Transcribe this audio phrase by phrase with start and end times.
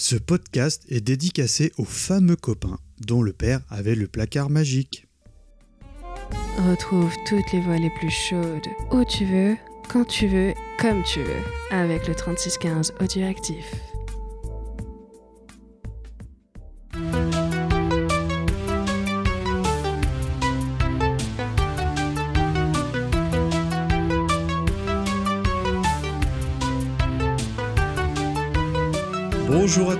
[0.00, 5.08] Ce podcast est dédicacé aux fameux copains dont le père avait le placard magique.
[6.56, 9.56] Retrouve toutes les voix les plus chaudes, où tu veux,
[9.88, 11.42] quand tu veux, comme tu veux,
[11.72, 13.66] avec le 3615 Audioactif.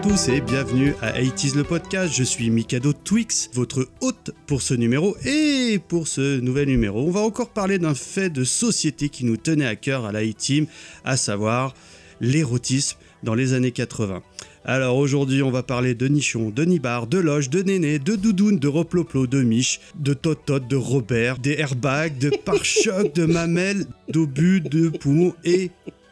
[0.03, 2.15] Tous et bienvenue à 80 le podcast.
[2.15, 7.03] Je suis Mikado Twix, votre hôte pour ce numéro et pour ce nouvel numéro.
[7.03, 10.25] On va encore parler d'un fait de société qui nous tenait à cœur à la
[10.33, 10.67] team
[11.05, 11.75] à savoir
[12.21, 14.23] l'érotisme dans les années 80.
[14.65, 18.59] Alors aujourd'hui, on va parler de nichon, de nibar, de loge, de néné, de doudoune,
[18.59, 24.61] de reploplo, de miche, de totote, de Robert, des airbags, de pare-chocs, de mamelles, d'obus,
[24.61, 25.71] de poumons et,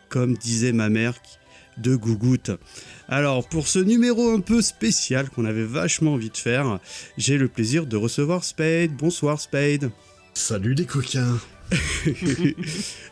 [0.09, 1.15] comme disait ma mère,
[1.79, 2.51] de gougoute.
[3.09, 6.79] Alors, pour ce numéro un peu spécial qu'on avait vachement envie de faire,
[7.19, 8.93] j'ai le plaisir de recevoir Spade.
[8.97, 9.91] Bonsoir Spade.
[10.35, 11.39] Salut les coquins.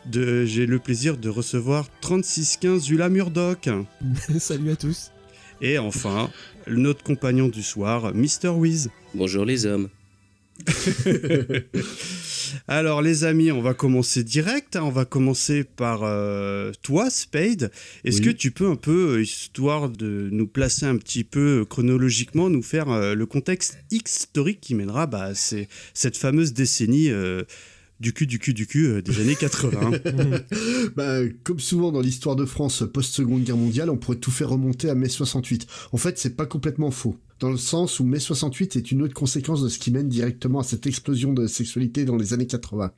[0.07, 3.69] de, j'ai le plaisir de recevoir 3615 Ula Murdoch.
[4.39, 5.11] Salut à tous.
[5.61, 6.31] Et enfin,
[6.67, 8.49] notre compagnon du soir, Mr.
[8.49, 8.91] Wiz.
[9.15, 9.89] Bonjour les hommes.
[12.69, 14.77] Alors les amis, on va commencer direct.
[14.77, 14.83] Hein.
[14.85, 17.71] On va commencer par euh, toi, Spade.
[18.05, 21.65] Est-ce que tu peux un peu, euh, histoire de nous placer un petit peu euh,
[21.65, 27.11] chronologiquement, nous faire le contexte historique qui mènera bah, c'est cette fameuse décennie
[28.01, 29.93] du cul, du cul, du cul des années 80.
[30.97, 34.91] bah, comme souvent dans l'histoire de France post-seconde guerre mondiale, on pourrait tout faire remonter
[34.91, 35.67] à mai 68.
[35.93, 39.13] En fait, c'est pas complètement faux dans le sens où mai 68 est une autre
[39.13, 42.91] conséquence de ce qui mène directement à cette explosion de sexualité dans les années 80.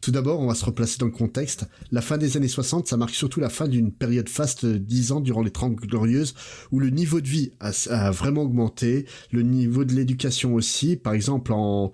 [0.00, 1.66] Tout d'abord, on va se replacer dans le contexte.
[1.92, 5.12] La fin des années 60, ça marque surtout la fin d'une période faste de 10
[5.12, 6.34] ans durant les 30 glorieuses,
[6.72, 10.96] où le niveau de vie a, vraiment augmenté, le niveau de l'éducation aussi.
[10.96, 11.92] Par exemple, en,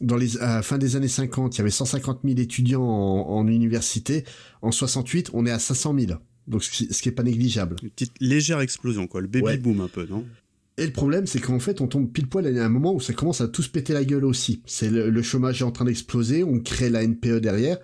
[0.00, 3.46] dans les, à la fin des années 50, il y avait 150 000 étudiants en,
[3.48, 4.24] université.
[4.62, 6.12] En 68, on est à 500 000.
[6.46, 7.76] Donc, ce qui, ce est pas négligeable.
[7.82, 9.20] Une petite légère explosion, quoi.
[9.20, 10.24] Le baby boom un peu, non?
[10.78, 13.12] Et le problème, c'est qu'en fait, on tombe pile poil à un moment où ça
[13.12, 14.62] commence à tous péter la gueule aussi.
[14.64, 17.78] C'est le, chômage est en train d'exploser, on crée la NPE derrière.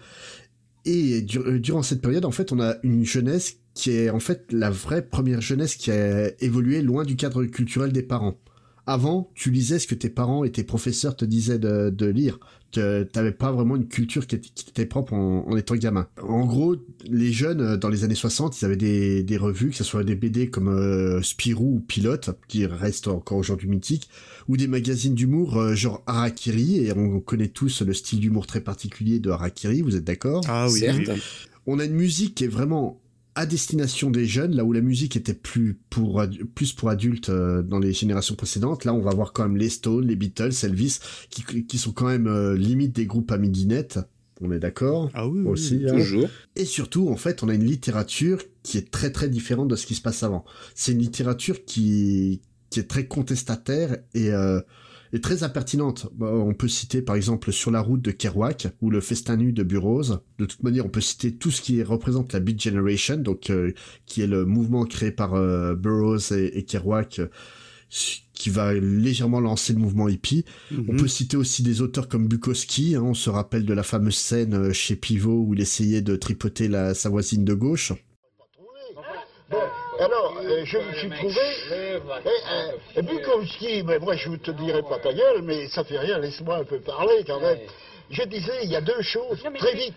[0.84, 4.46] Et euh, durant cette période, en fait, on a une jeunesse qui est en fait
[4.52, 8.38] la vraie première jeunesse qui a évolué loin du cadre culturel des parents.
[8.86, 12.38] Avant, tu lisais ce que tes parents et tes professeurs te disaient de, lire.
[12.74, 12.80] Tu
[13.14, 16.08] n'avais pas vraiment une culture qui était, propre en, étant gamin.
[16.20, 16.76] En gros,
[17.08, 20.16] les jeunes, euh, dans les années 60, ils avaient des, revues, que ce soit des
[20.16, 24.08] BD comme euh, Spirou ou Pilote, qui restent encore aujourd'hui mythiques,
[24.48, 28.60] ou des magazines d'humour euh, genre Harakiri, et on connaît tous le style d'humour très
[28.60, 30.42] particulier de Harakiri, vous êtes d'accord?
[30.48, 30.84] Ah oui,
[31.66, 33.00] On a une musique qui est vraiment
[33.34, 36.22] à destination des jeunes, là où la musique était plus pour
[36.54, 38.84] plus pour adultes euh, dans les générations précédentes.
[38.84, 40.98] Là, on va voir quand même les Stones, les Beatles, Elvis,
[41.30, 43.98] qui, qui sont quand même euh, limite des groupes à midinette.
[44.40, 45.10] On est d'accord?
[45.14, 45.84] Ah oui, aussi.
[45.86, 45.96] Hein.
[45.96, 46.28] Toujours.
[46.56, 49.86] Et surtout, en fait, on a une littérature qui est très très différente de ce
[49.86, 50.44] qui se passe avant.
[50.74, 52.40] C'est une littérature qui
[52.70, 54.60] qui est très contestataire et euh,
[55.14, 56.08] est très impertinente.
[56.14, 59.52] Bah, on peut citer par exemple Sur la route de Kerouac ou Le festin nu
[59.52, 60.20] de Burroughs.
[60.38, 63.72] De toute manière, on peut citer tout ce qui représente la Beat Generation, donc euh,
[64.06, 67.20] qui est le mouvement créé par euh, Burroughs et, Kerouac
[68.32, 70.44] qui va légèrement lancer le mouvement hippie.
[70.72, 70.96] On mhm.
[70.96, 74.54] peut citer aussi des auteurs comme Bukowski, hein, on se rappelle de la fameuse scène
[74.54, 77.92] euh, chez Pivot où il essayait de tripoter la, sa voisine de gauche.
[80.00, 81.40] Alors, euh, je me suis trouvé.
[81.70, 85.98] Et, euh, Bukowski, mais moi je ne te dirai pas ta gueule, mais ça fait
[85.98, 87.58] rien, laisse-moi un peu parler quand même.
[88.10, 89.94] Je disais, il y a deux choses, très vite.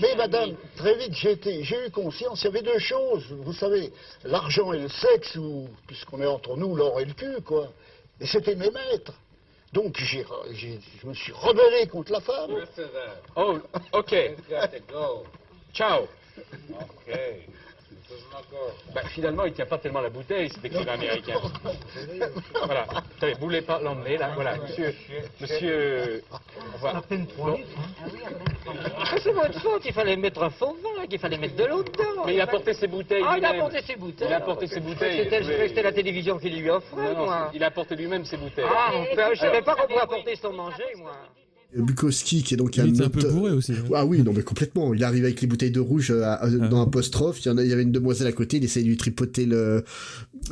[0.00, 3.26] mais madame, très vite, j'ai eu conscience, il y avait deux choses.
[3.30, 3.92] Vous savez,
[4.24, 7.68] l'argent et le sexe, ou puisqu'on est entre nous, l'or et le cul, quoi.
[8.20, 9.12] Et c'était mes maîtres.
[9.72, 12.50] Donc je me suis rebellé contre la femme.
[13.36, 13.58] Oh,
[13.92, 14.14] ok.
[15.74, 16.06] Ciao.
[18.94, 21.34] Bah, finalement, il tient pas tellement la bouteille, cet écrivain américain.
[22.64, 22.82] voilà.
[23.16, 24.94] Attendez, vous voulez pas l'emmener, là Voilà, monsieur.
[25.40, 26.22] Monsieur.
[26.84, 28.72] À peine trois litres, hein.
[28.98, 31.82] ah, C'est votre faute, il fallait mettre un faux vin, qu'il fallait mettre de l'eau
[31.82, 32.24] dedans.
[32.26, 33.24] Mais il a porté ses bouteilles.
[33.26, 34.28] Ah, il a porté ses bouteilles.
[34.28, 35.28] Il a porté ses bouteilles.
[35.68, 37.50] C'était la télévision qui lui offrait, moi.
[37.54, 38.64] Il a porté lui-même ses bouteilles.
[38.68, 38.92] Ah,
[39.34, 41.12] je savais pas qu'on pouvait apporter son manger, moi.
[41.76, 43.72] Bukowski qui est donc il un, un peu bourré aussi.
[43.72, 43.84] Hein.
[43.94, 44.94] Ah oui, non mais complètement.
[44.94, 46.48] Il arrive avec les bouteilles de rouge euh, ah.
[46.48, 47.44] dans un postrophe.
[47.44, 48.56] Il y en a, il y avait une demoiselle à côté.
[48.56, 49.84] Il essaye de lui tripoter le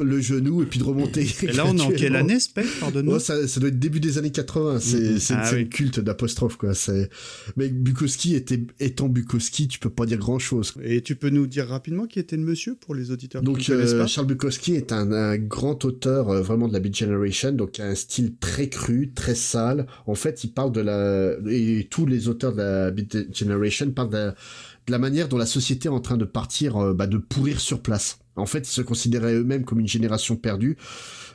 [0.03, 1.27] le genou et puis de remonter.
[1.43, 3.13] Et là, on est en quelle année, Spec Pardonne-nous.
[3.13, 4.81] Oh, ça, ça doit être début des années 80.
[4.81, 6.75] C'est c'est une Ah culte d'apostrophe, quoi.
[6.75, 7.09] C'est
[7.57, 10.75] mais Bukowski était étant Bukowski, tu peux pas dire grand chose.
[10.83, 13.99] Et tu peux nous dire rapidement qui était le monsieur pour les auditeurs Donc euh,
[13.99, 17.81] pas Charles Bukowski est un, un grand auteur euh, vraiment de la Beat Generation, donc
[17.81, 19.87] un style très cru, très sale.
[20.07, 24.11] En fait, il parle de la et tous les auteurs de la Beat Generation parlent
[24.11, 24.35] de la,
[24.87, 27.61] de la manière dont la société est en train de partir, euh, bah, de pourrir
[27.61, 28.19] sur place.
[28.37, 30.77] En fait, ils se considéraient eux-mêmes comme une génération perdue.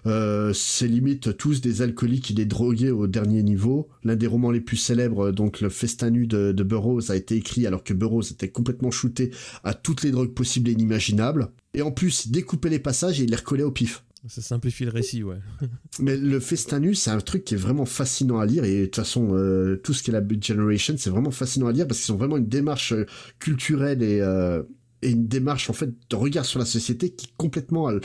[0.06, 3.90] Euh, c'est limite tous des alcooliques et des drogués au dernier niveau.
[4.04, 7.36] L'un des romans les plus célèbres, donc le Festin nu de, de Burroughs, a été
[7.36, 9.32] écrit alors que Burroughs était complètement shooté
[9.64, 11.50] à toutes les drogues possibles et inimaginables.
[11.74, 14.04] Et en plus, il découpait les passages et il les recollait au pif.
[14.28, 15.40] Ça simplifie le récit, ouais.
[16.00, 18.64] Mais le Festin nu, c'est un truc qui est vraiment fascinant à lire.
[18.66, 21.68] Et de toute façon, euh, tout ce qui est la Beat Generation, c'est vraiment fascinant
[21.68, 23.06] à lire parce qu'ils ont vraiment une démarche euh,
[23.40, 24.62] culturelle et, euh,
[25.02, 28.00] et une démarche en fait de regard sur la société qui est complètement euh,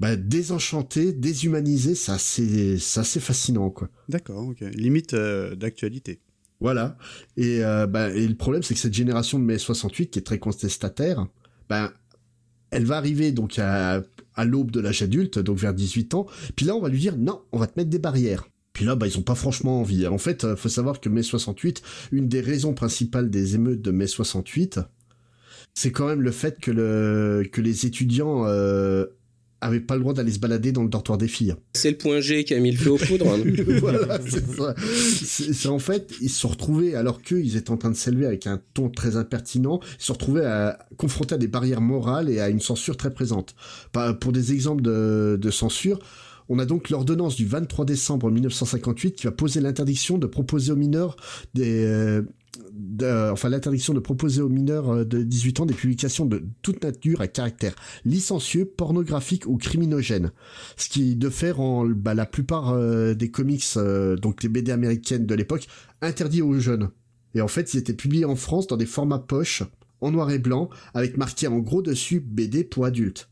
[0.00, 1.94] bah, désenchantée, déshumanisée.
[1.94, 3.88] C'est assez, c'est assez fascinant, quoi.
[4.08, 4.60] D'accord, ok.
[4.74, 6.20] Limite euh, d'actualité.
[6.60, 6.96] Voilà.
[7.36, 10.22] Et, euh, bah, et le problème, c'est que cette génération de mai 68, qui est
[10.22, 11.26] très contestataire,
[11.68, 11.92] ben,
[12.70, 14.02] elle va arriver donc à,
[14.34, 16.26] à l'aube de l'âge adulte, donc vers 18 ans.
[16.56, 18.48] Puis là, on va lui dire non, on va te mettre des barrières.
[18.72, 20.06] Puis là, bah, ils ont pas franchement envie.
[20.06, 21.82] En fait, faut savoir que mai 68,
[22.12, 24.80] une des raisons principales des émeutes de mai 68,
[25.80, 29.06] c'est quand même le fait que le que les étudiants euh,
[29.60, 31.54] avaient pas le droit d'aller se balader dans le dortoir des filles.
[31.74, 33.28] C'est le point G qui a mis le feu aux poudres.
[33.32, 33.38] hein.
[33.80, 34.74] voilà, c'est ça.
[35.22, 38.26] C'est c'est en fait, ils se sont retrouvés, alors qu'ils étaient en train de s'élever
[38.26, 42.28] avec un ton très impertinent, ils se sont retrouvés à, confrontés à des barrières morales
[42.28, 43.54] et à une censure très présente.
[43.92, 46.00] Pas- Pour des exemples de, de censure,
[46.48, 50.76] on a donc l'ordonnance du 23 décembre 1958 qui va poser l'interdiction de proposer aux
[50.76, 51.14] mineurs
[51.54, 52.20] des...
[53.32, 57.20] enfin, l'interdiction de proposer aux mineurs euh, de 18 ans des publications de toute nature
[57.20, 57.74] à caractère
[58.04, 60.32] licencieux, pornographique ou criminogène.
[60.76, 64.72] Ce qui de fait rend bah, la plupart euh, des comics, euh, donc les BD
[64.72, 65.68] américaines de l'époque,
[66.00, 66.90] interdits aux jeunes.
[67.34, 69.62] Et en fait, ils étaient publiés en France dans des formats poche,
[70.00, 73.28] en noir et blanc, avec marqué en gros dessus BD pour adultes.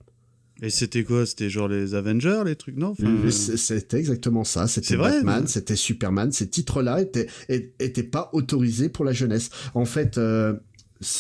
[0.63, 1.27] Et c'était quoi?
[1.27, 2.89] C'était genre les Avengers, les trucs, non?
[2.99, 4.67] Enfin, c'est- C'était exactement ça.
[4.67, 6.33] C'était Batman, mais- c'était Superman.
[6.33, 9.51] Ces titres-là étaient, étaient pas autorisés pour la jeunesse.
[9.75, 10.55] En fait, euh,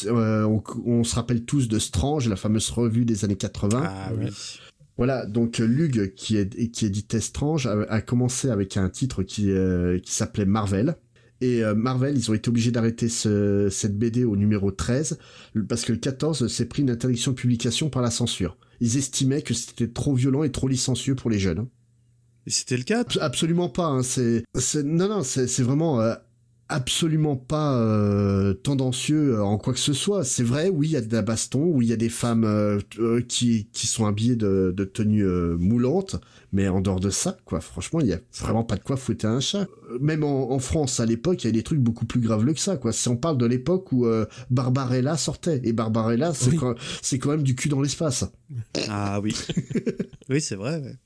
[0.06, 3.82] euh, on, on se rappelle tous de Strange, la fameuse revue des années 80.
[3.84, 4.28] Ah oui.
[4.96, 9.22] Voilà, donc euh, Lug, qui, est, qui éditait Strange, a, a commencé avec un titre
[9.22, 10.96] qui, euh, qui s'appelait Marvel.
[11.42, 15.18] Et euh, Marvel, ils ont été obligés d'arrêter ce, cette BD au numéro 13,
[15.68, 18.56] parce que le 14 s'est pris une interdiction de publication par la censure.
[18.80, 21.66] Ils estimaient que c'était trop violent et trop licencieux pour les jeunes.
[22.46, 23.00] Et c'était le cas?
[23.02, 23.86] Abs- Absolument pas.
[23.86, 24.02] Hein.
[24.02, 26.14] C'est, c'est- non, non, c'est, c'est vraiment euh,
[26.68, 30.24] absolument pas euh, tendancieux euh, en quoi que ce soit.
[30.24, 32.44] C'est vrai, oui, il y a de la baston, oui, il y a des femmes
[32.44, 36.16] euh, euh, qui, qui sont habillées de, de tenues euh, moulantes,
[36.56, 39.26] mais en dehors de ça, quoi, franchement, il y a vraiment pas de quoi fouetter
[39.26, 39.66] un chat.
[39.90, 42.54] Euh, Même en, en France, à l'époque, il y a des trucs beaucoup plus graveleux
[42.54, 42.92] que ça, quoi.
[42.92, 46.56] Si on parle de l'époque où euh, Barbarella sortait, et Barbarella, c'est, Oui.
[46.56, 48.24] quand, c'est quand même du cul dans l'espace.
[48.88, 49.36] Ah oui.
[50.30, 50.96] oui, c'est vrai, ouais.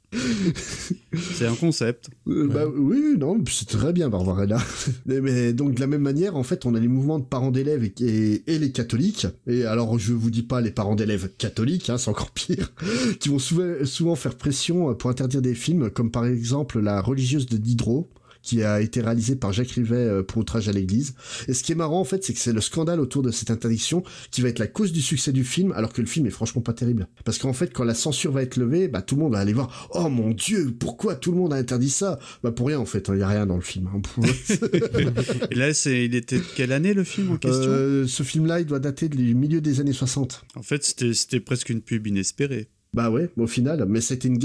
[1.36, 2.10] C'est un concept.
[2.26, 4.58] Euh, Bah oui, non, c'est très bien Barbarella.
[5.06, 7.50] mais, mais donc de la même manière, en fait, on a les mouvements de parents
[7.52, 9.26] d'élèves et, et, et les catholiques.
[9.46, 12.72] Et alors, je vous dis pas les parents d'élèves catholiques, hein, c'est encore pire,
[13.20, 17.46] qui vont souvent, souvent faire pression pour interdire des films, comme par exemple La religieuse
[17.46, 18.08] de Diderot
[18.42, 21.14] qui a été réalisé par Jacques Rivet euh, pour outrage à l'église.
[21.46, 23.50] Et ce qui est marrant en fait, c'est que c'est le scandale autour de cette
[23.50, 26.30] interdiction qui va être la cause du succès du film, alors que le film est
[26.30, 27.06] franchement pas terrible.
[27.24, 29.52] Parce qu'en fait, quand la censure va être levée, bah tout le monde va aller
[29.52, 29.90] voir.
[29.92, 32.18] Oh mon dieu, pourquoi tout le monde a interdit ça?
[32.42, 33.90] Bah pour rien en fait, il y a rien dans le film.
[33.94, 34.22] hein.
[35.50, 37.60] Et là, c'est, il était de quelle année le film en question?
[37.66, 40.44] Euh, ce film-là, il doit dater du milieu des années 60.
[40.56, 42.70] En fait, c'était, c'était presque une pub inespérée.
[42.92, 44.38] Bah ouais, au final, mais c'était une,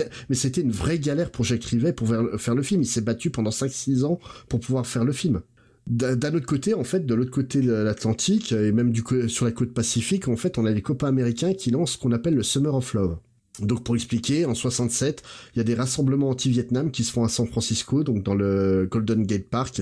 [0.57, 2.83] une vraie galère pour Jacques Rivet pour faire, le film.
[2.83, 5.41] Il s'est battu pendant 5-6 ans pour pouvoir faire le film.
[5.87, 9.51] D'un autre côté, en fait, de l'autre côté de l'Atlantique, et même du sur la
[9.51, 12.43] côte pacifique, en fait, on a les copains américains qui lancent ce qu'on appelle le
[12.43, 13.17] Summer of Love.
[13.59, 15.23] Donc pour expliquer, en 67,
[15.53, 18.87] il y a des rassemblements anti-Vietnam qui se font à San Francisco, donc dans le
[18.89, 19.81] Golden Gate Park,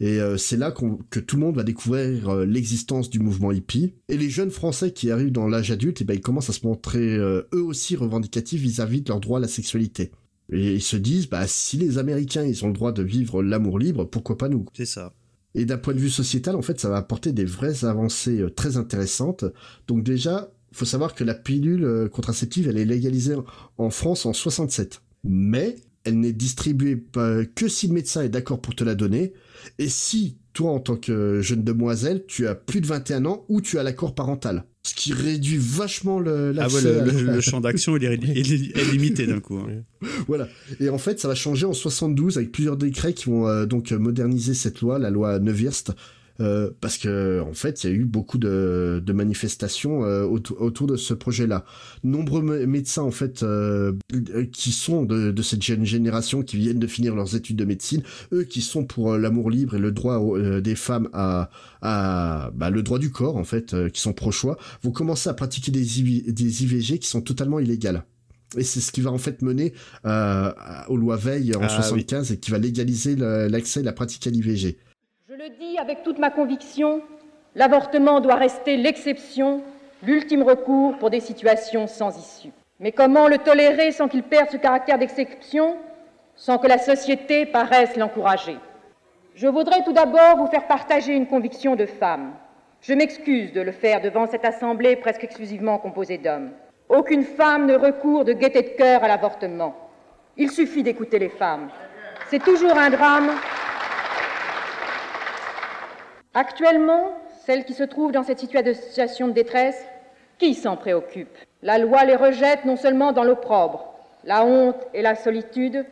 [0.00, 0.72] et euh, c'est là
[1.10, 3.92] que tout le monde va découvrir euh, l'existence du mouvement hippie.
[4.08, 6.66] Et les jeunes Français qui arrivent dans l'âge adulte, et ben ils commencent à se
[6.66, 10.10] montrer euh, eux aussi revendicatifs vis-à-vis de leur droit à la sexualité.
[10.52, 13.78] Et ils se disent, bah si les Américains ils ont le droit de vivre l'amour
[13.78, 14.64] libre, pourquoi pas nous?
[14.74, 15.12] C'est ça.
[15.54, 18.76] et d'un point de vue sociétal, en fait, ça va apporter des vraies avancées très
[18.76, 19.44] intéressantes.
[19.86, 23.34] Donc déjà, faut savoir que la pilule contraceptive, elle est légalisée
[23.78, 25.02] en- France en 67.
[25.24, 27.04] Mais elle n'est distribuée
[27.54, 29.32] que si le médecin est d'accord pour te la donner.
[29.78, 33.60] Et si toi, en tant que jeune demoiselle, tu as plus de 21 ans ou
[33.60, 34.64] tu as l'accord parental?
[34.82, 38.92] Ce qui réduit vachement le, ah ouais, le, le, champ d'action il est, il est,
[38.92, 39.58] limité d'un coup.
[39.58, 39.82] Hein.
[40.26, 40.48] voilà.
[40.80, 43.92] Et en fait, ça va changer en 72 avec plusieurs décrets qui vont euh, donc
[43.92, 45.90] moderniser cette loi, la loi Neuwirth,
[46.40, 50.86] euh, parce que en fait, il y a eu beaucoup de, de manifestations euh, autour,
[50.86, 51.64] de ce projet-là.
[52.04, 53.92] Nombreux médecins en fait euh,
[54.52, 58.02] qui sont de, de, cette jeune génération qui viennent de finir leurs études de médecine,
[58.32, 60.20] eux qui sont pour l'amour libre et le droit
[60.60, 61.50] des femmes à,
[61.82, 65.70] à bah, le droit du corps en fait, qui sont pro-choix, vont commencer à pratiquer
[65.70, 65.84] des,
[66.32, 68.04] des IVG qui sont totalement illégales.
[68.56, 69.72] Et c'est ce qui va en fait mener
[70.04, 70.52] euh,
[70.88, 74.30] aux lois Veil en 75 ah et qui va légaliser l'accès et la pratique à
[74.30, 74.76] l'IVG.
[75.42, 77.00] Le dis avec toute ma conviction,
[77.54, 79.62] l'avortement doit rester l'exception,
[80.02, 82.50] l'ultime recours pour des situations sans issue.
[82.78, 85.78] Mais comment le tolérer sans qu'il perde ce caractère d'exception,
[86.36, 88.58] sans que la société paraisse l'encourager?
[89.34, 92.34] Je voudrais tout d'abord vous faire partager une conviction de femme.
[92.82, 96.50] Je m'excuse de le faire devant cette assemblée presque exclusivement composée d'hommes.
[96.90, 99.74] Aucune femme ne recourt de gaieté de cœur à l'avortement.
[100.36, 101.70] Il suffit d'écouter les femmes.
[102.28, 103.30] C'est toujours un drame
[106.34, 107.10] Actuellement,
[107.44, 109.84] celles qui se trouvent dans cette situation de détresse,
[110.38, 111.36] qui s'en préoccupe?
[111.62, 115.84] La loi les rejette non seulement dans l'opprobre, la honte et la solitude,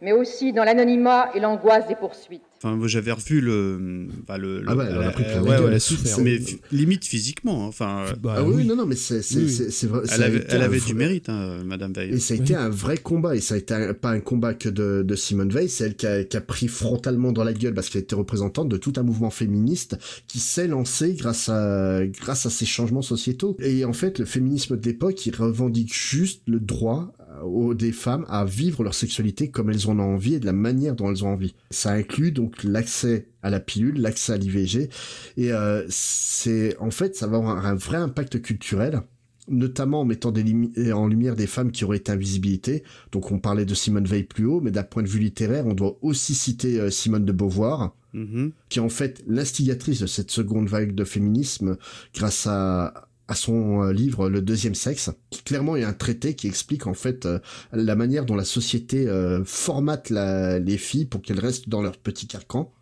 [0.00, 2.42] mais aussi dans l'anonymat et l'angoisse des poursuites.
[2.64, 5.80] Enfin, moi j'avais revu le, bah, le, ah ouais, elle a pris euh, ouais, ouais,
[5.80, 6.38] souffert, mais
[6.70, 7.64] limite physiquement.
[7.64, 10.02] Hein, enfin, bah, ah oui, non, non, mais c'est c'est vrai.
[10.12, 12.10] Elle avait, elle avait du mérite, hein, Madame Veil.
[12.10, 14.68] Et ça a été un vrai combat, et ça a été pas un combat que
[14.68, 17.74] de, de Simone Veil, c'est elle qui a, qui a, pris frontalement dans la gueule
[17.74, 22.46] parce qu'elle était représentante de tout un mouvement féministe qui s'est lancé grâce à grâce
[22.46, 23.56] à ces changements sociétaux.
[23.58, 27.12] Et en fait, le féminisme de l'époque, il revendique juste le droit
[27.44, 30.52] aux, des femmes à vivre leur sexualité comme elles en ont envie et de la
[30.52, 31.54] manière dont elles ont envie.
[31.70, 34.88] Ça inclut donc l'accès à la pilule, l'accès à l'IVG,
[35.36, 39.02] et euh, c'est en fait ça va avoir un vrai impact culturel
[39.48, 42.84] notamment en mettant des en lumière des femmes qui auraient été invisibilité.
[43.10, 45.74] Donc on parlait de Simone Veil plus haut, mais d'un point de vue littéraire, on
[45.74, 48.52] doit aussi citer euh, Simone de Beauvoir, mm-hmm.
[48.68, 51.76] qui est en fait l'instigatrice de cette seconde vague de féminisme
[52.14, 56.48] grâce à, à son euh, livre Le deuxième sexe, qui clairement est un traité qui
[56.48, 57.38] explique en fait euh,
[57.72, 62.26] la manière dont la société euh, formate les filles pour qu'elles restent dans leur petit
[62.26, 62.72] carcan.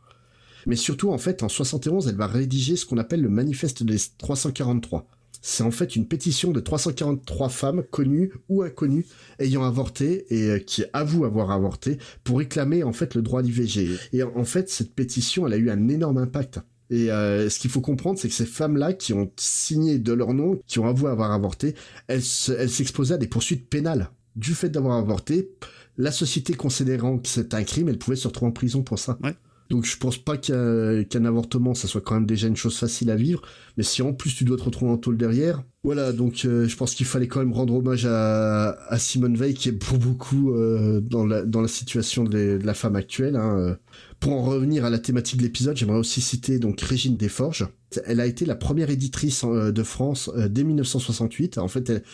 [0.66, 3.96] Mais surtout en fait en 71 elle va rédiger ce qu'on appelle le manifeste des
[4.18, 5.06] 343.
[5.42, 9.06] C'est en fait une pétition de 343 femmes connues ou inconnues
[9.38, 13.88] ayant avorté et qui avouent avoir avorté pour réclamer en fait le droit à l'IVG.
[14.12, 17.70] Et en fait cette pétition elle a eu un énorme impact et euh, ce qu'il
[17.70, 21.10] faut comprendre, c'est que ces femmes-là qui ont signé de leur nom, qui ont avoué
[21.10, 21.74] avoir avorté,
[22.08, 25.50] elles s'exposaient à des poursuites pénales du fait d'avoir avorté.
[25.96, 29.18] La société considérant que c'est un crime, elle pouvait se retrouver en prison pour ça.
[29.22, 29.36] Ouais.
[29.70, 33.14] Donc je pense pas qu'un avortement, ça soit quand même déjà une chose facile à
[33.14, 33.40] vivre.
[33.76, 36.12] Mais si en plus tu dois te retrouver en tôle derrière, voilà.
[36.12, 39.68] Donc euh, je pense qu'il fallait quand même rendre hommage à, à Simone Veil, qui
[39.68, 43.36] est pour beaucoup euh, dans, la, dans la situation de, la femme actuelle.
[43.36, 43.76] Hein.
[44.20, 47.66] Pour en revenir à la thématique de l'épisode, j'aimerais aussi citer donc Régine Desforges.
[48.04, 51.58] Elle a été la première éditrice euh, de France dès 1968.
[51.58, 52.04] En fait,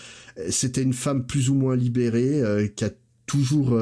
[0.49, 2.43] c'était une femme plus ou moins libérée
[2.77, 2.91] qui a
[3.27, 3.77] toujours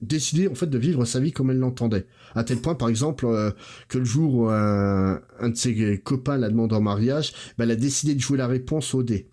[0.00, 2.06] décidé en fait de vivre sa vie comme elle l'entendait.
[2.34, 3.50] À tel point, par exemple, euh,
[3.88, 7.76] que le jour où un, de ses copains la demande en mariage, ben, elle a
[7.76, 9.28] décidé de jouer la réponse au dé.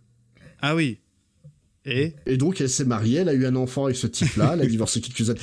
[0.61, 0.99] Ah oui.
[1.85, 2.13] Et?
[2.25, 4.65] Et donc elle s'est mariée, elle a eu un enfant avec ce type-là, elle a
[4.67, 5.39] divorcé quelques années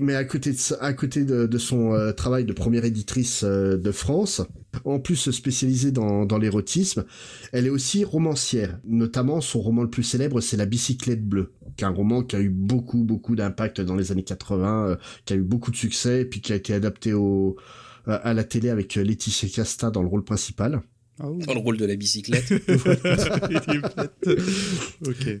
[0.00, 0.52] mais à côté
[1.24, 4.42] de, son euh, travail de première éditrice euh, de France,
[4.84, 7.04] en plus spécialisée dans, dans l'érotisme,
[7.52, 8.78] elle est aussi romancière.
[8.84, 12.36] Notamment, son roman le plus célèbre, c'est La bicyclette bleue, qui est un roman qui
[12.36, 15.76] a eu beaucoup, beaucoup d'impact dans les années 80, euh, qui a eu beaucoup de
[15.76, 17.56] succès, puis qui a été adapté au,
[18.06, 20.82] à la télé avec Laetitia Casta dans le rôle principal.
[21.20, 22.52] Ah Dans le rôle de la bicyclette.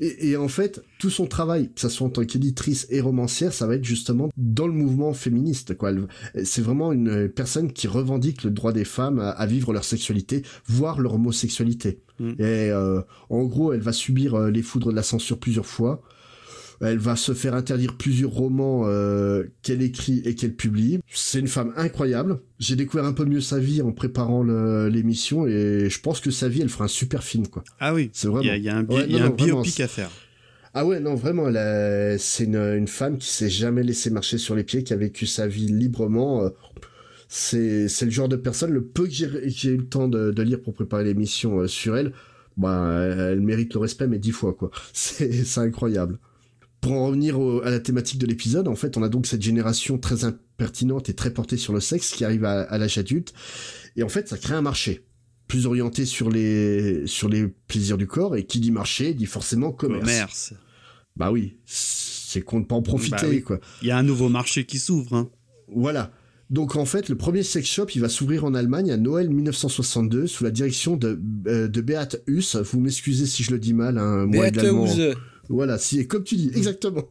[0.00, 3.66] et, en fait, tout son travail, que ce soit en tant qu'éditrice et romancière, ça
[3.66, 5.76] va être justement dans le mouvement féministe.
[5.76, 5.92] quoi.
[6.44, 11.00] C'est vraiment une personne qui revendique le droit des femmes à, vivre leur sexualité, voire
[11.00, 12.00] leur homosexualité.
[12.18, 12.30] Mm.
[12.38, 16.02] Et euh, en gros, elle va subir euh, les foudres de la censure plusieurs fois.
[16.80, 21.00] Elle va se faire interdire plusieurs romans euh, qu'elle écrit et qu'elle publie.
[21.12, 22.40] C'est une femme incroyable.
[22.60, 24.44] J'ai découvert un peu mieux sa vie en préparant
[24.88, 27.64] l'émission et je pense que sa vie, elle fera un super film, quoi.
[27.80, 28.10] Ah oui.
[28.12, 28.42] C'est vraiment.
[28.42, 28.82] Il y, a, un,
[29.30, 30.10] biopic à faire.
[30.74, 31.50] Ah ouais, non, vraiment,
[32.18, 35.48] c'est une, femme qui s'est jamais laissée marcher sur les pieds, qui a vécu sa
[35.48, 36.48] vie librement.
[37.28, 40.74] C'est le genre de personne, le peu que j'ai eu le temps de, lire pour
[40.74, 42.12] préparer l'émission euh, sur elle,
[42.56, 44.70] bah, elle mérite le respect, mais dix fois, quoi.
[44.92, 46.18] C'est incroyable.
[46.80, 49.42] Pour en revenir au- à la thématique de l'épisode, en fait, on a donc cette
[49.42, 53.32] génération très impertinente et très portée sur le sexe qui arrive à, à l'âge adulte.
[53.96, 55.04] Et en fait, ça crée un marché
[55.48, 58.36] plus orienté sur les sur les plaisirs du corps.
[58.36, 60.02] Et qui dit marché dit forcément commerce.
[60.04, 60.52] Commerce.
[61.16, 63.42] Bah oui, c'est qu'on ne pas en profiter, Bah oui.
[63.42, 63.58] quoi.
[63.82, 65.14] Il y a un nouveau marché qui s'ouvre.
[65.16, 65.28] Hein.
[65.74, 66.12] Voilà.
[66.50, 70.26] Donc en fait, le premier sex shop, il va s'ouvrir en Allemagne à Noël 1962
[70.26, 72.56] sous la direction de, euh, de Beat Huss.
[72.56, 74.64] Vous m'excusez si je le dis mal, hein, moi Beate.
[74.64, 75.14] Huse.
[75.48, 77.04] Voilà, si, comme tu dis, exactement.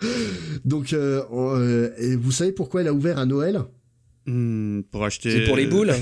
[0.64, 3.62] Donc, euh, euh, et vous savez pourquoi elle a ouvert à Noël?
[4.26, 5.30] Hmm, pour acheter.
[5.30, 5.92] C'est pour les boules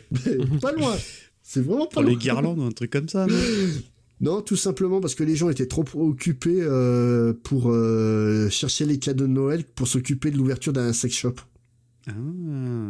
[0.60, 0.94] Pas loin.
[1.42, 2.18] C'est vraiment pas Pour les loin.
[2.18, 3.34] guirlandes ou un truc comme ça, non?
[4.22, 8.98] Non, tout simplement parce que les gens étaient trop occupés euh, pour euh, chercher les
[8.98, 11.34] cadeaux de Noël pour s'occuper de l'ouverture d'un sex shop.
[12.08, 12.12] Ah,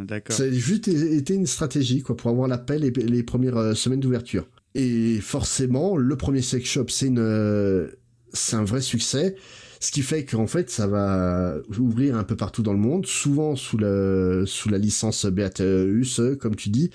[0.05, 0.37] d'accord.
[0.37, 3.99] Ça a juste été une stratégie quoi pour avoir l'appel et les premières euh, semaines
[3.99, 4.47] d'ouverture.
[4.77, 7.89] Et forcément, le premier sex shop, c'est une, euh,
[8.37, 9.35] c'est un vrai succès.
[9.79, 13.57] Ce qui fait qu'en fait, ça va ouvrir un peu partout dans le monde, souvent
[13.57, 16.91] sous la, sous la licence Beat Huss, comme tu dis.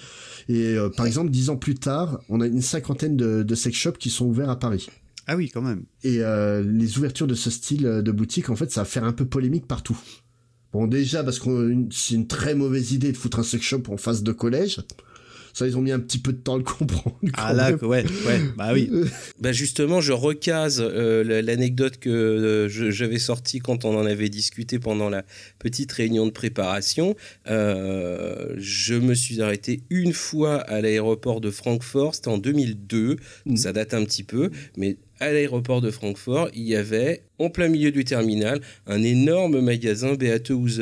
[0.50, 3.78] Et euh, par exemple, dix ans plus tard, on a une cinquantaine de, de sex
[3.78, 4.88] shops qui sont ouverts à Paris.
[5.28, 5.84] Ah oui, quand même.
[6.04, 9.14] Et euh, les ouvertures de ce style de boutique, en fait, ça va faire un
[9.14, 9.98] peu polémique partout.
[10.74, 13.98] Bon, déjà, parce que c'est une très mauvaise idée de foutre un sex shop en
[13.98, 14.82] face de collège.
[15.54, 17.18] Ça, ils ont mis un petit peu de temps à le comprendre.
[17.34, 17.80] Ah là, même.
[17.84, 18.90] ouais, ouais, bah oui.
[19.40, 24.30] Bah justement, je recase euh, la- l'anecdote que euh, j'avais sortie quand on en avait
[24.30, 25.24] discuté pendant la
[25.60, 27.16] petite réunion de préparation.
[27.50, 33.58] Euh, je me suis arrêté une fois à l'aéroport de Francfort, c'était en 2002, Mhm.
[33.58, 37.68] ça date un petit peu, mais à l'aéroport de Francfort, il y avait, en plein
[37.68, 40.82] milieu du terminal, un énorme magasin Beate Huse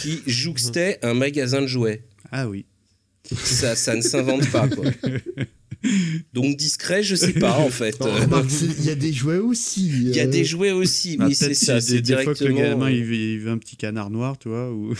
[0.00, 2.02] qui jouxtait un magasin de jouets.
[2.30, 2.64] Ah oui.
[3.24, 4.84] Ça, ça ne s'invente pas, quoi.
[6.32, 7.98] Donc discret, je sais pas, en fait.
[8.78, 9.88] Il y a des jouets aussi.
[9.88, 12.34] Il y a euh, des jouets aussi, Bah, oui, c'est ça, c'est des, des fois
[12.34, 12.84] que le directement...
[12.86, 14.94] gamin il veut, il veut un petit canard noir, tu vois, ou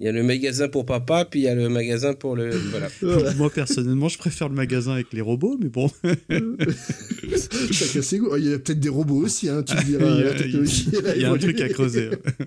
[0.00, 2.48] Il y a le magasin pour papa, puis il y a le magasin pour le...
[2.50, 2.88] Voilà.
[3.02, 3.34] voilà.
[3.36, 5.90] moi personnellement je préfère le magasin avec les robots, mais bon.
[7.72, 8.34] Chacun ses goûts.
[8.38, 10.88] Il y a peut-être des robots aussi, hein, tu me Il y a- la technologie,
[11.06, 12.08] a il y a un truc à creuser.
[12.10, 12.44] Mais, euh,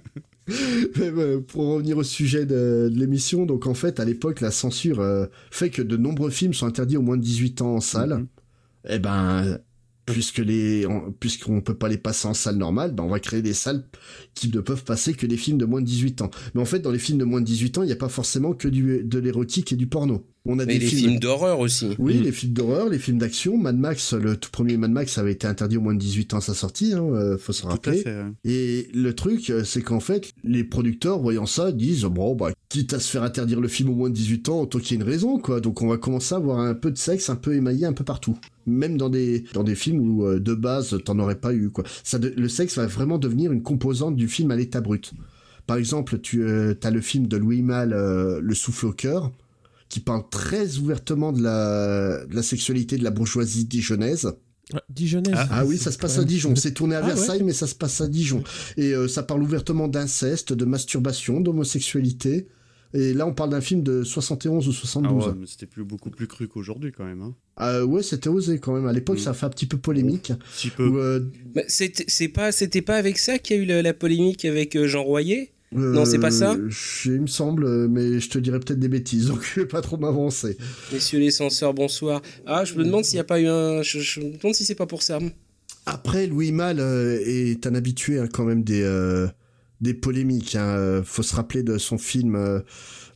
[1.47, 5.25] pour revenir au sujet de, de l'émission, donc en fait, à l'époque, la censure euh,
[5.51, 8.15] fait que de nombreux films sont interdits au moins de 18 ans en salle.
[8.15, 8.27] Mhm.
[8.89, 9.59] Eh ben,
[10.05, 10.85] puisque les,
[11.19, 13.85] puisqu'on peut pas les passer en salle normale, ben on va créer des salles
[14.33, 16.31] qui ne peuvent passer que des films de moins de 18 ans.
[16.53, 18.09] Mais en fait, dans les films de moins de 18 ans, il n'y a pas
[18.09, 20.25] forcément que du, de l'érotique et du porno.
[20.45, 21.95] On a Mais des les films d'horreur aussi.
[21.99, 22.23] oui, Mm.
[22.23, 23.57] les films d'horreur, les films d'action.
[23.57, 26.39] Mad Max, le tout premier Mad Max avait été interdit au moins de 18 ans
[26.39, 27.97] à sa sortie, hein, euh, faut se Tout à rappeler.
[27.99, 28.09] fait.
[28.13, 28.31] ouais.
[28.43, 32.93] Et le truc, euh, c'est qu'en fait, les producteurs, voyant ça, disent bon, bah, quitte
[32.93, 35.03] à se faire interdire le film au moins de 18 ans, autant qu'il y ait
[35.03, 35.61] une raison, quoi.
[35.61, 38.03] Donc on va commencer à avoir un peu de sexe, un peu émaillé un peu
[38.03, 38.37] partout.
[38.65, 41.85] Même dans des, dans des films où, euh, de base, t'en aurais pas eu, quoi.
[42.03, 45.13] Ça, de- le sexe va vraiment devenir une composante du film à l'état brut.
[45.67, 49.31] Par exemple, tu euh, as le film de Louis Malle, euh, Le souffle au cœur,
[49.93, 54.33] qui parle très ouvertement de la, de la sexualité de la bourgeoisie dijonnaise.
[54.73, 55.35] Ah, Dijonnaise.
[55.37, 56.23] Ah, Ah oui, ça se passe à.
[56.23, 56.55] Dijon.
[56.55, 57.13] C'est tourné à Ah ouais.
[57.13, 58.43] Versailles, mais ça se passe à Dijon.
[58.77, 62.47] Et euh, ça parle ouvertement d'inceste, de masturbation, d'homosexualité.
[62.95, 65.25] Et là, on parle d'un film de 71 ou Ah 72.
[65.27, 67.21] ouais, mais c'était plus, beaucoup plus cru qu'aujourd'hui quand même.
[67.21, 67.35] Hein.
[67.57, 68.87] Ah ouais, c'était osé quand même.
[68.87, 69.21] À l'époque, Mm.
[69.21, 70.31] ça a fait un petit peu polémique.
[70.55, 70.87] Si peu.
[70.87, 71.19] Où, euh,
[71.55, 74.45] Mais c'était c'est pas, c'était pas avec ça qu'il y a eu la, la polémique
[74.45, 75.52] avec euh, Jean Royer?
[75.75, 78.79] Euh, Non, c'est pas ça je- Il me semble, euh, mais je te dirais peut-être
[78.79, 80.57] des bêtises, donc je vais pas trop m'avancer.
[80.91, 82.21] Messieurs les censeurs, bonsoir.
[82.45, 83.81] Ah, je me demande s'il n'y a pas eu un...
[83.81, 85.19] Je, je me demande si c'est pas pour ça.
[85.85, 89.27] Après, Louis Malle euh, est un habitué hein, quand même des, euh,
[89.81, 90.55] des polémiques.
[90.55, 90.75] Hein.
[90.77, 92.59] Euh, Faut se rappeler de son film euh,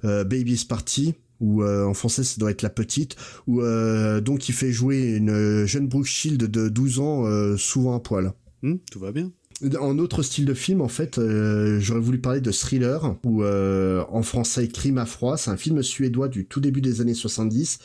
[0.04, 3.16] euh, Baby's Party, ou en français ça doit être La Petite,
[3.46, 7.56] où euh, donc il fait jouer une euh, jeune Brooke Shield de 12 ans, euh,
[7.58, 8.34] souvent à poil.
[8.64, 9.32] Hum, tout va bien.
[9.80, 14.04] En autre style de film, en fait, euh, j'aurais voulu parler de Thriller, ou euh,
[14.10, 15.36] en français Crime à froid.
[15.36, 17.80] C'est un film suédois du tout début des années 70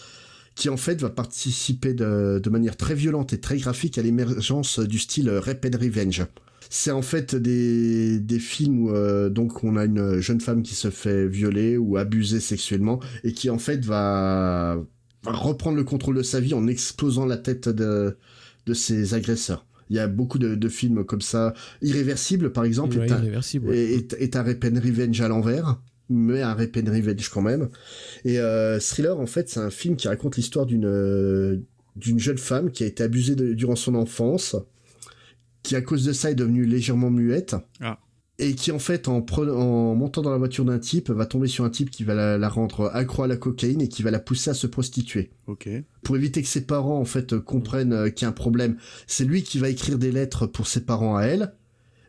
[0.55, 4.99] qui en fait va participer de, manière très violente et très graphique à l'émergence du
[4.99, 6.27] style Rape and Revenge.
[6.69, 9.31] C'est en fait des, films où euh,
[9.63, 13.59] on a une jeune femme qui se fait violer ou abuser sexuellement et qui en
[13.59, 14.77] fait va,
[15.25, 18.15] reprendre le contrôle de sa vie en explosant la tête de
[18.75, 19.65] ses agresseurs.
[19.93, 21.53] Il y a beaucoup de, de films comme ça.
[21.83, 23.77] Irréversible, par exemple, Ouais, est, un, irréversible, ouais.
[23.79, 27.69] est, est un Rape and Revenge à l'envers, mais un and Revenge quand même.
[28.25, 31.59] Et euh, Thriller, en fait, c'est un film qui raconte l'histoire d'une euh,
[31.97, 34.57] d'une jeune femme qui a été abusée de- durant son enfance,
[35.63, 37.55] qui à cause de ça est devenue légèrement muette.
[37.83, 37.99] Ah.
[38.43, 41.65] Et qui en fait en, en montant dans la voiture d'un type va tomber sur
[41.65, 44.51] un type qui va la, rendre accro à la cocaïne et qui va la pousser
[44.51, 45.31] à se prostituer.
[45.47, 45.69] Ok.
[46.03, 48.77] Pour éviter que ses parents en fait comprennent euh, qu'il y a un problème,
[49.07, 51.55] c'est lui qui va écrire des lettres pour ses parents à elle,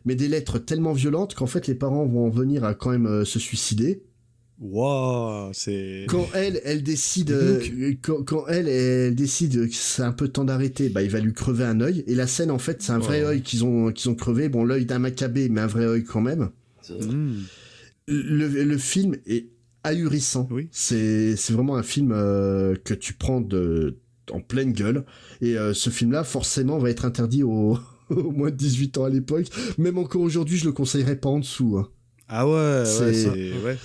[0.04, 3.06] mais des lettres tellement violentes qu'en fait les parents vont en venir à quand même
[3.06, 4.02] euh, se suicider.
[4.60, 6.06] Waouh, c'est.
[6.08, 10.88] Quand elle, elle décide, euh, quand, elle, elle décide que c'est un peu temps d'arrêter,
[10.88, 12.04] bah il va lui crever un œil.
[12.06, 14.48] Et la scène, en fait, c'est un vrai œil qu'ils ont, qu'ils ont crevé.
[14.48, 16.50] Bon, l'œil d'un macabé, mais un vrai œil quand même.
[16.88, 17.40] Hmm.
[18.06, 19.48] Le, le, film est
[19.82, 20.46] ahurissant.
[20.50, 20.68] Oui.
[20.70, 23.98] C'est, c'est vraiment un film euh, que tu prends de,
[24.30, 25.04] en pleine gueule.
[25.40, 27.78] Et euh, ce film-là, forcément, va être interdit au,
[28.10, 29.46] au moins de 18 ans à l'époque.
[29.78, 31.76] Même encore aujourd'hui, je le conseillerais pas en dessous.
[31.78, 31.88] Hein.
[32.28, 33.26] Ah ouais, c'est...
[33.64, 33.76] ouais.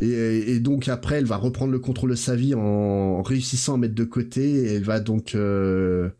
[0.00, 3.94] Et, donc après, elle va reprendre le contrôle de sa vie en réussissant à mettre
[3.94, 4.42] de côté.
[4.42, 6.10] Et elle va donc euh,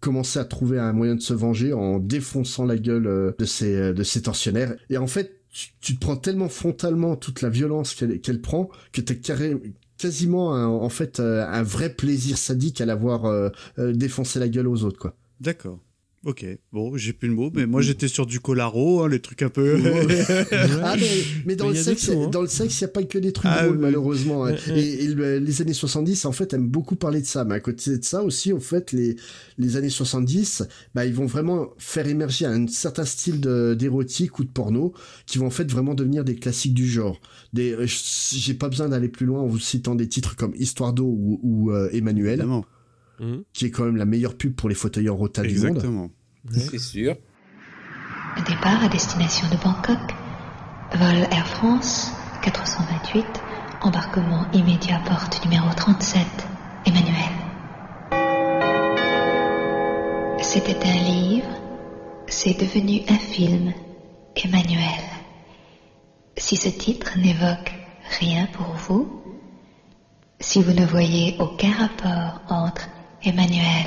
[0.00, 3.92] commencer à trouver un moyen de se venger en défonçant la gueule euh, de ses,
[3.92, 4.74] de ses tortionnaires.
[4.90, 5.40] Et en fait,
[5.80, 9.56] tu, te prends tellement frontalement toute la violence qu'elle prend que t'as carré,
[9.98, 14.82] quasiment en fait euh, un vrai plaisir sadique à la voir défoncer la gueule aux
[14.82, 15.14] autres quoi.
[15.40, 15.78] D'accord.
[16.24, 19.42] Ok, bon, j'ai plus le mot, mais moi j'étais sur du Colaro, hein, les trucs
[19.42, 19.76] un peu.
[20.82, 20.96] ah,
[21.44, 22.28] mais, dans, le sexe, hein.
[22.32, 24.46] dans le sexe, il n'y a pas que des trucs ah, drôles, malheureusement.
[24.46, 24.54] Hein.
[24.68, 27.44] Et, les années 70, en fait, aiment beaucoup parler de ça.
[27.44, 29.16] Mais à côté de ça aussi, en fait, les,
[29.58, 33.40] les années 70, bah, ils vont vraiment faire émerger un certain style
[33.76, 34.94] d'érotique ou de porno
[35.26, 37.20] qui vont en fait vraiment devenir des classiques du genre.
[37.52, 40.94] Des, euh, j'ai pas besoin d'aller plus loin en vous citant des titres comme Histoire
[40.94, 42.40] d'eau ou, ou euh, Emmanuel.
[42.40, 42.64] Évidemment.
[43.20, 43.36] Mmh.
[43.52, 45.76] qui est quand même la meilleure pub pour les fauteuils en rota du monde.
[45.76, 46.10] Exactement.
[46.50, 47.16] C'est sûr.
[48.46, 50.14] Départ à destination de Bangkok.
[50.94, 53.24] Vol Air France 428.
[53.82, 56.26] Embarquement immédiat porte numéro 37.
[56.86, 57.14] Emmanuel.
[60.42, 61.48] C'était un livre.
[62.26, 63.72] C'est devenu un film.
[64.36, 65.04] Emmanuel.
[66.36, 67.72] Si ce titre n'évoque
[68.18, 69.22] rien pour vous,
[70.40, 72.88] si vous ne voyez aucun rapport entre
[73.26, 73.86] Emmanuel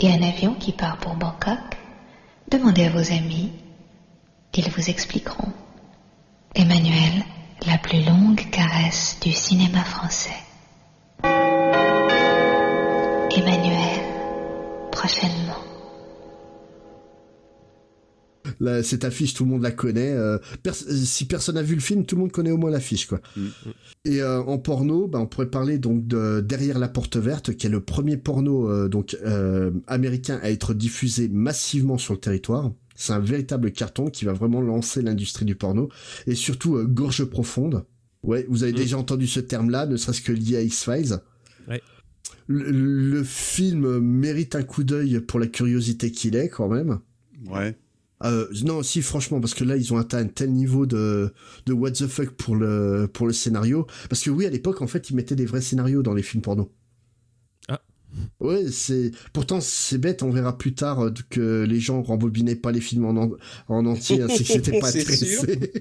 [0.00, 1.78] et un avion qui part pour Bangkok,
[2.50, 3.50] demandez à vos amis,
[4.54, 5.50] ils vous expliqueront.
[6.54, 7.24] Emmanuel,
[7.66, 10.36] la plus longue caresse du cinéma français.
[13.34, 14.00] Emmanuel,
[14.92, 15.53] prochainement
[18.82, 20.12] cette affiche, tout le monde la connaît.
[20.12, 20.38] Euh,
[20.72, 23.20] si personne n'a vu le film, tout le monde connaît au moins l'affiche, quoi.
[23.36, 23.46] Mm.
[24.04, 27.66] Et euh, en porno, bah, on pourrait parler donc de Derrière la porte verte, qui
[27.66, 29.16] est le premier porno euh, donc
[29.86, 32.72] américain à être diffusé massivement sur le territoire.
[32.96, 35.88] C'est un véritable carton qui va vraiment lancer l'industrie du porno
[36.26, 37.84] et surtout Gorge profonde.
[38.22, 38.76] Ouais, vous avez mm.
[38.76, 41.18] déjà entendu ce terme-là, ne serait-ce que lié à X-Files.
[42.46, 46.98] le, film mérite un coup d'œil pour la curiosité qu'il est quand même.
[47.46, 47.76] Ouais.
[48.24, 51.32] Euh, non, si franchement, parce que là ils ont atteint un tel niveau de
[51.66, 53.86] de what the fuck pour le pour le scénario.
[54.08, 56.42] Parce que oui, à l'époque en fait ils mettaient des vrais scénarios dans les films
[56.42, 56.72] porno.
[57.68, 57.82] Ah.
[58.40, 60.22] Ouais, c'est pourtant c'est bête.
[60.22, 63.30] On verra plus tard euh, que les gens rembobinaient pas les films en,
[63.68, 65.72] en entier, ainsi que c'était pas intéressé.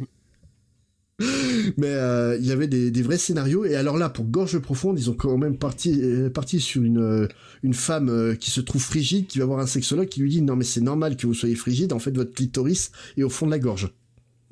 [1.78, 3.66] Mais euh, il y avait des, vrais scénarios.
[3.66, 7.00] Et alors là, pour Gorge Profonde, ils ont quand même parti, euh, parti sur une,
[7.00, 7.28] euh,
[7.62, 10.56] une femme qui se trouve frigide, qui va voir un sexologue qui lui dit Non,
[10.56, 11.94] mais c'est normal que vous soyez frigide.
[11.94, 13.94] En fait, votre clitoris est au fond de la gorge.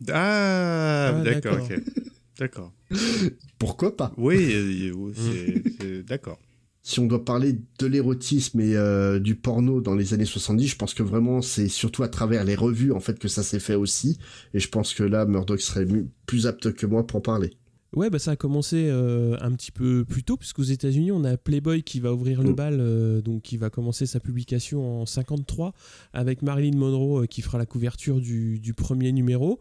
[0.09, 1.79] Ah, ah d'accord, ok.
[2.39, 2.73] D'accord.
[3.59, 4.13] Pourquoi pas?
[4.17, 4.91] Oui,
[5.77, 6.39] c'est d'accord
[6.83, 10.75] si on doit parler de l'érotisme et euh, du porno dans les années 70, je
[10.75, 13.75] pense que vraiment c'est surtout à travers les revues en fait que ça s'est fait
[13.75, 14.17] aussi.
[14.53, 15.85] Et je pense que là, Murdoch serait
[16.25, 17.51] plus apte que moi pour en parler.
[17.93, 21.35] Ouais, bah ça a commencé euh, un petit peu plus tôt, puisqu'aux États-Unis, on a
[21.35, 22.55] Playboy qui va ouvrir le mm.
[22.55, 25.73] bal, euh, donc qui va commencer sa publication en 53,
[26.13, 29.59] avec Marilyn Monroe qui fera la couverture du, du premier numéro.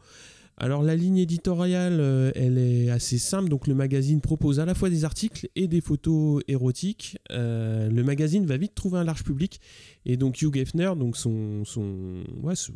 [0.63, 3.49] Alors la ligne éditoriale, euh, elle est assez simple.
[3.49, 7.17] Donc le magazine propose à la fois des articles et des photos érotiques.
[7.31, 9.59] Euh, le magazine va vite trouver un large public
[10.05, 12.25] et donc Hugh Hefner, donc son, son,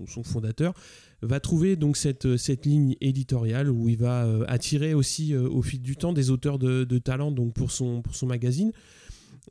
[0.07, 0.73] son, fondateur,
[1.21, 5.83] va trouver donc cette, cette ligne éditoriale où il va euh, attirer aussi au fil
[5.83, 8.73] du temps des auteurs de, de talent donc pour son, pour son magazine.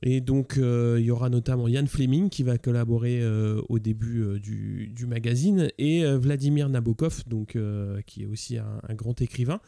[0.02, 4.22] Et donc, euh, il y aura notamment Yann Fleming qui va collaborer euh, au début
[4.22, 7.58] euh, du, du, magazine et Vladimir Nabokov, donc,
[8.06, 9.60] qui est aussi un, grand écrivain.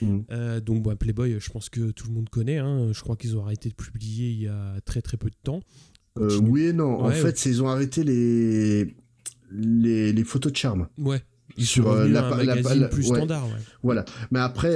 [0.00, 0.60] Mm.
[0.64, 2.58] donc, bon, Playboy, je pense que tout le monde connaît.
[2.58, 2.90] Hein.
[2.92, 5.60] Je crois qu'ils ont arrêté de publier il y a très très peu de temps.
[6.16, 7.00] oui et non.
[7.00, 8.94] en fait, ils ont arrêté les...
[9.50, 10.88] les, les photos de charme.
[10.98, 11.22] Ouais.
[11.58, 13.46] Ils sur la, un magazine plus standard.
[13.46, 13.60] Ouais.
[13.82, 14.04] Voilà.
[14.30, 14.74] Mais après,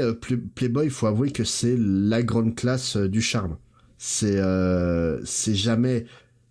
[0.55, 3.57] Playboy, il faut avouer que c'est la grande classe du charme
[3.99, 6.07] c'est euh, c'est jamais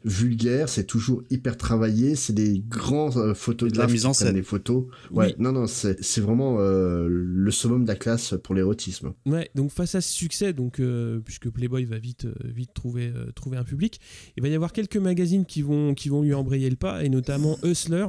[0.07, 4.35] vulgaire, c'est toujours hyper travaillé, c'est des grands euh, photographes la mise en scène.
[4.35, 4.85] des photos.
[5.09, 5.35] Ouais, Oui.
[5.39, 9.13] non, non, c'est c'est vraiment euh, le summum de la classe pour l'érotisme.
[9.25, 13.31] Ouais, donc face à ce succès, donc euh, puisque Playboy va vite, vite trouver, euh,
[13.33, 13.99] trouver un public,
[14.37, 17.09] il va y avoir quelques magazines qui vont, qui vont lui embrayer le pas, et
[17.09, 18.05] notamment Hustler,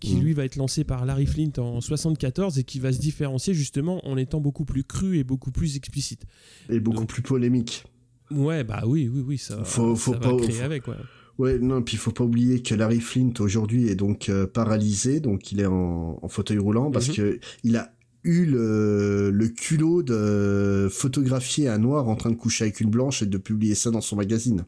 [0.00, 0.22] qui Mhm.
[0.22, 4.04] lui va être lancé par Larry Flint en 74 et qui va se différencier justement
[4.04, 6.24] en étant beaucoup plus cru et beaucoup plus explicite.
[6.70, 7.84] Et beaucoup Donc- plus polémique.
[8.30, 10.94] Ouais, bah oui, oui, oui, ça, Faut- faut ça pas- va créer faut- avec, ouais.
[11.38, 15.20] Ouais, non, puis il faut pas oublier que Larry Flint aujourd'hui est donc euh, paralysé,
[15.20, 17.14] donc il est en, en fauteuil roulant parce Mhm.
[17.14, 17.92] que il a
[18.24, 23.22] eu le, le culot de photographier un noir en train de coucher avec une blanche
[23.22, 24.64] et de publier ça dans son magazine.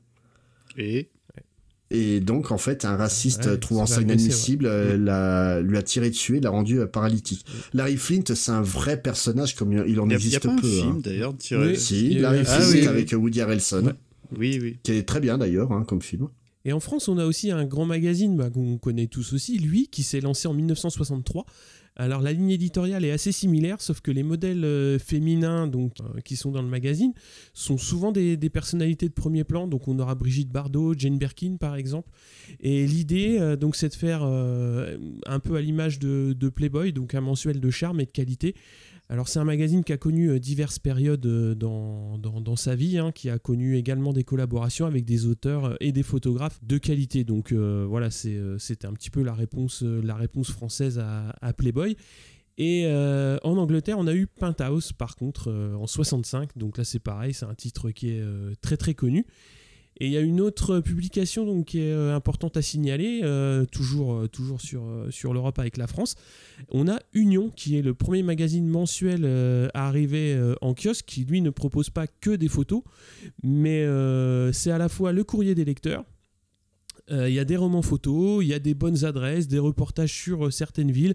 [0.76, 1.08] Et
[1.90, 6.10] Et donc, en fait, un raciste, Ouais, trouvant ça inadmissible, euh, l'a- lui a tiré
[6.10, 7.46] dessus et l'a rendu euh, paralytique.
[7.72, 10.56] Larry Flint, c'est un vrai personnage comme il il en il a, existe pas un
[10.56, 10.68] peu.
[10.68, 11.00] film hein.
[11.02, 11.68] d'ailleurs tiré.
[11.68, 11.76] Oui.
[11.78, 12.86] Si, Il y a- Larry Ah Flint oui, oui.
[12.88, 13.92] avec Woody Harrelson, Ouais.
[14.38, 14.76] Oui, oui.
[14.82, 16.28] qui est très bien d'ailleurs hein, comme film.
[16.66, 19.88] Et en France, on a aussi un grand magazine bah, qu'on connaît tous aussi, lui,
[19.88, 21.46] qui s'est lancé en 1963.
[22.00, 26.36] Alors la ligne éditoriale est assez similaire, sauf que les modèles euh, féminins euh, qui
[26.36, 27.12] sont dans le magazine
[27.54, 29.66] sont souvent des, personnalités de premier plan.
[29.66, 32.08] Donc on aura Brigitte Bardot, Jane Birkin par exemple.
[32.60, 37.20] Et l'idée, euh, donc, c'est de faire un peu à l'image de Playboy, donc un
[37.20, 38.54] mensuel de charme et de qualité.
[39.10, 42.98] Alors c'est un magazine qui a connu euh, diverses périodes euh, dans, dans, sa vie,
[42.98, 46.76] hein, qui a connu également des collaborations avec des auteurs euh, et des photographes de
[46.76, 47.24] qualité.
[47.24, 51.96] Donc voilà, c'était un petit peu la réponse, la réponse française à, Playboy.
[52.58, 56.56] Et en Angleterre, on a eu Penthouse par contre en 65.
[56.56, 58.22] Donc là c'est pareil, c'est un titre qui est
[58.60, 59.26] très très connu.
[60.00, 63.64] Et il y a une autre publication donc, qui est euh, importante à signaler, euh,
[63.64, 66.14] toujours, euh, toujours sur, sur l'Europe avec la France.
[66.70, 69.24] On a Union, qui est le premier magazine mensuel
[69.74, 72.82] à arriver en kiosque, qui lui ne propose pas que des photos,
[73.42, 73.86] mais
[74.52, 76.04] c'est à la fois le courrier des lecteurs.
[77.10, 80.52] Il y a des romans photos, il y a des bonnes adresses, des reportages sur
[80.52, 81.14] certaines villes.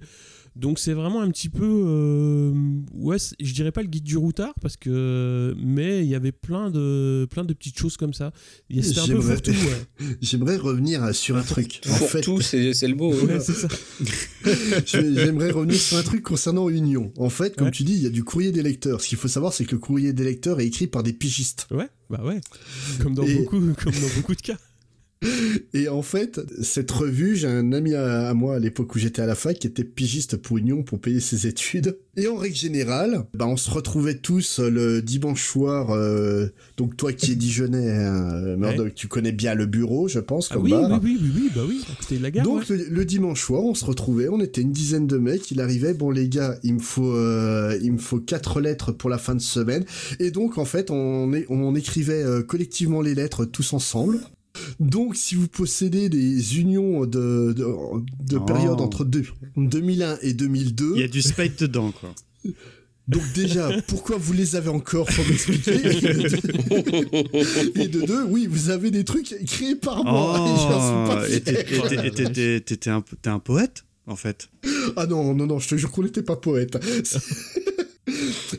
[0.55, 2.53] Donc c'est vraiment un petit peu, euh,
[2.93, 6.69] ouais, je dirais pas le guide du routard parce que, mais il y avait plein
[6.69, 8.31] de, plein de petites choses comme ça.
[8.69, 10.17] Il y a- C'était un peu J'aimerais- fourre-tout, ouais.
[10.21, 11.81] J'aimerais revenir sur un truc.
[11.89, 13.25] En Pour fait, tout, c'est c'est le hein.
[13.25, 13.67] Ouais, c'est ça.
[14.85, 17.11] j'aimerais revenir sur un truc concernant Union.
[17.17, 17.71] En fait, comme Ouais.
[17.71, 19.01] tu dis, il y a du courrier des lecteurs.
[19.01, 21.67] Ce qu'il faut savoir, c'est que le courrier des lecteurs est écrit par des pigistes.
[21.71, 22.39] Ouais, bah ouais.
[23.01, 24.57] Comme dans Et- beaucoup, comme dans beaucoup de cas.
[25.73, 29.21] Et en fait, cette revue, j'ai un ami à, à moi à l'époque où j'étais
[29.21, 31.97] à la fac qui était pigiste pour Union pour payer ses études.
[32.15, 35.89] Et en règle générale, bah on se retrouvait tous euh, le dimanche soir.
[35.91, 40.49] euh, donc toi qui es Dijonais, hein, Murdoch, tu connais bien le bureau, je pense,
[40.51, 40.99] Ah oui, bar.
[41.03, 41.83] oui, oui, oui, oui, bah oui,
[42.15, 42.45] de la gare.
[42.45, 42.77] Donc ouais.
[42.77, 45.93] le, le dimanche soir, on se retrouvait, on était une dizaine de mecs, il arrivait,
[45.95, 49.33] bon les gars, il me faut euh, il me faut quatre lettres pour la fin
[49.33, 49.83] de semaine
[50.19, 54.19] et donc en fait, on écrivait euh, collectivement les lettres tous ensemble.
[54.79, 57.65] Donc si vous possédez des unions de de,
[58.23, 58.41] de Oh.
[58.41, 59.25] période entre deux,
[59.57, 62.13] 2001 et 2002, Il y a du spite dedans, quoi.
[63.07, 65.71] donc déjà, pourquoi vous les avez encore Faut m'expliquer.
[67.75, 70.37] et de deux, oui, vous avez des trucs créés par moi.
[70.39, 71.41] Oh, et
[72.61, 74.49] t'étais un, poète, en fait.
[74.95, 76.77] Ah non, non, non, je te jure qu'on n'était pas poète.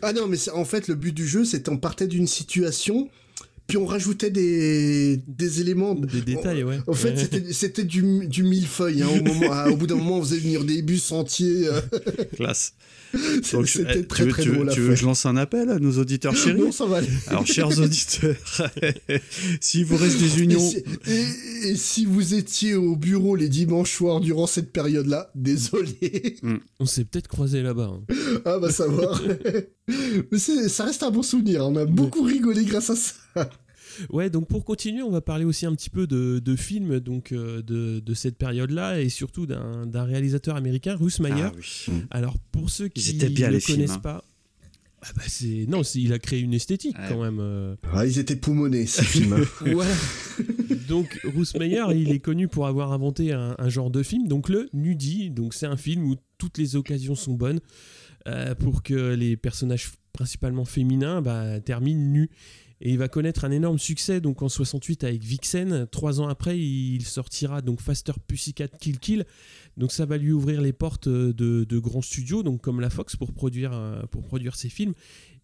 [0.03, 3.09] ah non, mais en fait, le but du jeu, c'est qu'on partait d'une situation,
[3.67, 5.95] puis on rajoutait des, des éléments.
[5.95, 6.79] Des détails, ouais.
[6.87, 7.17] En fait,
[7.53, 9.03] c'était- du, du millefeuille.
[9.03, 11.69] Hein, au, moment, au bout d'un moment, on faisait venir des bus entiers.
[11.69, 11.81] euh,
[12.37, 12.75] Classe.
[13.53, 15.05] Donc, c'était eh, très tu veux, très tu veux- drôle à tu veux que je
[15.05, 17.09] lance un appel à nos auditeurs chéris Non, ça va aller.
[17.29, 18.37] Alors, chers auditeurs,
[19.61, 23.49] s'il vous reste des Et unions, si, et- et si vous étiez au bureau les
[23.49, 26.37] dimanches soirs durant cette période-là, désolé.
[26.81, 27.91] On s'est peut-être croisé là-bas.
[27.95, 28.15] hein.
[28.45, 29.23] Ah bah savoir.
[30.31, 31.67] Mais ça reste un bon souvenir.
[31.67, 33.15] On a beaucoup rigolé grâce à ça.
[34.11, 37.33] Ouais, donc pour continuer, on va parler aussi un petit peu de, de films donc,
[37.33, 41.45] euh, de, de cette période-là et surtout d'un réalisateur américain, Russ Meyer.
[41.45, 41.93] Ah oui.
[42.11, 43.99] Alors pour ceux qui ne films, connaissent hein.
[43.99, 44.25] pas,
[45.03, 47.05] ah bah c'est non, il a créé une esthétique Ouais.
[47.09, 47.39] quand même.
[47.41, 47.77] euh.
[47.93, 49.45] Ah, ils étaient poumonés ces films.
[49.61, 49.93] Voilà.
[50.89, 54.49] donc Russ Meyer, il est connu pour avoir inventé un, un genre de film, donc
[54.49, 55.31] le nudie.
[55.31, 57.61] Donc c'est un film où toutes les occasions sont bonnes
[58.27, 62.31] euh, pour que les personnages principalement féminins bah, terminent nus.
[62.87, 65.87] Et il va connaître un énorme succès donc en 68 avec Vixen.
[65.91, 69.25] Trois ans après, il sortira donc Faster Pussycat Kill Kill.
[69.79, 71.33] Donc ça va lui ouvrir les portes de,
[71.65, 74.93] de grands studios, donc comme la Fox pour produire, euh, pour produire ses films.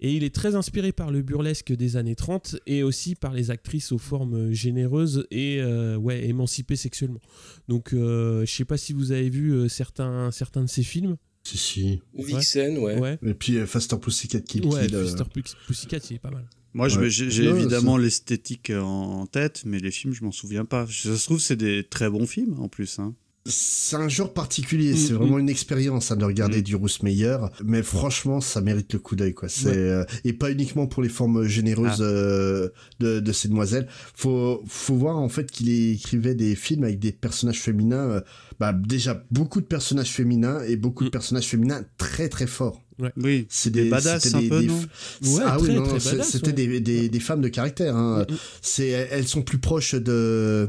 [0.01, 3.51] Et il est très inspiré par le burlesque des années 30 et aussi par les
[3.51, 7.21] actrices aux formes généreuses et euh, ouais, émancipées sexuellement.
[7.69, 11.17] Donc euh, je sais pas si vous avez vu euh, certains, certains de ses films.
[11.43, 12.01] Si, si.
[12.15, 12.99] Vixen, ouais.
[12.99, 13.19] Ouais.
[13.27, 14.95] Et puis euh, Faster Pussycat Kill Ouais, Kill.
[14.95, 16.47] euh, Faster Pus- Pussycat, il est pas mal.
[16.73, 17.11] Moi, Ouais.
[17.11, 20.87] j'ai évidemment l'esthétique en tête, mais les films, je m'en souviens pas.
[20.87, 22.99] Ça se trouve, c'est des très bons films en plus.
[23.01, 23.15] Hein.
[23.47, 26.63] C'est un genre particulier, c'est Mm, vraiment une expérience hein, de regarder Mm.
[26.63, 29.49] du Bruce Meyer, mais franchement, ça mérite le coup d'œil, quoi.
[29.49, 29.77] C'est Ouais.
[29.77, 32.05] euh, et pas uniquement pour les formes généreuses Ah.
[32.05, 32.69] euh,
[33.01, 33.89] de, de ces demoiselles.
[34.15, 38.21] Faut faut voir en fait qu'il écrivait des films avec des personnages féminins, euh,
[38.61, 41.13] bah déjà beaucoup de personnages féminins et beaucoup de Mm.
[41.13, 42.83] personnages féminins très très forts.
[43.17, 44.79] Oui, C'est des, badass c'était un des- peu, des non
[45.23, 46.53] f- Ouais, ah oui, non, badass, c'était ouais.
[46.53, 47.97] des, des, des femmes de caractère.
[47.97, 48.27] Hein.
[48.29, 48.37] Mm, mm.
[48.61, 50.69] C'est, elles sont plus proches de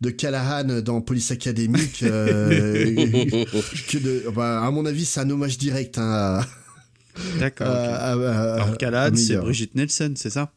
[0.00, 3.44] de Callahan dans Police Academy que, euh,
[3.88, 4.30] que de.
[4.34, 6.10] Bah, à mon avis, c'est un hommage direct hein,
[6.40, 6.46] à,
[7.38, 7.66] D'accord.
[7.68, 7.74] ok.
[7.74, 9.36] à- à- à- Alors, à Calade, c'est.
[9.36, 10.52] Brigitte Nielsen, c'est ça?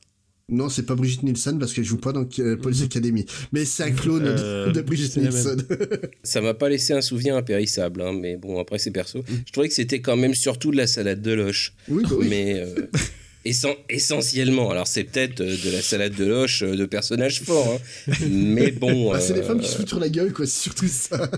[0.49, 2.85] Non, c'est pas Brigitte Nielsen parce qu'elle joue pas dans euh, Police Mhm.
[2.85, 3.25] Academy.
[3.53, 5.15] Mais c'est un clone de- Euh, de, Brigitte.
[5.17, 5.61] Nielsen.
[6.23, 9.23] Ça m'a pas laissé un souvenir impérissable, hein, mais bon, après c'est perso.
[9.45, 11.73] Je trouvais que c'était quand même surtout de la salade de loche.
[11.87, 12.27] oui, bah oui.
[12.29, 12.75] Mais euh,
[13.45, 17.79] essen- essentiellement, alors c'est peut-être euh, de la salade de loche euh, de personnages forts,
[18.07, 19.11] hein, mais bon.
[19.13, 20.45] Ah, c'est des euh, femmes qui se foutent sur la gueule, quoi.
[20.45, 21.29] C'est surtout ça.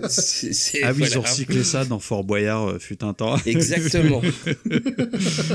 [0.84, 3.36] Ah oui, ils ont recyclé ça dans Fort Boyard, euh, fut un temps.
[3.46, 4.22] Exactement.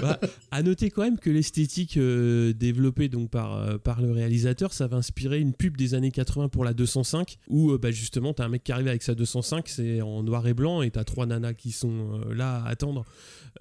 [0.03, 0.19] Bah,
[0.51, 4.87] à noter quand même que l'esthétique euh, développée donc par, euh, par le réalisateur, ça
[4.87, 8.45] va inspirer une pub des années 80 pour la 205, où euh, bah, justement t'as
[8.45, 11.27] un mec qui arrive avec sa 205, c'est en noir et blanc, et t'as trois
[11.27, 13.05] nanas qui sont euh, là à attendre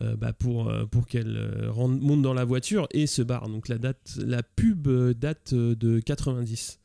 [0.01, 3.49] euh, bah, pour, euh, pour qu'elles euh, rentrent- montent dans la voiture et se barrent.
[3.49, 6.78] Donc la, date, la pub euh, date euh, de 90.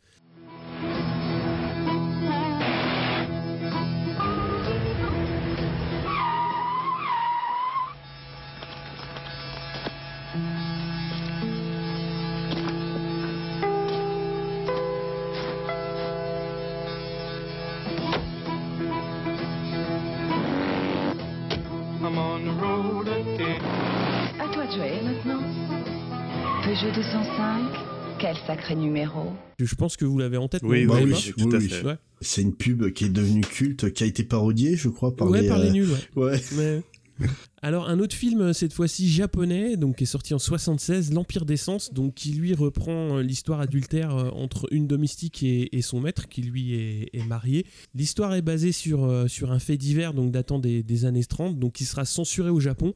[26.94, 29.32] 205, quel sacré numéro.
[29.58, 30.62] Je pense que vous l'avez en tête.
[30.62, 31.68] Oui, oui, l'avez oui, tout à oui.
[31.68, 31.84] fait.
[31.84, 31.96] Ouais.
[32.20, 35.30] C'est une pub qui est devenue culte, qui a été parodiée, je crois, pas par
[35.30, 35.48] Ouais, les.
[35.48, 35.98] par les euh, nuls, ouais.
[36.24, 36.40] Ouais.
[36.56, 36.82] Mais-
[37.62, 41.92] Alors un autre film, cette fois-ci japonais, donc qui est sorti en 76, L'Empire d'essence,
[41.92, 46.28] donc qui lui reprend euh, l'histoire adultère euh, entre une domestique et, et son maître,
[46.28, 47.66] qui lui est, est marié.
[47.94, 51.72] L'histoire est basée sur, sur un fait divers, donc datant des, des années 30, donc
[51.74, 52.94] qui sera censuré au Japon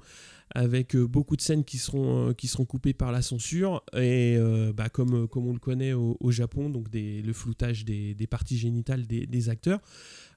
[0.55, 4.37] avec euh, beaucoup de scènes qui seront, euh, qui seront coupées par la censure et
[4.37, 8.27] euh, bah, comme, comme on le connaît au, Japon, donc des- le floutage des, des
[8.27, 9.81] parties génitales des, des acteurs.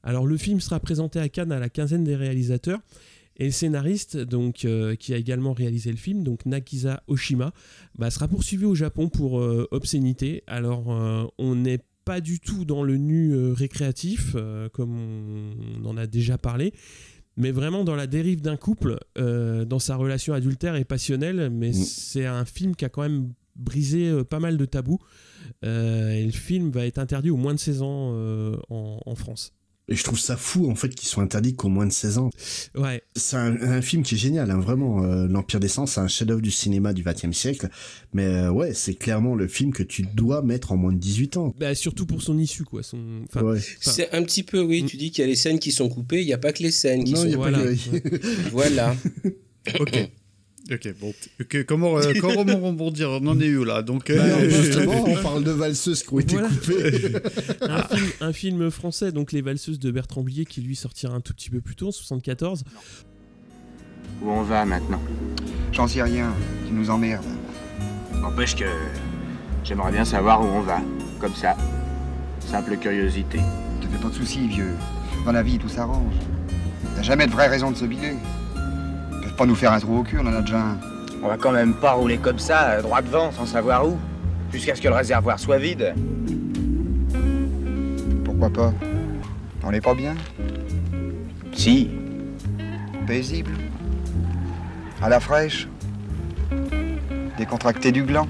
[0.03, 2.79] Alors le film sera présenté à Cannes à la quinzaine des réalisateurs
[3.37, 4.67] et le scénariste, donc,
[4.99, 7.53] qui a également réalisé le film, donc Nakisa Oshima,
[7.97, 9.33] bah, sera poursuivi au Japon pour
[9.71, 10.43] obscénité.
[10.47, 10.87] Alors,
[11.37, 14.35] on n'est pas du tout dans le nu récréatif,
[14.73, 16.73] comme on, en a déjà parlé,
[17.41, 21.49] mais vraiment dans la dérive d'un couple, euh, dans sa relation adultère et passionnelle.
[21.51, 21.73] Mais Mm.
[21.73, 24.99] c'est un film qui a quand même brisé euh, pas mal de tabous.
[25.65, 28.13] Euh, et le film va être interdit aux moins de 16 ans
[28.69, 29.53] en, en France.
[29.91, 32.29] Et je trouve ça fou, en fait, qu'ils soient interdits qu'aux moins de 16 ans.
[32.75, 35.03] Ouais, C'est un, un film qui est génial, hein, vraiment.
[35.03, 37.67] euh, L'Empire des Sens, c'est un chef-d'œuvre du cinéma du XXe siècle.
[38.13, 41.35] Mais euh, ouais, c'est clairement le film que tu dois mettre en moins de 18
[41.37, 41.53] ans.
[41.59, 42.83] bah, surtout pour son issue, quoi.
[42.83, 43.59] Son, enfin, ouais.
[43.81, 46.21] C'est un petit peu, oui, tu dis qu'il y a les scènes qui sont coupées,
[46.21, 47.57] il n'y a pas que les scènes qui Non, sont il y a voilà.
[47.59, 48.21] pas que...
[48.51, 48.95] Voilà.
[49.79, 50.09] Ok.
[50.71, 51.13] Ok, bon.
[51.41, 55.15] Ok, comment, euh, comment rebondir On en est où là Donc, euh, Bah, justement, on
[55.21, 56.49] parle de valseuses qui ont été Voilà.
[56.49, 57.11] coupées.
[57.61, 61.19] un, film, un film français, donc Les Valseuses de Bertrand Blier, qui lui sortira un
[61.21, 62.63] tout petit peu plus tôt, en 74.
[64.21, 65.01] Où on va maintenant?
[65.73, 66.33] J'en sais rien,
[66.67, 67.25] tu nous emmerdes.
[68.21, 68.65] N'empêche que
[69.63, 70.81] j'aimerais bien savoir où on va.
[71.19, 71.57] Comme ça.
[72.39, 73.39] Simple curiosité.
[73.81, 74.71] Te fais pas de soucis, vieux.
[75.25, 76.13] Dans la vie, tout s'arrange.
[76.95, 78.13] T'as jamais de vraie raison de se biler.
[79.41, 80.77] Pas nous faire un trou au cul, on en a déjà un.
[81.23, 83.97] On va quand même pas rouler comme ça, euh, droit devant, sans savoir où.
[84.53, 85.95] Jusqu'à ce que le réservoir soit vide.
[88.23, 88.71] Pourquoi pas?
[89.63, 90.13] On est pas bien?
[91.53, 91.89] Si.
[93.07, 93.53] Paisible
[95.01, 95.67] À la fraîche
[97.39, 98.27] Décontracté du gland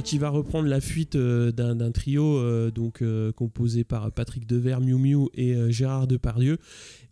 [0.00, 4.46] Bah, qui va reprendre la fuite euh, d'un trio euh, donc, euh, composé par Patrick
[4.46, 6.56] Devers, Miu Miu et Gérard Depardieu.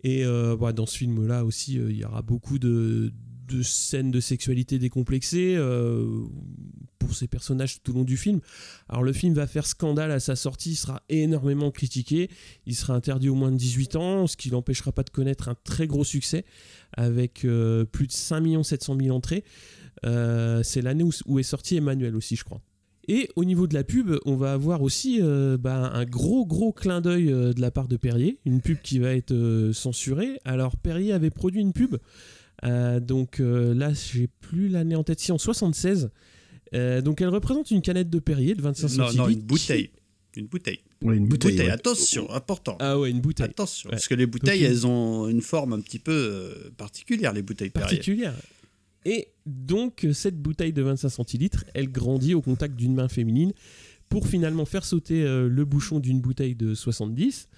[0.04, 0.24] Et
[0.58, 3.12] bah, dans ce film-là aussi, il y aura beaucoup de,
[3.62, 6.06] scènes de sexualité décomplexées euh,
[6.98, 8.40] pour ces personnages tout au long du film.
[8.88, 12.30] Alors le film va faire scandale à sa sortie, il sera énormément critiqué,
[12.64, 15.56] il sera interdit au moins de 18 ans, ce qui l'empêchera pas de connaître un
[15.62, 16.46] très gros succès
[16.96, 17.46] avec
[17.92, 19.44] plus de 5 700 000 entrées.
[20.04, 22.62] C'est l'année où est sorti Emmanuel aussi, je crois.
[23.10, 26.72] Et au niveau de la pub, on va avoir aussi euh, bah, un gros gros
[26.72, 30.38] clin d'œil euh, de la part de Perrier, une pub qui va être euh, censurée.
[30.44, 31.96] Alors Perrier avait produit une pub,
[32.64, 36.10] euh, donc euh, là j'ai plus l'année en tête, si en 76.
[36.74, 39.16] Euh, donc elle représente une canette de Perrier de 25 Non, centilitres.
[39.24, 39.90] non, une bouteille.
[40.36, 40.80] Une bouteille.
[41.02, 41.58] Ouais, une bouteille.
[41.58, 41.70] ouais.
[41.70, 42.76] Attention, important.
[42.80, 43.46] Ah ouais, une bouteille.
[43.46, 43.92] Attention, Ouais.
[43.96, 47.40] parce que les bouteilles, Donc, elles ont une forme un petit peu euh, particulière, les
[47.42, 47.96] bouteilles Perrier.
[47.96, 48.34] particulière.
[49.08, 53.54] Et donc, cette bouteille de 25 centilitres, elle grandit au contact d'une main féminine
[54.10, 57.48] pour finalement faire sauter euh, le bouchon d'une bouteille de 70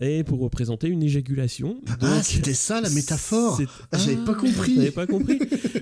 [0.00, 1.80] et pour représenter une éjaculation.
[2.02, 3.60] Ah, c'était ça la métaphore
[3.92, 4.74] Ah, J'avais pas compris.
[4.74, 5.38] T'avais pas compris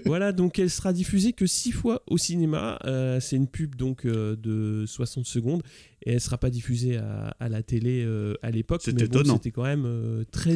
[0.06, 2.78] Voilà, donc elle sera diffusée que 6 fois au cinéma.
[2.84, 5.62] Euh, c'est une pub donc euh, de 60 secondes
[6.04, 8.82] et elle sera pas diffusée à, à la télé euh, à l'époque.
[8.82, 9.34] C'était mais bon, étonnant.
[9.36, 10.54] C'était quand même très,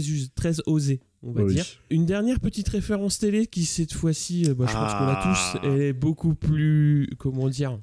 [0.67, 1.55] osé, on va Oui.
[1.55, 1.65] dire.
[1.91, 5.59] Une dernière petite référence télé qui cette fois-ci, bah, je pense qu'on l'a Ah.
[5.63, 7.79] tous, elle est beaucoup plus, comment dire,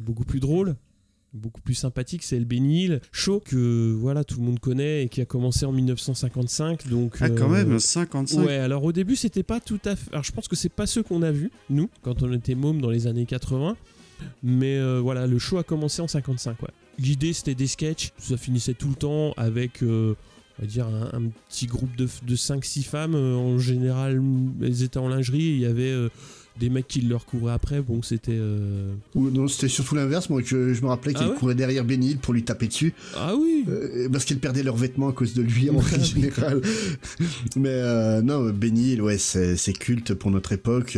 [0.00, 0.76] beaucoup plus drôle.
[1.36, 5.20] Beaucoup plus sympathique, c'est le Bénil Show que voilà tout le monde connaît et qui
[5.20, 6.88] a commencé en 1955.
[6.88, 8.44] Donc Ah, quand euh, même, 55.
[8.46, 10.10] Ouais, alors au début, c'était pas tout à fait.
[10.12, 12.80] Alors je pense que c'est pas ceux qu'on a vus, nous, quand on était mômes
[12.80, 13.76] dans les années 80.
[14.42, 16.68] Mais euh, voilà, le show a commencé en 55, ouais.
[16.98, 18.12] L'idée, c'était des sketchs.
[18.18, 20.14] Ça finissait tout le temps avec, euh,
[20.58, 23.14] on va dire, un, un petit groupe de, de 5-6 femmes.
[23.14, 24.22] En général,
[24.62, 25.48] elles étaient en lingerie.
[25.48, 25.94] et Il y avait
[26.58, 27.80] des mecs qui leur couraient après.
[27.80, 28.32] Bon, c'était.
[28.32, 30.30] euh, non, c'était surtout l'inverse.
[30.30, 32.94] Moi, je, je me rappelais Ah qu'il ouais courait derrière Benny pour lui taper dessus.
[33.16, 36.60] Ah oui Euh, Parce qu'ils perdaient leurs vêtements à cause de lui en règle générale.
[37.56, 40.96] Mais euh, non, Benny Hill, ouais, c'est c'est culte pour notre époque.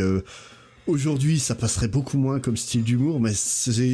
[0.89, 3.31] Aujourd'hui, ça passerait beaucoup moins comme style d'humour, mais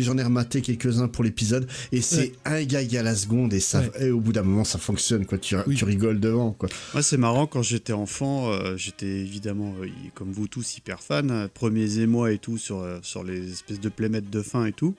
[0.02, 2.34] j'en ai rematé quelques-uns pour l'épisode, et c'est Ouais.
[2.46, 5.38] un gag à la seconde, et, ça, et au bout d'un moment, ça fonctionne, quoi.
[5.38, 6.70] Tu, tu rigoles devant, quoi.
[6.94, 11.32] Moi, c'est marrant, quand j'étais enfant, euh, j'étais évidemment, euh, comme vous tous, hyper fan.
[11.32, 14.72] euh, Premiers émois et tout, sur, euh, sur les espèces de playmates de fin et
[14.72, 14.96] tout.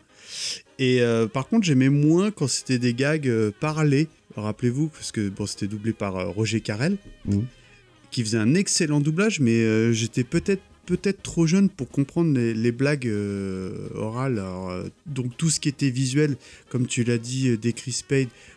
[0.78, 1.00] Et
[1.32, 3.30] par contre, j'aimais moins quand c'était des gags
[3.60, 4.08] parlés.
[4.36, 7.44] Rappelez-vous, parce que bon, c'était doublé par Roger Carrel, Mhm.
[8.10, 12.72] qui faisait un excellent doublage, mais euh, j'étais peut-être peut-être trop jeune pour comprendre les,
[12.72, 14.38] blagues euh, orales.
[14.38, 16.36] Euh, donc tout ce qui était visuel,
[16.70, 18.02] comme tu l'as dit, euh, des Chris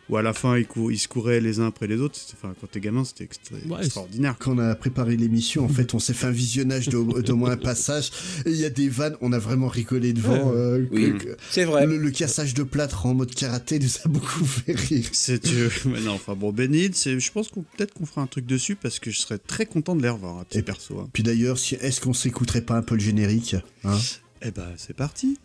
[0.10, 2.16] où à la fin ils, cou- ils se couraient les uns après les autres.
[2.18, 4.36] c'était- Enfin, quand t'es gamin, c'était extra- Ouais, extraordinaire.
[4.39, 7.51] Quand on a préparé l'émission, en fait, on s'est fait un visionnage d'au d'au moins
[7.51, 8.12] un passage.
[8.45, 10.51] Et il y a des vannes, on a vraiment rigolé devant.
[10.51, 10.55] Ouais.
[10.57, 11.14] euh, Oui,
[11.51, 11.86] c'est vrai.
[11.86, 15.05] Le, le cassage de plâtre en mode karaté nous a beaucoup fait rire.
[15.12, 15.45] C'est
[15.86, 18.76] mais non, enfin bon, Ben c'est- je pense qu'on peut-être qu'on fera un truc dessus
[18.76, 20.99] parce que je serais très content de les revoir, un petit perso.
[20.99, 21.10] hein.
[21.14, 23.97] Puis d'ailleurs, si, est-ce qu'on s'écouterait pas un peu le générique hein?
[24.41, 25.38] Eh ben, c'est parti.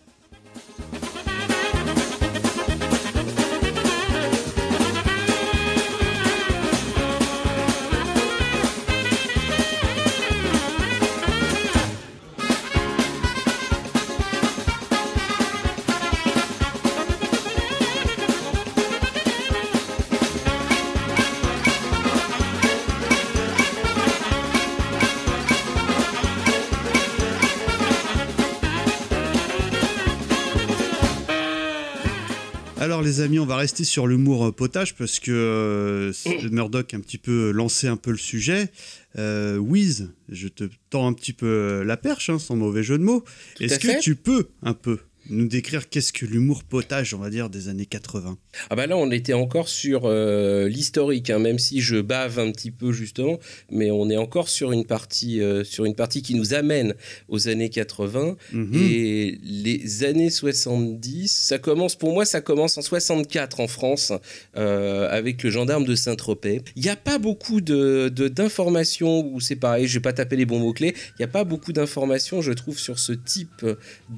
[33.14, 36.12] Les amis, on va rester sur l'humour euh, potage parce que euh,
[36.50, 38.70] Murdoch a un petit peu lancé un peu le sujet.
[39.16, 43.04] Euh, Wiz, je te tends un petit peu la perche, hein, sans mauvais jeu de
[43.04, 43.24] mots.
[43.60, 44.98] Est-ce que tu peux un peu
[45.30, 48.36] nous décrire qu'est-ce que l'humour potage, on va dire, des années 80
[48.70, 52.50] Ah bah là, on était encore sur euh, l'historique, hein, même si je bave un
[52.52, 53.38] petit peu justement,
[53.70, 56.94] mais on est encore sur une partie, euh, sur une partie qui nous amène
[57.28, 58.74] aux années 80 Mhm.
[58.74, 61.28] et les années 70.
[61.32, 64.12] Ça commence, pour moi, ça commence en 64 en France
[64.56, 66.62] euh, avec le gendarme de Saint-Tropez.
[66.76, 69.86] Il n'y a pas beaucoup de d'informations où c'est pareil.
[69.86, 70.94] Je vais pas taper les bons mots clés.
[71.10, 73.64] Il n'y a pas beaucoup d'informations, je trouve, sur ce type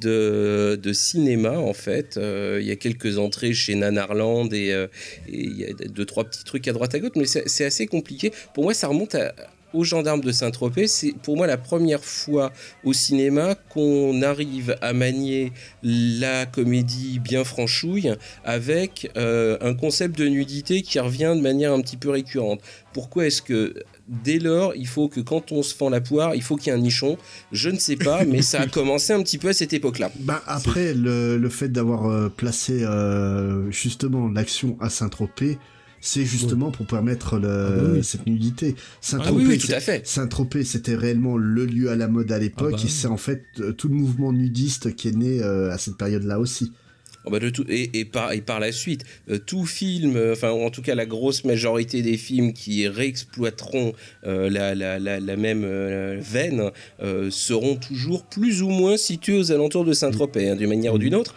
[0.00, 2.16] de, de cinéma en fait.
[2.16, 4.86] Euh, Il y a quelques entrées chez Nanarland et euh,
[5.28, 7.64] et il y a deux trois petits trucs à droite à gauche, mais c'est c'est
[7.64, 8.32] assez compliqué.
[8.54, 9.32] Pour moi, ça remonte à
[9.76, 12.52] aux gendarmes de Saint-Tropez, c'est pour moi la première fois
[12.84, 18.12] au cinéma qu'on arrive à manier la comédie bien franchouille
[18.44, 22.60] avec euh, un concept de nudité qui revient de manière un petit peu récurrente.
[22.94, 23.74] Pourquoi est-ce que
[24.08, 26.76] dès lors, il faut que quand on se fend la poire, il faut qu'il y
[26.76, 27.18] ait un nichon
[27.52, 30.10] Je ne sais pas, mais ça a commencé un petit peu à cette époque-là.
[30.20, 35.58] Ben après, le, le fait d'avoir euh, placé euh, justement l'action à Saint-Tropez,
[36.00, 38.04] c'est justement pour permettre le, Ah bah oui.
[38.04, 38.76] cette nudité.
[39.12, 39.60] Ah oui, oui.
[40.04, 43.16] Saint-Tropez, c'était réellement le lieu à la mode à l'époque, Ah bah et c'est en
[43.16, 46.72] fait euh, tout le mouvement nudiste qui est né euh, à cette période-là aussi.
[47.28, 50.34] Oh bah de tout, et, et, par, et par la suite, euh, tout film, euh,
[50.34, 55.18] enfin en tout cas la grosse majorité des films qui réexploiteront euh, la, la, la,
[55.18, 55.66] la, même
[56.20, 56.70] veine
[57.30, 61.16] seront toujours plus ou moins situés aux alentours de Saint-Tropez, hein, d'une manière ou d'une
[61.16, 61.34] autre.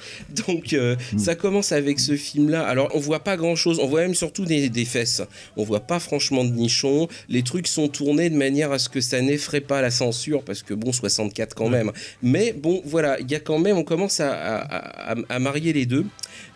[0.48, 0.76] Donc
[1.18, 2.62] ça commence avec ce film-là.
[2.68, 5.24] Alors on voit pas grand-chose, on voit même surtout des, des, fesses.
[5.58, 7.08] On voit pas franchement de nichons.
[7.30, 10.62] Les trucs sont tournés de manière à ce que ça n'effraie pas la censure, parce
[10.62, 11.92] que bon, 64 quand même.
[12.22, 15.74] Mais bon, voilà, il y a quand même, on commence à, à, à, à marier
[15.74, 16.06] les deux.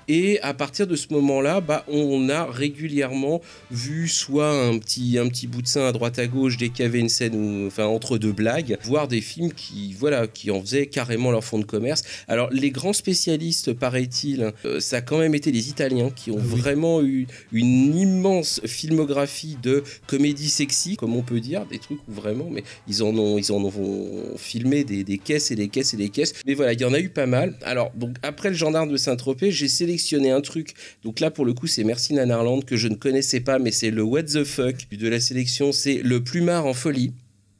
[0.07, 3.41] Et à partir de ce moment-là, bah, on a régulièrement
[3.71, 6.83] vu soit un petit, un petit bout de sein à droite à gauche dès qu'il
[6.83, 10.51] y avait une scène où, enfin, entre deux blagues, voire des films qui, voilà, qui
[10.51, 12.03] en faisaient carrément leur fond de commerce.
[12.27, 16.39] Alors, les grands spécialistes, paraît-il, euh, ça a quand même été les Italiens qui ont
[16.39, 21.99] ah vraiment eu une immense filmographie de comédie sexy, comme on peut dire, des trucs
[22.07, 25.69] où vraiment, mais ils en ont, ils en ont filmé des, des caisses et des
[25.69, 26.33] caisses et des caisses.
[26.45, 27.57] Mais voilà, il y en a eu pas mal.
[27.63, 29.92] Alors, donc, après le gendarme de Saint-Tropez, j'ai sélectionné
[30.31, 30.73] un truc.
[31.03, 33.91] Donc là, pour le coup, c'est Merci Nanarland que je ne connaissais pas, mais c'est
[33.91, 35.71] le What the fuck de la sélection.
[35.71, 37.11] C'est le plumard en folie.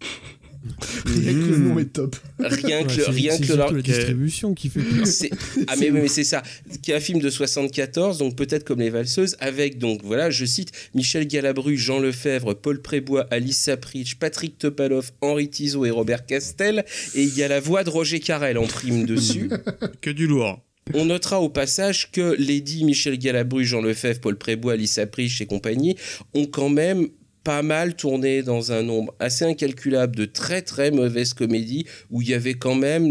[1.06, 2.16] Rien que le nom est top.
[2.40, 4.80] Rien que, Ouais, rien c'est que leur- surtout la distribution qui fait
[5.68, 6.42] Ah mais, mais c'est ça,
[6.82, 10.46] qui est un film de 74, donc peut-être comme Les Valseuses, avec donc voilà, je
[10.46, 16.26] cite Michel Galabru, Jean Lefebvre, Paul Prébois, Alice Sapritch, Patrick Topalov, Henri Tizot et Robert
[16.26, 19.50] Castel, et il y a la voix de Roger Carrel en prime dessus.
[20.00, 20.62] que du lourd.
[20.94, 25.46] On notera au passage que Lady Michel Galabru, Jean Lefebvre, Paul Prébois, Alice Sapritch et
[25.46, 25.96] compagnie
[26.34, 27.08] ont quand même
[27.44, 32.30] pas mal tourné dans un nombre assez incalculable de très très mauvaises comédies où il
[32.30, 33.04] y avait quand même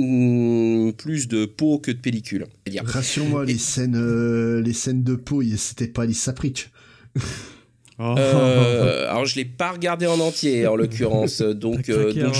[0.88, 2.46] mm, plus de peau que de pellicule.
[2.82, 6.70] Rassure-moi, les scènes, euh, les scènes de peau, c'était pas Alice Sapritch.
[8.04, 8.14] Oh.
[8.18, 12.34] Euh, alors je l'ai pas regardé en entier en l'occurrence, donc, euh, donc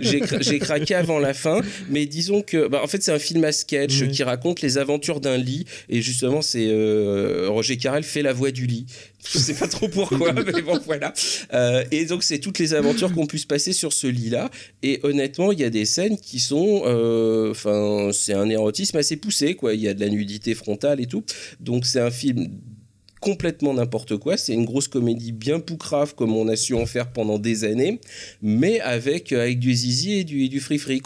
[0.00, 1.60] j'ai cra- j'ai craqué avant la fin,
[1.90, 5.20] mais disons que bah, en fait c'est un film à sketch qui raconte les aventures
[5.20, 8.86] d'un lit et justement c'est euh, Roger Carrel fait la voix du lit.
[9.32, 11.14] Je sais pas trop pourquoi, mais bon voilà.
[11.90, 14.50] Et donc c'est toutes les aventures qu'on puisse passer sur ce lit-là.
[14.82, 16.82] Et honnêtement, il y a des scènes qui sont,
[17.50, 19.72] enfin c'est un érotisme assez poussé quoi.
[19.72, 21.24] Il y a de la nudité frontale et tout.
[21.60, 22.48] Donc c'est un film
[23.24, 24.36] complètement n'importe quoi.
[24.36, 27.98] C'est une grosse comédie bien poucrave comme on a su en faire pendant des années,
[28.42, 31.00] mais avec, euh, avec du zizi et du, et free-free.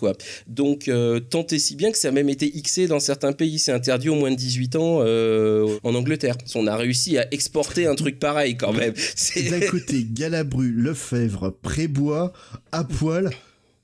[0.49, 3.61] Donc, euh, tant et si bien que ça a même été xé dans certains pays.
[3.61, 6.37] C'est interdit aux moins de 18 ans euh, en Angleterre.
[6.57, 8.95] On a réussi à exporter un truc pareil quand même.
[9.15, 12.33] C'est- D'un côté, Galabru, Lefebvre, Prébois,
[12.73, 13.31] à poil.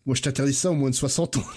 [0.07, 1.45] Moi, je t'interdis ça au moins de 60 ans.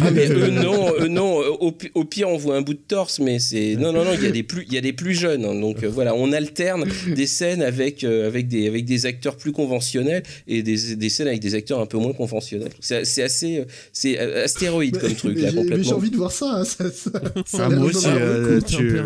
[0.00, 1.36] Ah mais eux non, eux non.
[1.60, 4.10] Au, au pire on voit un bout de torse, mais c'est non non non.
[4.14, 5.44] Il y a des plus, il y a des plus jeunes.
[5.44, 5.54] hein.
[5.54, 9.52] donc euh, voilà, on alterne des scènes avec euh, avec des avec des acteurs plus
[9.52, 12.72] conventionnels et des, des scènes avec des acteurs un peu moins conventionnels.
[12.80, 15.96] C'est assez euh, c'est astéroïde comme truc Mais là j'ai- mais j'ai complètement.
[15.96, 16.52] envie de voir ça.
[16.60, 17.10] hein, ça, ça-
[17.46, 18.98] ça Ah, moi aussi, euh, tu-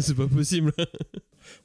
[0.00, 0.72] c'est pas possible.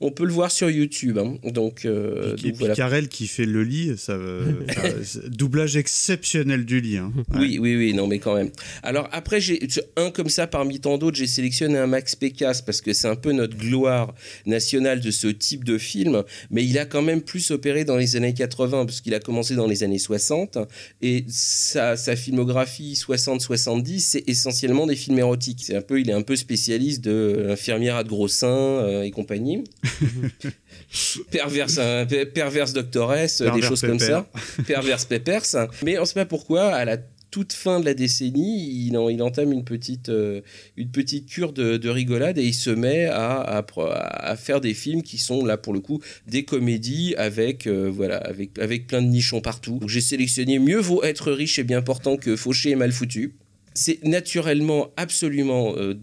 [0.01, 1.17] On peut le voir sur YouTube.
[1.17, 1.37] hein.
[1.43, 2.75] Donc, euh, Et donc voilà.
[2.75, 4.53] Carrel qui fait le lit, ça, euh,
[5.03, 6.97] c'est- doublage exceptionnel du lit.
[6.97, 7.11] hein.
[7.33, 7.39] Ouais.
[7.39, 8.49] Oui, oui, oui, non, mais quand même.
[8.83, 9.59] Alors après, j'ai
[9.95, 13.15] un comme ça parmi tant d'autres, j'ai sélectionné un Max Pécasse parce que c'est un
[13.15, 14.13] peu notre gloire
[14.45, 18.15] nationale de ce type de film, mais il a quand même plus opéré dans les
[18.15, 20.57] années 80 parce qu'il a commencé dans les années 60
[21.01, 25.61] et sa, sa filmographie 60-70, c'est essentiellement des films érotiques.
[25.63, 29.03] C'est un peu, il est un peu spécialiste de l'infirmière à de gros seins euh,
[29.03, 29.63] et compagnie.
[31.31, 31.75] perverse,
[32.09, 34.29] per- perverse doctoresse, des Pervers choses comme ça.
[34.65, 35.43] Perverse pépers.
[35.83, 36.97] Mais on ne sait pas pourquoi, à la
[37.29, 40.41] toute fin de la décennie, il, en- il entame une petite, euh,
[40.77, 44.61] une petite cure de, de rigolade et il se met à, à pro- à faire
[44.61, 48.87] des films qui sont là pour le coup des comédies avec, euh, voilà, avec, avec
[48.87, 49.79] plein de nichons partout.
[49.87, 53.35] J'ai sélectionné Mieux vaut être riche et bien portant que fauché et mal foutu.
[53.73, 55.95] C'est naturellement absolument euh,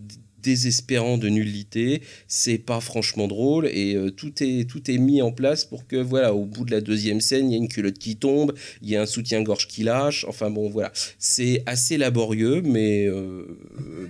[0.45, 5.33] désespérant de nullité, c'est pas franchement drôle et euh, tout est tout est mis en
[5.33, 7.99] place pour que voilà au bout de la deuxième scène il y a une culotte
[7.99, 10.93] qui tombe, il y a un soutien-gorge qui lâche, enfin bon voilà.
[11.19, 13.59] C'est assez laborieux mais euh,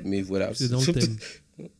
[0.05, 0.51] mais voilà.
[0.55, 1.17] C'est dans le thème.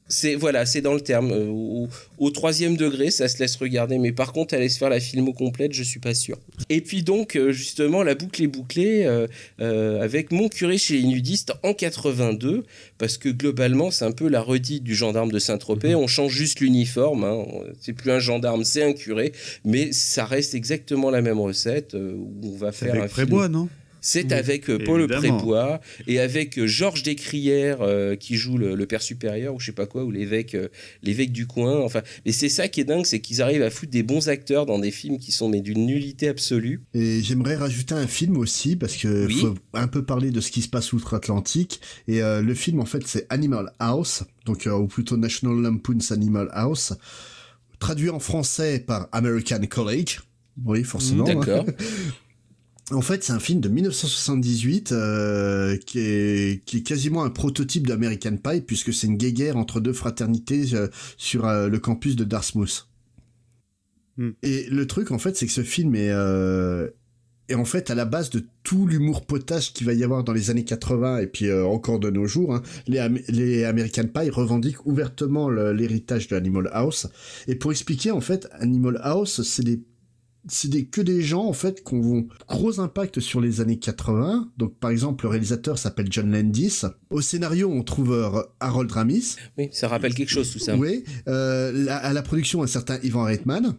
[0.09, 1.31] C'est voilà, c'est dans le terme.
[1.33, 1.89] Euh, Au,
[2.19, 5.33] au troisième degré, ça se laisse regarder, mais par contre, aller se faire la filmo
[5.33, 6.39] complète, je suis pas sûr.
[6.69, 9.27] Et puis donc, euh, justement, la boucle est bouclée euh,
[9.61, 12.65] euh, avec Mon curé chez les nudistes en 82,
[12.99, 15.95] parce que globalement, c'est un peu la redite du gendarme de Saint-Tropez.
[15.95, 17.45] On change juste l'uniforme, hein.
[17.81, 19.33] c'est plus un gendarme, c'est un curé,
[19.65, 23.49] mais ça reste exactement la même recette où on va faire un avec film- Prébois,
[23.49, 23.69] non?
[24.07, 25.07] C'est Oui, avec euh, Paul.
[25.09, 29.65] Prébois et avec euh, Georges Descrières euh, qui joue le, le père supérieur ou je
[29.67, 30.69] sais pas quoi ou l'évêque euh,
[31.03, 31.81] l'évêque du coin.
[31.81, 34.67] Enfin, mais c'est ça qui est dingue, c'est qu'ils arrivent à foutre des bons acteurs
[34.67, 36.83] dans des films qui sont mais d'une nullité absolue.
[36.93, 39.41] Et j'aimerais rajouter un film aussi, parce que Oui.
[39.41, 41.81] faut un peu parler de ce qui se passe outre-Atlantique.
[42.07, 46.13] Et euh, le film, en fait, c'est Animal House, donc euh, ou plutôt National Lampoon's
[46.13, 46.93] Animal House,
[47.79, 50.21] traduit en français par American College.
[50.65, 51.27] Oui, forcément.
[51.29, 51.65] hein.
[52.91, 57.87] En fait, c'est un film de 1978 euh, qui, est, qui est quasiment un prototype
[57.87, 62.25] d'American Pie, puisque c'est une guéguerre entre deux fraternités euh, sur euh, le campus de
[62.25, 62.89] Dartmouth.
[64.19, 64.31] Hmm.
[64.43, 66.13] Et le truc, en fait, c'est que ce film est,
[67.49, 70.35] est en fait à la base de tout l'humour potage qu'il va y avoir dans
[70.35, 72.55] les années 80 et puis encore de nos jours.
[72.55, 72.63] hein.
[72.87, 77.07] Les, Am- les American Pie revendiquent ouvertement l'héritage de Animal House.
[77.49, 79.81] Et pour expliquer, en fait, Animal House, c'est des
[80.47, 84.51] c'est des, que des gens en fait qui ont gros impact sur les années 80.
[84.59, 86.83] Donc par exemple le réalisateur s'appelle John Landis.
[87.11, 89.37] Au scénario on trouve euh, Harold Ramis.
[89.59, 90.77] Oui, ça rappelle quelque chose tout ça.
[90.77, 91.05] Oui.
[91.29, 93.75] Euh, la- à la production un certain Ivan Reitman.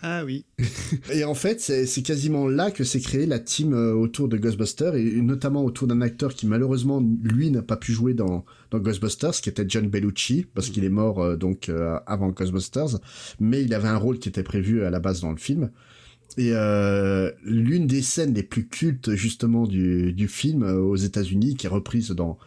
[0.00, 0.44] Ah oui.
[1.12, 4.94] Et en fait, c'est quasiment là que s'est créée la team euh, autour de Ghostbusters,
[4.94, 9.32] et notamment autour d'un acteur qui malheureusement, lui, n'a pas pu jouer dans, dans Ghostbusters,
[9.32, 13.00] qui était John Bellucci, parce qu'il est mort euh, donc euh, avant Ghostbusters,
[13.40, 15.72] mais il avait un rôle qui était prévu à la base dans le film.
[16.36, 21.56] Et euh, l'une des scènes les plus cultes justement du, du film euh, aux États-Unis,
[21.56, 22.38] qui est reprise dans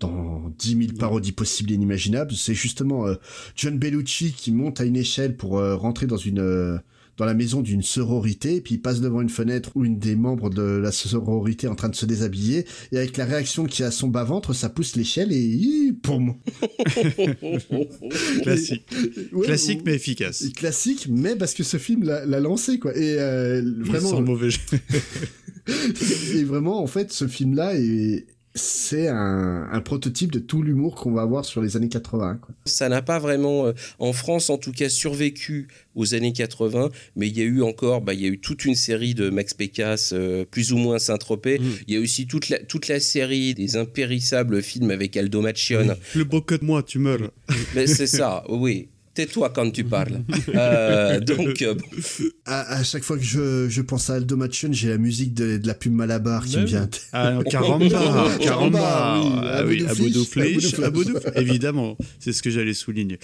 [0.00, 3.14] dans 10 000 parodies possibles et inimaginables, c'est justement euh,
[3.56, 6.78] John Bellucci qui monte à une échelle pour euh, rentrer dans une euh,
[7.16, 10.50] dans la maison d'une sororité, puis il passe devant une fenêtre où une des membres
[10.50, 13.88] de la sororité est en train de se déshabiller, et avec la réaction qu'il a
[13.88, 16.34] à son bas-ventre, ça pousse l'échelle et poum
[18.42, 18.86] Classique.
[19.32, 20.44] Ouais, Classique mais efficace.
[20.56, 22.96] Classique, mais parce que ce film l'a l'a lancé, quoi.
[22.96, 24.60] Et euh, vraiment, Sans mauvais jeu.
[26.34, 31.12] et vraiment, en fait, ce film-là est c'est un, un prototype de tout l'humour qu'on
[31.12, 32.38] va avoir sur les années 80.
[32.40, 32.54] Quoi.
[32.66, 37.28] Ça n'a pas vraiment, euh, en France en tout cas, survécu aux années 80, mais
[37.28, 39.54] il y a eu encore, bah, il y a eu toute une série de Max
[39.54, 41.60] Pécasse, euh, plus ou moins Saint-Tropez.
[41.88, 45.96] Il y a aussi toute la, toute la série des impérissables films avec Aldo Macione.
[46.14, 47.32] Le beau que de moi, tu meurs.
[47.74, 48.88] Mais c'est ça, oui.
[49.14, 50.22] Tais-toi quand tu parles.
[50.54, 51.74] Euh, donc, euh,
[52.44, 55.56] À, à chaque fois que je, je pense à Aldo Macione, j'ai la musique de,
[55.56, 56.88] de la pub Malabar qui Ouais, me vient.
[57.12, 59.20] Ah, Caramba, Caramba,
[59.66, 60.62] oui, Ah oui,
[61.36, 63.18] évidemment, c'est ce que j'allais souligner.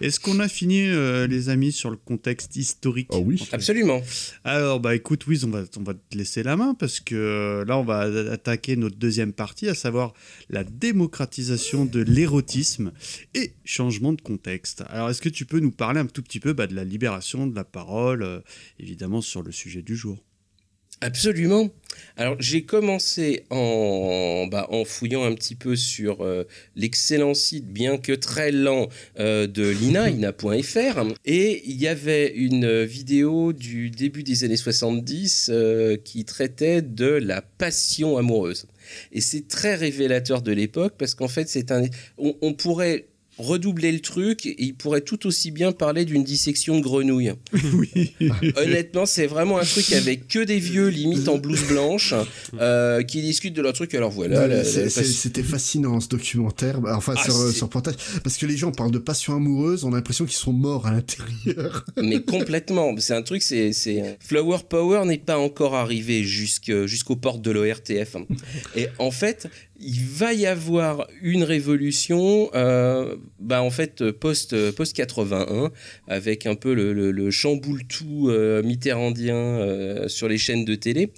[0.00, 3.08] Est-ce qu'on a fini, euh, les amis, sur le contexte historique?
[3.10, 3.42] Oh oui.
[3.52, 4.00] absolument.
[4.44, 7.78] Alors, bah écoute, Wiz, on va, on va te laisser la main parce que là,
[7.78, 8.00] on va
[8.32, 10.12] attaquer notre deuxième partie, à savoir
[10.50, 12.92] la démocratisation de l'érotisme
[13.34, 14.84] et changement de contexte.
[14.90, 17.46] Alors, est-ce que tu peux nous parler un tout petit peu bah, de la libération
[17.46, 18.40] de la parole, euh,
[18.78, 20.18] évidemment, sur le sujet du jour?
[21.02, 21.68] Absolument.
[22.16, 27.98] Alors j'ai commencé en, bah, en fouillant un petit peu sur euh, l'excellent site, bien
[27.98, 34.22] que très lent, euh, de l'INA, ina.fr, et il y avait une vidéo du début
[34.22, 38.66] des années 70 euh, qui traitait de la passion amoureuse.
[39.12, 41.84] Et c'est très révélateur de l'époque parce qu'en fait c'est un,
[42.16, 43.06] on pourrait
[43.38, 47.32] redoubler le truc et il pourrait tout aussi bien parler d'une dissection de grenouille.
[47.76, 48.12] Oui.
[48.56, 52.14] Honnêtement, c'est vraiment un truc avec que des vieux, limite en blouse blanche,
[52.58, 53.94] euh, qui discutent de leur truc.
[53.94, 58.56] Alors voilà, C'était fascinant ce documentaire, bah, enfin Ah, sur, sur Portage, parce que les
[58.56, 61.84] gens parlent de passion amoureuse, on a l'impression qu'ils sont morts à l'intérieur.
[62.02, 62.94] mais complètement.
[62.98, 63.72] C'est un truc, c'est
[64.20, 68.16] Flower Power n'est pas encore arrivé jusqu'aux portes de l'ORTF.
[68.76, 69.48] Et en fait,
[69.80, 75.70] il va y avoir une révolution, euh, bah en fait post post 81,
[76.08, 80.74] avec un peu le, le, le chamboule tout euh, mitterrandien euh, sur les chaînes de
[80.74, 81.12] télé.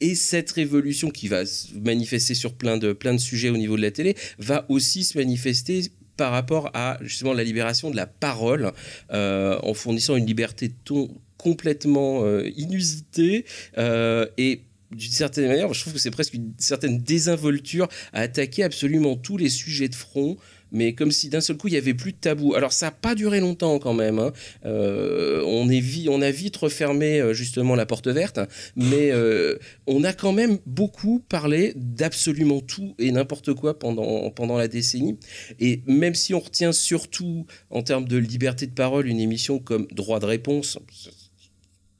[0.00, 3.76] Et cette révolution qui va se manifester sur plein de, plein de sujets au niveau
[3.76, 5.82] de la télé va aussi se manifester
[6.16, 8.72] par rapport à justement la libération de la parole
[9.10, 12.24] en fournissant une liberté de ton complètement
[12.56, 13.44] inusitée
[13.76, 14.60] et
[14.90, 19.36] d'une certaine manière, je trouve que c'est presque une certaine désinvolture à attaquer absolument tous
[19.36, 20.36] les sujets de front,
[20.72, 22.54] mais comme si d'un seul coup il y avait plus de tabou.
[22.54, 24.18] Alors ça n'a pas duré longtemps quand même.
[24.18, 24.32] hein.
[24.64, 28.40] Euh, on, est on a vite refermé euh, justement la porte verte,
[28.76, 34.56] mais euh, on a quand même beaucoup parlé d'absolument tout et n'importe quoi pendant, pendant
[34.56, 35.18] la décennie.
[35.60, 39.86] Et même si on retient surtout en termes de liberté de parole une émission comme
[39.92, 40.78] Droit de réponse,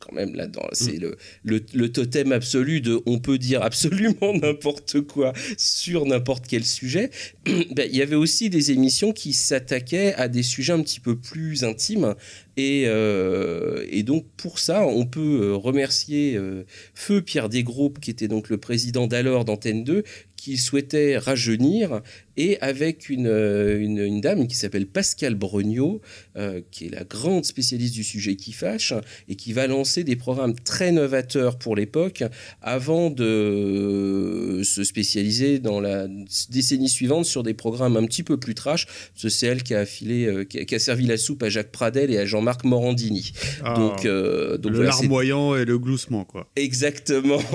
[0.08, 0.66] quand même là-dedans.
[0.72, 6.46] C'est le, le, le totem absolu de on peut dire absolument n'importe quoi sur n'importe
[6.46, 7.10] quel sujet.
[7.74, 11.16] Ben, il y avait aussi des émissions qui s'attaquaient à des sujets un petit peu
[11.16, 12.14] plus intimes.
[12.58, 18.10] Et, euh, et donc pour ça, on peut euh, remercier euh, Feu Pierre Desgroupes, qui
[18.10, 20.02] était donc le président d'alors d'Antenne 2,
[20.38, 22.00] qui souhaitait rajeunir
[22.36, 26.00] et avec une, euh, une, une dame qui s'appelle Pascal Brognaud,
[26.36, 28.94] euh, qui est la grande spécialiste du sujet qui fâche
[29.28, 32.22] et qui va lancer des programmes très novateurs pour l'époque
[32.62, 36.06] avant de se spécialiser dans la
[36.48, 38.86] décennie suivante sur des programmes un petit peu plus trash.
[39.16, 41.72] C'est elle qui a, affilé, euh, qui, a, qui a servi la soupe à Jacques
[41.72, 43.32] Pradel et à Jean-Marc Morandini.
[43.64, 46.48] Ah, donc, euh, donc le voilà, larmoyant et le gloussement, quoi.
[46.56, 47.38] Exactement.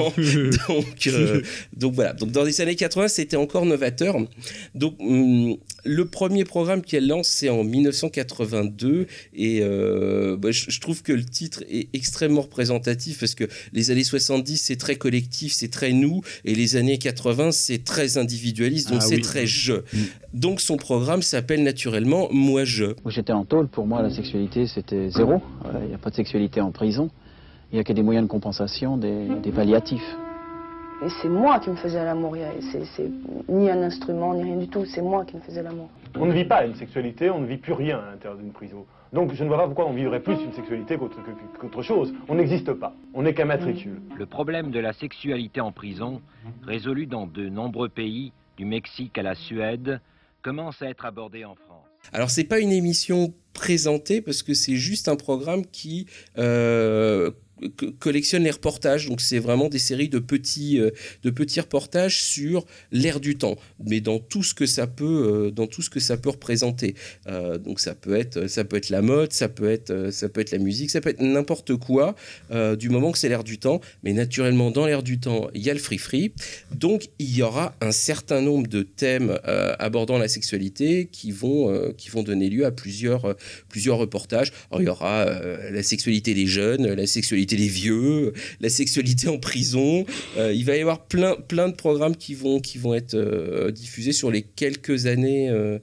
[0.67, 1.41] donc, euh,
[1.75, 2.13] donc voilà.
[2.13, 4.15] Donc dans les années 80, c'était encore novateur.
[4.75, 5.55] Donc hum,
[5.85, 11.11] le premier programme qu'elle lance, c'est en 1982, et euh, bah, je, je trouve que
[11.13, 15.91] le titre est extrêmement représentatif parce que les années 70, c'est très collectif, c'est très
[15.91, 19.21] nous, et les années 80, c'est très individualiste, donc Ah c'est oui.
[19.21, 19.73] très je.
[20.33, 22.85] Donc son programme s'appelle naturellement Moi je.
[22.85, 25.41] Moi, j'étais en tôle, pour moi, la sexualité, c'était zéro.
[25.81, 27.09] Il n'y a pas de sexualité en prison.
[27.71, 30.01] Il n'y a que des moyens de compensation, des, des palliatifs.
[31.01, 32.35] Et c'est moi qui me faisais l'amour.
[32.95, 33.11] C'est
[33.49, 34.85] ni un instrument, ni rien du tout.
[34.85, 35.89] C'est moi qui me faisais l'amour.
[36.15, 38.85] On ne vit pas une sexualité, on ne vit plus rien à l'intérieur d'une prison.
[39.11, 42.13] Donc je ne vois pas pourquoi on vivrait plus une sexualité qu'autre chose.
[42.27, 42.95] On n'existe pas.
[43.13, 44.01] On n'est qu'un matricule.
[44.17, 46.21] Le problème de la sexualité en prison,
[46.63, 49.99] résolu dans de nombreux pays, du Mexique à la Suède,
[50.41, 51.85] commence à être abordé en France.
[52.11, 57.31] Alors c'est pas une émission présentée parce que c'est juste un programme qui euh,
[57.99, 59.07] collectionne les reportages.
[59.07, 60.91] Donc c'est vraiment des séries de petits, euh,
[61.23, 65.51] de petits reportages sur l'ère du temps, mais dans tout ce que ça peut, euh,
[65.51, 66.95] dans tout ce que ça peut représenter.
[67.27, 70.41] Euh, donc ça peut être, ça peut être la mode, ça peut être, ça peut
[70.41, 72.15] être la musique, ça peut être n'importe quoi
[72.77, 73.81] du moment que c'est l'ère du temps.
[74.03, 76.33] Mais naturellement dans l'ère du temps, il y a le free free.
[76.75, 79.37] Donc il y aura un certain nombre de thèmes
[79.79, 83.35] abordant la sexualité qui vont, qui vont donner lieu à plusieurs,
[83.69, 84.51] plusieurs reportages.
[84.77, 90.05] Il y aura la sexualité des jeunes, la sexualité des vieux, la sexualité en prison.
[90.37, 93.71] Euh, il va y avoir plein, plein de programmes qui vont, qui vont être euh,
[93.71, 95.79] diffusés sur les quelques années, euh,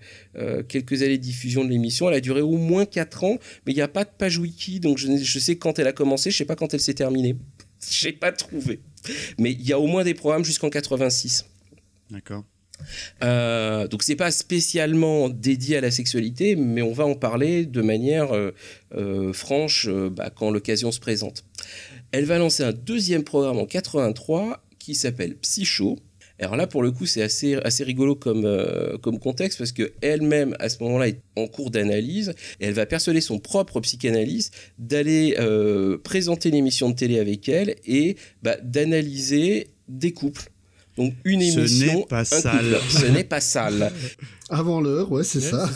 [0.69, 2.09] quelques années de diffusion de l'émission.
[2.09, 4.81] Elle a duré au moins 4 ans, mais il n'y a pas de page wiki,
[4.81, 7.37] donc je, je sais quand elle a commencé, je sais pas quand elle s'est terminée.
[7.91, 8.81] J'ai pas trouvé.
[9.39, 11.47] Mais il y a au moins des programmes jusqu'en 86.
[12.11, 12.45] D'accord.
[13.23, 17.83] Euh, donc c'est pas spécialement dédié à la sexualité, mais on va en parler de
[17.83, 18.53] manière euh,
[18.97, 21.45] euh, franche bah, quand l'occasion se présente.
[22.13, 25.99] Elle va lancer un deuxième programme en 83 qui s'appelle Psycho.
[26.43, 29.93] Alors là, pour le coup, c'est assez, assez rigolo comme, euh, comme contexte parce que
[30.01, 34.55] elle-même, à ce moment-là, est en cours d'analyse et elle va persuader son propre psychanalyste
[34.79, 40.51] d'aller euh, présenter une émission de télé avec elle et bah, d'analyser des couples.
[40.97, 41.99] Donc une Ce émission.
[42.01, 42.41] n'est pas un couple.
[42.41, 42.77] sale.
[42.89, 43.93] Ce n'est pas sale.
[44.49, 45.69] Avant l'heure, ouais, c'est ça.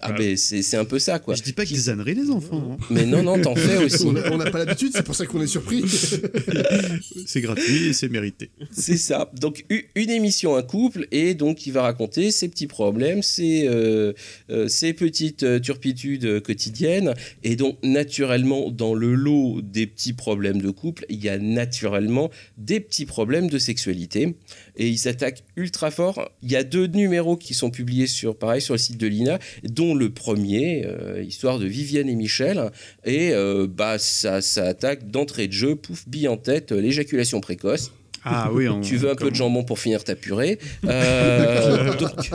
[0.00, 1.34] Ah ben c'est c'est un peu ça quoi.
[1.34, 2.72] Je dis pas que des âneries les enfants.
[2.72, 2.84] hein.
[2.90, 4.04] Mais non non t'en fais aussi.
[4.06, 5.82] On n'a pas l'habitude, c'est pour ça qu'on est surpris.
[7.26, 8.50] c'est gratuit et c'est mérité.
[8.70, 9.30] C'est ça.
[9.40, 14.12] Donc une émission, un couple, et donc il va raconter ses petits problèmes, ses, euh,
[14.50, 17.14] euh, ses petites euh, turpitudes quotidiennes.
[17.42, 22.30] Et donc naturellement, dans le lot des petits problèmes de couple, il y a naturellement
[22.56, 24.36] des petits problèmes de sexualité.
[24.78, 26.30] Et il s'attaque ultra fort.
[26.42, 29.38] Il y a deux numéros qui sont publiés sur, pareil, sur le site de l'INA,
[29.64, 32.70] dont le premier, euh, histoire de Viviane et Michel.
[33.04, 37.40] Et euh, bah, ça, ça attaque d'entrée de jeu, pouf, bille en tête, euh, l'éjaculation
[37.40, 37.92] précoce.
[38.24, 40.58] Ah oui, on- tu veux un peu de jambon pour finir ta purée.
[40.84, 42.30] Euh, donc,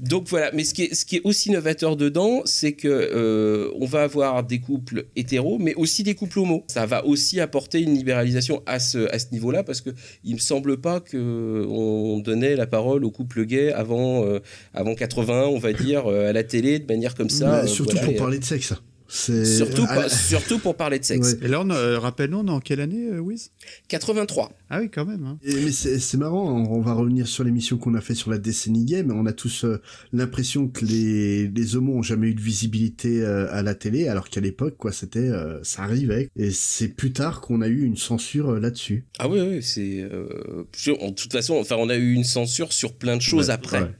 [0.00, 3.70] donc voilà, mais ce qui est, ce qui est aussi novateur dedans, c'est que euh,
[3.80, 6.64] on va avoir des couples hétéros, mais aussi des couples homo.
[6.68, 9.90] Ça va aussi apporter une libéralisation à ce, à ce niveau-là, parce que
[10.24, 14.38] il me semble pas que on donnait la parole aux couples gays avant, euh,
[14.72, 17.66] avant 80, on va dire, euh, à la télé, de manière comme ça.
[17.66, 18.74] Surtout voilà, pour et, parler de sexe.
[19.10, 21.32] C'est- Surtout, Ah, pas- surtout pour parler de sexe.
[21.40, 21.46] Ouais.
[21.46, 23.50] Et là, on, euh, rappelle-nous, on est en quelle année, euh, Wiz?
[23.88, 24.52] 83.
[24.70, 25.24] Ah oui, quand même.
[25.24, 25.38] hein.
[25.42, 28.36] Et- mais c'est marrant, on on va revenir sur l'émission qu'on a fait sur la
[28.38, 29.80] décennie gay, mais on a tous euh,
[30.12, 34.28] l'impression que les, les homos ont jamais eu de visibilité euh, à la télé, alors
[34.28, 36.28] qu'à l'époque, quoi, c'était, euh, ça arrivait.
[36.36, 39.06] Et c'est plus tard qu'on a eu une censure euh, là-dessus.
[39.18, 40.00] Ah oui, oui, c'est.
[40.02, 40.64] euh,
[41.00, 43.80] en toute façon, enfin, on a eu une censure sur plein de choses Ouais, après.
[43.80, 43.90] ouais.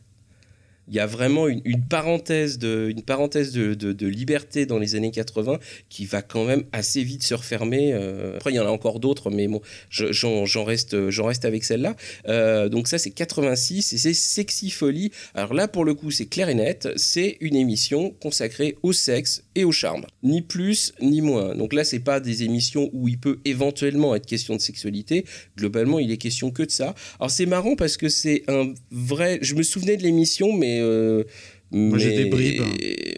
[0.89, 5.59] Il y a vraiment une, parenthèse, de, liberté dans les années 80
[5.89, 7.93] qui va quand même assez vite se refermer.
[7.93, 9.61] Euh, après, il y en a encore d'autres, mais bon,
[9.91, 11.95] j'en reste, j'en reste avec celle-là.
[12.29, 15.13] Euh, donc ça, c'est 86 et c'est Sexy Folie.
[15.35, 19.43] Alors là, pour le coup, c'est clair et net, c'est une émission consacrée au sexe
[19.55, 20.07] et au charme.
[20.23, 21.55] Ni plus, ni moins.
[21.55, 25.25] Donc là, c'est pas des émissions où il peut éventuellement être question de sexualité.
[25.57, 26.95] Globalement, il est question que de ça.
[27.21, 29.39] Alors c'est marrant parce que c'est un vrai...
[29.43, 30.78] Je me souvenais de l'émission, mais...
[30.81, 31.25] Euh,
[31.71, 32.63] moi, j'ai des bribes.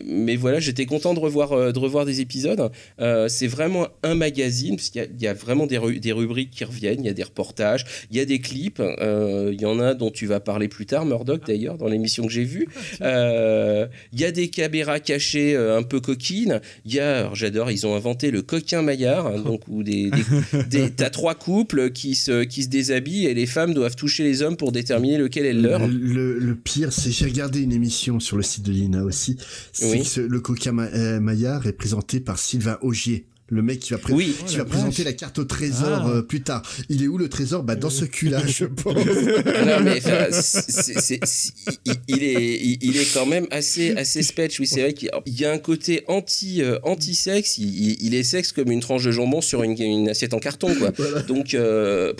[0.05, 2.70] Mais voilà, j'étais content de revoir, euh, de revoir des épisodes.
[3.01, 6.64] Euh, c'est vraiment un magazine, parce qu'il y, y, a vraiment des, des, rubriques qui
[6.64, 8.80] reviennent, il y a des reportages, il y a des clips.
[8.80, 12.26] Euh, il y en a dont tu vas parler plus tard, Murdoch d'ailleurs, dans l'émission
[12.26, 12.66] que j'ai vue.
[13.03, 16.61] Euh, il y a des caméras cachées euh, un peu coquines.
[16.84, 20.62] Il y a, j'adore, ils ont inventé le coquin maillard, hein, donc où des, des,
[20.68, 24.42] des t'as trois couples qui se, qui se déshabillent et les femmes doivent toucher les
[24.42, 25.86] hommes pour déterminer lequel est leur.
[25.86, 29.36] Le, le, le pire, c'est j'ai regardé une émission sur le site de l'INA aussi.
[29.72, 30.03] C'est Oui.
[30.14, 33.26] que le coquin ma euh, maillard est présenté par Sylvain Augier.
[33.53, 34.32] Le mec qui va, pré- Oui.
[34.47, 36.09] qui Oh va présenter la carte au trésor Ah.
[36.09, 36.62] euh, plus tard.
[36.88, 37.64] Il est où le trésor?
[37.64, 38.95] Bah dans ce cul-là, je pense.
[38.95, 40.01] Non, mais
[42.07, 44.61] il, est, il, il est quand même assez, assez sketch.
[44.61, 47.59] Oui, c'est vrai qu'il il y a un côté anti, euh, anti-sexe.
[47.59, 50.38] Il, il- il est sexe comme une tranche de jambon sur une, une assiette en
[50.38, 50.93] carton, quoi.
[51.26, 52.12] Donc, euh,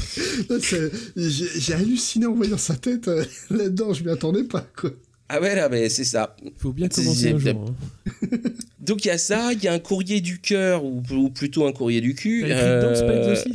[1.17, 4.91] J'ai halluciné en voyant sa tête euh, là-dedans, je m'y attendais pas quoi.
[5.33, 6.35] Ah ouais, là, mais c'est ça.
[6.59, 7.65] Faut bien commencer un jour.
[8.23, 8.39] hein.
[8.81, 11.67] Donc il y a ça, il y a un courrier du cœur ou, ou plutôt
[11.67, 12.45] un courrier du cul.
[12.47, 13.55] Euh, aussi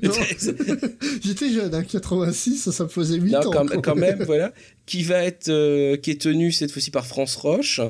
[1.22, 3.50] J'étais jeune, hein, 86, ça me faisait 8 Non, ans.
[3.50, 4.54] quand, quand même, voilà.
[4.86, 7.82] Qui va être, euh, qui est tenu cette fois-ci par France Roche,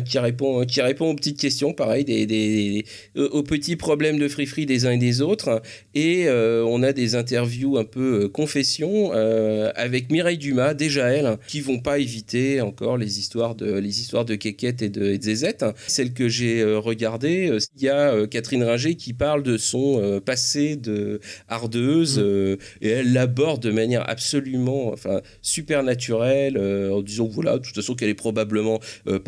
[0.00, 2.84] qui répond, qui répond aux petites questions, pareil, des, des-
[3.14, 5.62] des- aux petits problèmes de free-free des uns et des autres.
[5.94, 11.08] Et euh, on a des interviews un peu euh, confessions euh, avec Mireille Dumas, déjà
[11.08, 15.04] elle, qui vont pas éviter encore les histoires de, les histoires de Kékette et de,
[15.12, 15.64] et de Zézette.
[15.86, 19.56] Celle que j'ai euh, regardée, euh, il y a euh, Catherine Ringer qui parle de
[19.56, 26.56] son euh, passé de hardeuse euh, et elle l'aborde de manière absolument enfin, super naturelle
[26.56, 29.18] euh, en disant voilà, de toute façon qu'elle est probablement euh,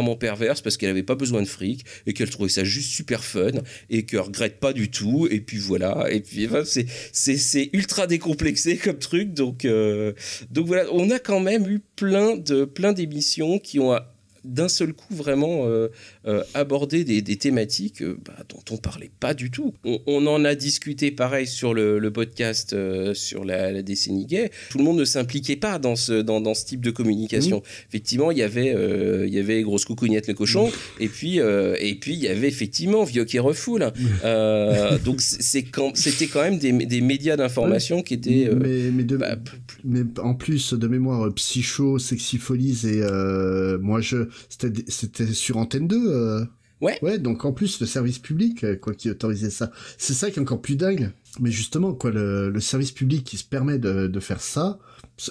[0.00, 3.24] particulièrement perverse parce qu'elle avait pas besoin de fric et qu'elle trouvait ça juste super
[3.24, 3.50] fun
[3.88, 5.28] et qu'elle regrette pas du tout.
[5.30, 6.06] Et puis voilà.
[6.10, 9.32] Et puis c'est c'est c'est ultra décomplexé comme truc.
[9.32, 10.12] Donc euh,
[10.50, 10.84] donc voilà.
[10.92, 13.98] On a quand même eu plein de plein d'émissions qui ont
[14.44, 15.88] d'un seul coup vraiment euh,
[16.26, 19.74] euh, abordé des, des thématiques euh, bah, dont on parlait pas du tout.
[19.84, 22.74] On, on en a discuté pareil sur le, le podcast
[23.14, 24.50] sur la, la décennie gay.
[24.70, 27.62] Tout le monde ne s'impliquait pas dans ce, dans, dans ce type de communication.
[27.88, 28.74] Effectivement, il y avait,
[29.26, 33.04] il y avait Grosse Coucougnette le cochon, et puis et puis il y avait effectivement
[33.04, 33.92] Vieux qui refoule.
[34.24, 38.54] Euh, donc c'est c'est quand, c'était quand même des, des médias d'information qui étaient euh,
[38.54, 39.18] mais, mais, de,
[39.84, 43.00] mais en plus de mémoire, Psycho, Sexy Folies et
[43.80, 45.96] moi je c'était c'était sur Antenne 2.
[46.08, 46.44] euh.
[46.80, 46.98] Ouais.
[47.02, 49.70] Ouais, donc en plus le service public euh, quoi qui autorisait ça.
[49.98, 51.12] C'est ça qui est encore plus dingue.
[51.38, 54.78] Mais justement quoi le, le service public qui se permet de, de faire ça,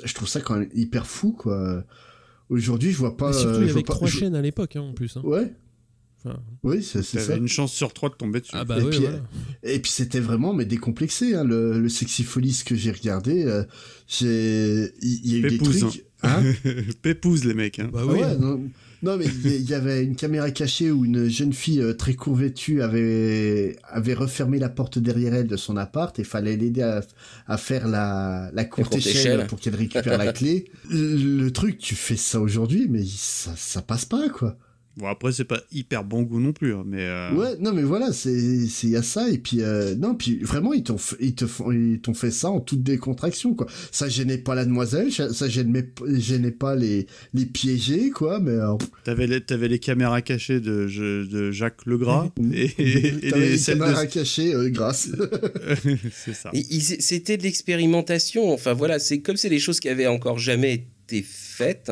[0.04, 1.84] je trouve ça quand même hyper fou quoi.
[2.50, 4.41] Aujourd'hui, je vois pas Mais surtout, euh, il y avait pas- trois je- chaînes à
[4.41, 5.18] l'époque, hein, en plus.
[5.18, 5.22] hein.
[5.24, 5.54] Ouais.
[6.24, 7.36] Enfin, Oui, c'est ça.
[7.36, 8.52] une chance sur trois de tomber dessus.
[8.54, 9.20] Ah bah et, puis, voilà.
[9.64, 13.64] et puis c'était vraiment mais décomplexé hein, le, le sexy folies que j'ai regardé euh,
[14.08, 16.43] j'ai il y, a eu des trucs hein
[17.02, 17.80] Pépouze, les mecs.
[17.80, 17.89] Hein.
[17.93, 18.62] Bah Ah ouais, non,
[19.02, 22.82] non, mais il y- avait une caméra cachée où une jeune fille euh, très convêtue
[22.82, 27.02] avait avait refermé la porte derrière elle de son appart et fallait l'aider à,
[27.47, 29.47] à faire la la courte courte échelle, échelle.
[29.47, 30.66] pour qu'elle récupère la clé.
[30.89, 34.58] Le, le truc, tu fais ça aujourd'hui, mais ça ça passe pas quoi.
[35.00, 37.00] Bon, après, c'est pas hyper bon goût non plus, hein, mais.
[37.08, 40.14] euh, Ouais, non mais voilà, c'est c'est il y a ça et puis euh, non
[40.14, 43.68] puis vraiment ils t'ont ils te font ils t'ont fait ça en toute décontraction quoi.
[43.91, 48.74] Ça gênait pas la demoiselle, ça gênait gênait pas les les piégés quoi, mais euh,
[49.06, 54.06] T'avais les, t'avais les caméras cachées de, je- de Jacques Legras et, et, les caméras
[54.06, 54.12] de.
[54.12, 55.10] cachées euh, grâce.
[56.12, 56.50] c'est ça.
[56.54, 58.52] Et C'était de l'expérimentation.
[58.54, 61.91] Enfin voilà, c'est comme c'est des choses qui avaient encore jamais été faites.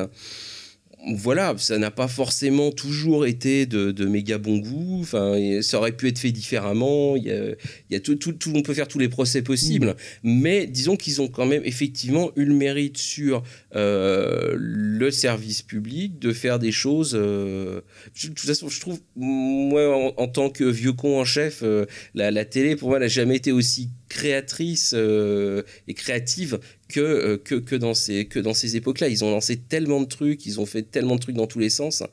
[1.15, 4.99] Voilà, ça n'a pas forcément toujours été de, de méga bon goût.
[5.01, 7.15] Enfin, ça aurait pu être fait différemment.
[7.15, 9.43] Il y a, il y a tout, tout, tout- on peut faire tous les procès
[9.43, 9.95] possibles.
[10.23, 13.43] Mais disons qu'ils ont quand même effectivement eu le mérite sur
[13.75, 17.13] euh, le service public de faire des choses.
[17.15, 17.81] euh,
[18.15, 21.59] je- de toute façon, je trouve, moi, en, en tant que vieux con en chef,
[21.61, 21.85] euh,
[22.15, 27.55] la, la télé, pour moi, n'a jamais été aussi créatrice et créative que, euh, que,
[27.55, 29.07] que dans ces, que dans ces époques-là.
[29.07, 31.69] Ils ont lancé tellement de trucs, ils ont fait tellement de trucs dans tous les
[31.69, 32.03] sens.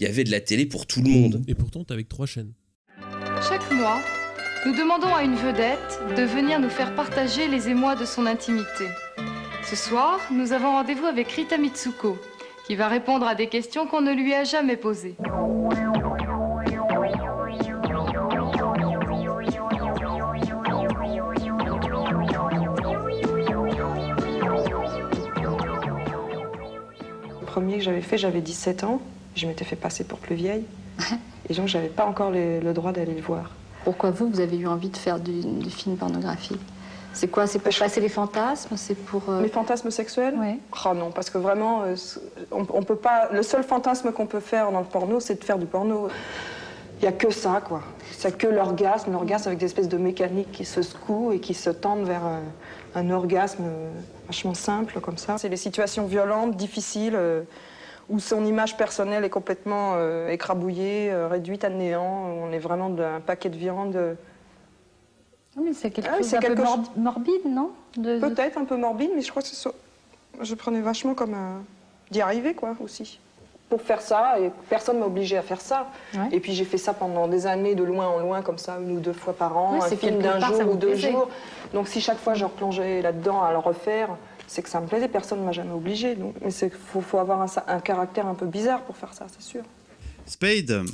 [0.00, 1.42] Il y avait de la télé pour tout le monde.
[1.46, 2.52] Et pourtant, t'es avec trois chaînes.
[3.48, 4.00] Chaque mois,
[4.66, 8.86] nous demandons à une vedette de venir nous faire partager les émois de son intimité.
[9.68, 12.18] Ce soir, nous avons rendez-vous avec Rita Mitsuko,
[12.66, 15.16] qui va répondre à des questions qu'on ne lui a jamais posées.
[27.54, 29.00] Premier que j'avais fait, j'avais 17 ans.
[29.36, 30.64] Je m'étais fait passer pour plus vieille.
[31.48, 33.52] Et donc, j'avais pas encore le, le droit d'aller le voir.
[33.84, 36.60] Pourquoi vous, vous avez eu envie de faire du, du film pornographique
[37.12, 37.46] C'est quoi?
[37.46, 38.76] C'est pour passer les fantasmes?
[38.76, 39.22] C'est pour...
[39.28, 40.34] euh, Les fantasmes sexuels?
[40.36, 40.58] Oui.
[40.84, 41.94] Oh non, parce que vraiment, euh,
[42.50, 43.28] on, on peut pas.
[43.32, 46.08] Le seul fantasme qu'on peut faire dans le porno, c'est de faire du porno.
[47.00, 47.82] Il y a que ça, quoi.
[48.10, 51.70] C'est que l'orgasme, l'orgasme avec des espèces de mécaniques qui se secouent et qui se
[51.70, 52.40] tendent vers un,
[52.96, 53.90] un orgasme euh,
[54.26, 55.38] vachement simple, comme ça.
[55.38, 57.42] C'est des situations violentes, difficiles, euh,
[58.08, 62.26] où son image personnelle est complètement euh, écrabouillée, euh, réduite à néant.
[62.42, 64.16] On est vraiment d'un paquet de viande.
[65.56, 67.70] Non, mais c'est quelque Ah oui, chose c'est un peu quelque mor- chose- morbide, non?
[67.96, 69.48] De- Peut-être un peu morbide, mais je crois que.
[70.40, 71.62] Je prenais vachement comme un...
[72.10, 73.20] d'y arriver, quoi, aussi.
[73.76, 75.88] Pour faire ça, et personne m'a obligé à faire ça.
[76.30, 78.96] Et puis j'ai fait ça pendant des années, de loin en loin, comme ça, une
[78.96, 81.10] ou deux fois par an, Ouais, un film d'un jour ou deux plaisait.
[81.10, 81.28] jours.
[81.72, 84.10] Donc si chaque fois je replongeais là-dedans à le refaire,
[84.46, 85.08] c'est que ça me plaisait.
[85.08, 86.14] Personne ne m'a jamais obligé.
[86.14, 89.24] Donc, mais il faut, faut avoir un, un caractère un peu bizarre pour faire ça,
[89.28, 89.62] c'est sûr.
[90.26, 90.84] Spade,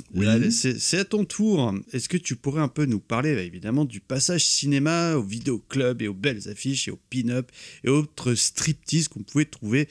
[0.51, 1.73] c'est à ton tour.
[1.93, 6.01] Est-ce que tu pourrais un peu nous parler, bah, évidemment, du passage cinéma au vidéoclub
[6.01, 7.49] et aux belles affiches et aux pin-up
[7.83, 9.87] et autres striptease qu'on pouvait trouver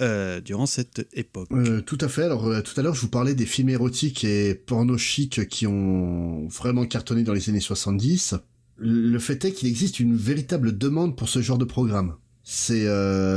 [0.00, 1.48] euh, durant cette époque?
[1.52, 2.22] Euh, tout à fait.
[2.22, 5.66] Alors euh, tout à l'heure, je vous parlais des films érotiques et porno chic qui
[5.66, 8.34] ont vraiment cartonné dans les années 70.
[8.76, 12.16] Le fait est qu'il existe une véritable demande pour ce genre de programme.
[12.42, 12.84] C'est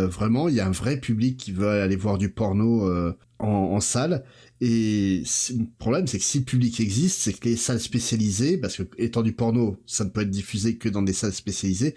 [0.08, 2.92] vraiment, il y a un vrai public qui veut aller voir du porno
[3.40, 4.26] en, en salle.
[4.60, 8.78] Et le problème, c'est que si le public existe, c'est que les salles spécialisées, parce
[8.78, 11.96] que étant du porno, ça ne peut être diffusé que dans des salles spécialisées.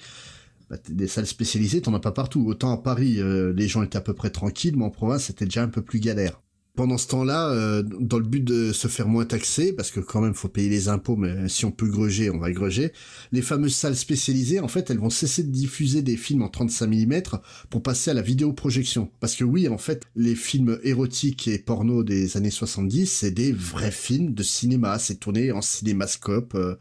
[0.68, 2.44] Bah, des salles spécialisées, t'en as pas partout.
[2.46, 5.46] Autant à Paris, euh, les gens étaient à peu près tranquilles, mais en province, c'était
[5.46, 6.40] déjà un peu plus galère.
[6.76, 10.20] Pendant ce temps-là, euh, dans le but de se faire moins taxer, parce que quand
[10.20, 12.92] même faut payer les impôts, mais si on peut gruger, on va gruger,
[13.32, 16.86] les fameuses salles spécialisées, en fait, elles vont cesser de diffuser des films en 35
[16.86, 17.22] mm
[17.68, 19.10] pour passer à la vidéoprojection.
[19.20, 23.52] Parce que oui, en fait, les films érotiques et porno des années 70, c'est des
[23.52, 26.76] vrais films de cinéma, c'est tourné en cinémascope, euh,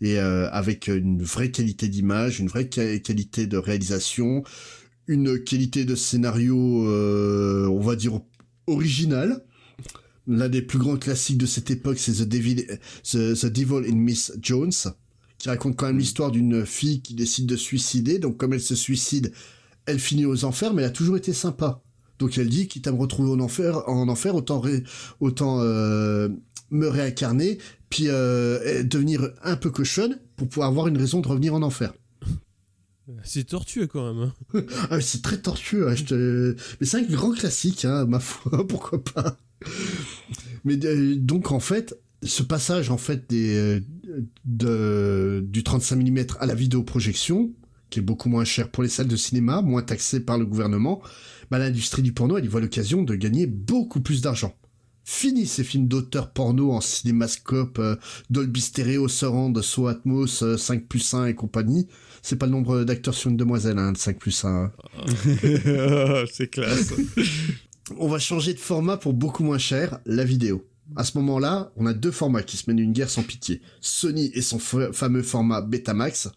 [0.00, 4.42] et euh, avec une vraie qualité d'image, une vraie qua- qualité de réalisation,
[5.06, 8.20] une qualité de scénario, euh, on va dire
[8.66, 9.44] originale.
[10.26, 12.66] L'un des plus grands classiques de cette époque, c'est The Devil,
[13.04, 14.72] The, Devil in Miss Jones,
[15.38, 18.18] qui raconte quand même l'histoire d'une fille qui décide de suicider.
[18.18, 19.32] Donc comme elle se suicide,
[19.86, 21.80] elle finit aux enfers, mais elle a toujours été sympa.
[22.18, 24.62] Donc elle dit, quitte à me retrouver en enfer, en enfer autant,
[25.20, 26.28] autant euh,
[26.70, 27.58] me réincarner,
[27.88, 31.92] puis euh, devenir un peu cochonne pour pouvoir avoir une raison de revenir en enfer.
[33.22, 34.32] C'est tortueux quand même.
[34.54, 34.62] hein.
[34.90, 36.56] Ah, c'est très tortueux, hein, je te...
[36.80, 39.38] mais c'est un grand classique, hein, ma foi, pourquoi pas.
[40.64, 43.80] Mais euh, donc en fait, ce passage en fait des euh,
[44.44, 47.52] de du 35 mm à la vidéoprojection,
[47.90, 51.00] qui est beaucoup moins cher pour les salles de cinéma, moins taxé par le gouvernement,
[51.50, 54.54] bah, l'industrie du porno, elle y voit l'occasion de gagner beaucoup plus d'argent.
[55.04, 57.94] Fini ces films d'auteur porno en cinémascope, euh,
[58.28, 61.86] Dolby Stereo, Surround, So Atmos, euh, 5 plus 1 et compagnie.
[62.28, 64.48] C'est pas le nombre d'acteurs sur une demoiselle, hein, de 5 plus 1.
[64.48, 64.72] hein.
[66.32, 66.92] c'est classe.
[67.98, 70.66] On va changer de format pour beaucoup moins cher, la vidéo.
[70.96, 73.60] À ce moment-là, on a deux formats qui se mènent une guerre sans pitié.
[73.80, 76.28] Sony et son fa- fameux format Betamax.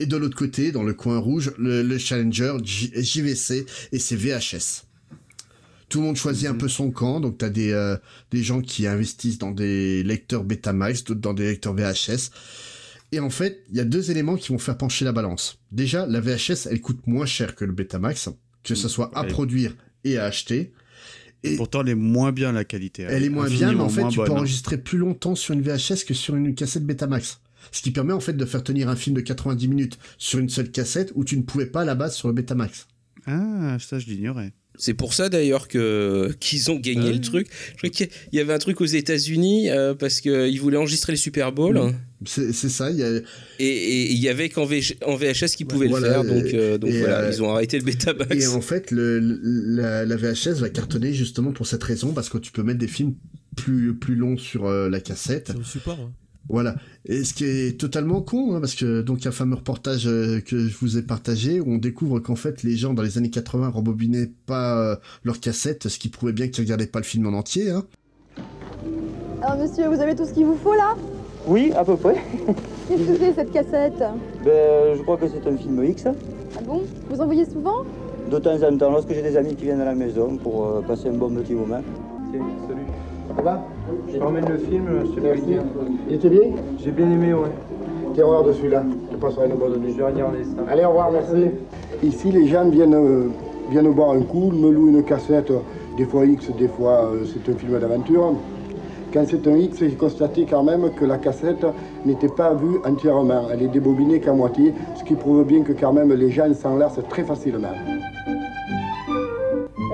[0.00, 4.16] Et de l'autre côté, dans le coin rouge, le, le Challenger J- JVC et ses
[4.16, 4.84] VHS.
[5.90, 7.96] Tout le monde choisit un peu son camp, donc t'as des, euh,
[8.30, 12.30] des gens qui investissent dans des lecteurs Betamax, d'autres dans des lecteurs VHS.
[13.12, 15.58] Et en fait, il y a deux éléments qui vont faire pencher la balance.
[15.72, 18.30] Déjà, la VHS, elle coûte moins cher que le Betamax,
[18.64, 19.28] que ce soit à Ouais.
[19.28, 20.72] produire et à acheter.
[21.44, 23.02] Et Pourtant, elle est moins bien la qualité.
[23.08, 24.38] elle est moins bien, mais en fait, tu peux bonne.
[24.38, 27.40] enregistrer plus longtemps sur une VHS que sur une cassette Betamax.
[27.72, 30.48] Ce qui permet en fait de faire tenir un film de 90 minutes sur une
[30.48, 32.86] seule cassette où tu ne pouvais pas à la base sur le Betamax.
[33.26, 34.52] Ah, ça, je l'ignorais.
[34.78, 37.48] C'est pour ça d'ailleurs que qu'ils ont gagné le truc.
[37.72, 41.16] Je crois qu'il y avait un truc aux États-Unis euh, parce qu'ils voulaient enregistrer le
[41.18, 41.92] Super Bowl.
[42.24, 43.10] C'est ça, il y a...
[43.58, 46.34] Et il y avait qu'en VH en VHS qu'ils pouvaient Voilà, le faire.
[46.42, 48.34] Donc, euh, donc voilà, euh, ils ont arrêté le Betamax.
[48.34, 52.38] Et en fait, le, la, la VHS va cartonner justement pour cette raison, parce que
[52.38, 53.14] tu peux mettre des films
[53.54, 55.48] plus, plus longs sur euh, la cassette.
[55.50, 55.98] Sur le support.
[56.00, 56.12] hein.
[56.48, 56.76] Voilà.
[57.04, 59.56] Et ce qui est totalement con, hein, parce que donc il y a un fameux
[59.56, 63.02] reportage euh, que je vous ai partagé où on découvre qu'en fait les gens dans
[63.02, 67.00] les années 80 rembobinaient pas euh, leurs cassettes, ce qui prouvait bien qu'ils regardaient pas
[67.00, 67.70] le film en entier.
[67.70, 67.84] Hein.
[69.42, 70.96] Alors monsieur, vous avez tout ce qu'il vous faut là?
[71.46, 72.16] Oui, à peu près.
[72.88, 73.98] Qu'est-ce que c'est cette cassette?
[74.44, 76.04] Ben, je crois que c'est un film X.
[76.06, 76.82] Ah bon?
[77.10, 77.84] Vous en voyez souvent?
[78.30, 80.80] De temps en temps, lorsque j'ai des amis qui viennent à la maison pour euh,
[80.82, 81.82] passer un bon petit moment.
[82.32, 82.82] Tiens, salut.
[83.36, 83.62] Ça va
[84.08, 85.62] Je te ramène le film, je te bien.
[86.08, 87.50] Il était bien J'ai bien aimé, ouais.
[88.14, 88.82] Terreur de celui-là.
[89.10, 89.92] Tu passeras une bonne nuit.
[89.92, 90.62] Je vais regarder ça.
[90.70, 91.50] Allez, au revoir, merci.
[92.02, 93.28] Ici, les gens viennent, euh,
[93.70, 95.52] viennent boire un coup, me louent une cassette,
[95.98, 98.34] des fois X, des fois euh, c'est un film d'aventure.
[99.12, 101.64] Quand c'est un X, j'ai constaté quand même que la cassette
[102.04, 103.44] n'était pas vue entièrement.
[103.52, 107.00] Elle est débobinée qu'à moitié, ce qui prouve bien que quand même les gens s'enlacent
[107.08, 107.68] très facilement.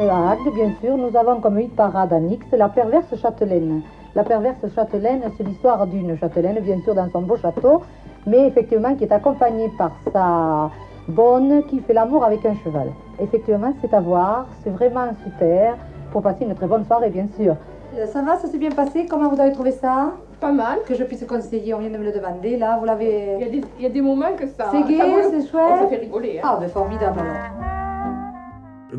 [0.03, 3.83] Et en acte, bien sûr, nous avons comme hit parade en X la perverse châtelaine.
[4.17, 7.83] La perverse châtelaine, c'est l'histoire d'une châtelaine, bien sûr, dans son beau château,
[8.27, 10.71] mais effectivement qui est accompagnée par sa
[11.07, 12.89] bonne qui fait l'amour avec un cheval.
[13.21, 15.77] Effectivement, c'est à voir, c'est vraiment super
[16.11, 17.55] pour passer une très bonne soirée, bien sûr.
[17.97, 19.07] Euh, Ça va, ça s'est bien passé?
[19.09, 20.13] Comment vous avez trouvé ça?
[20.41, 20.79] Pas mal.
[20.87, 23.37] Que je puisse conseiller, on vient de me le demander, là, vous l'avez...
[23.39, 24.67] Il y, a des, il y a des moments que ça.
[24.73, 25.79] C'est gai, le- c'est chouette.
[25.81, 26.39] Ça fait rigoler.
[26.43, 26.49] hein.
[26.49, 27.63] Ah, ben formidable alors.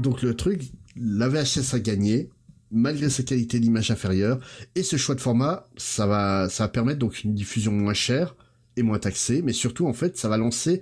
[0.02, 0.62] Donc le truc,
[0.96, 2.30] la VHS a gagné,
[2.72, 4.40] malgré sa qualité d'image inférieure,
[4.76, 8.36] et ce choix de format, ça va, ça va permettre donc une diffusion moins chère
[8.76, 10.82] et moins taxée, mais surtout en fait, ça va lancer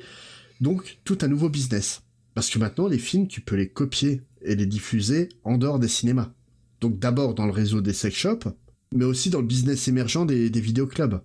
[0.59, 2.03] donc tout un nouveau business.
[2.33, 5.89] Parce que maintenant, les films, tu peux les copier et les diffuser en dehors des
[5.89, 6.31] cinémas.
[6.79, 8.47] Donc d'abord dans le réseau des sex shops,
[8.93, 11.21] mais aussi dans le business émergent des, des vidéoclubs.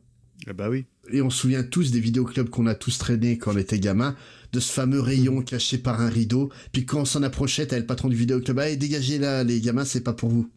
[0.46, 0.86] Ah bah oui.
[1.12, 4.16] Et on se souvient tous des vidéoclubs qu'on a tous traînés quand on était gamin,
[4.52, 7.86] de ce fameux rayon caché par un rideau, puis quand on s'en approchait, t'avais le
[7.86, 10.48] patron du vidéoclub, allez dégagez là, les gamins, c'est pas pour vous.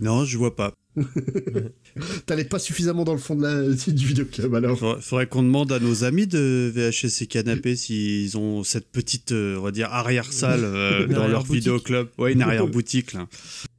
[0.00, 0.72] Non, je vois pas.
[2.26, 4.78] T'allais pas suffisamment dans le fond de la, du vidéoclub alors.
[4.78, 9.32] Faudrait, faudrait qu'on demande à nos amis de VHS et Canapé s'ils ont cette petite,
[9.32, 11.54] euh, on va dire, arrière-salle euh, dans leur arrière-boutique.
[11.54, 12.08] vidéoclub.
[12.18, 13.26] Ouais, une arrière-boutique, là.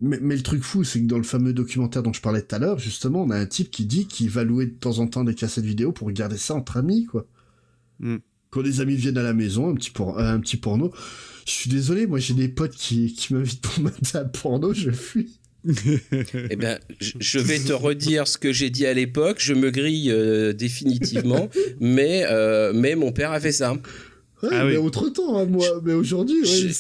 [0.01, 2.55] Mais, mais le truc fou, c'est que dans le fameux documentaire dont je parlais tout
[2.55, 5.07] à l'heure, justement, on a un type qui dit qu'il va louer de temps en
[5.07, 7.28] temps des cassettes vidéo pour regarder ça entre amis, quoi.
[7.99, 8.18] Hmm.
[8.53, 10.93] Quand les amis viennent à la maison, un petit, por- un petit porno.
[11.45, 14.91] Je suis désolé, moi j'ai des potes qui, qui m'invitent pour mater un porno, je
[14.91, 15.39] fuis.
[16.51, 19.37] Eh ben, je- je vais te redire ce que j'ai dit à l'époque.
[19.39, 21.49] Je me grille euh, définitivement,
[21.79, 23.73] mais, euh, mais mon père a fait ça.
[24.43, 25.65] Ouais, mais autre temps, hein, moi.
[25.83, 26.71] Mais aujourd'hui, ouais,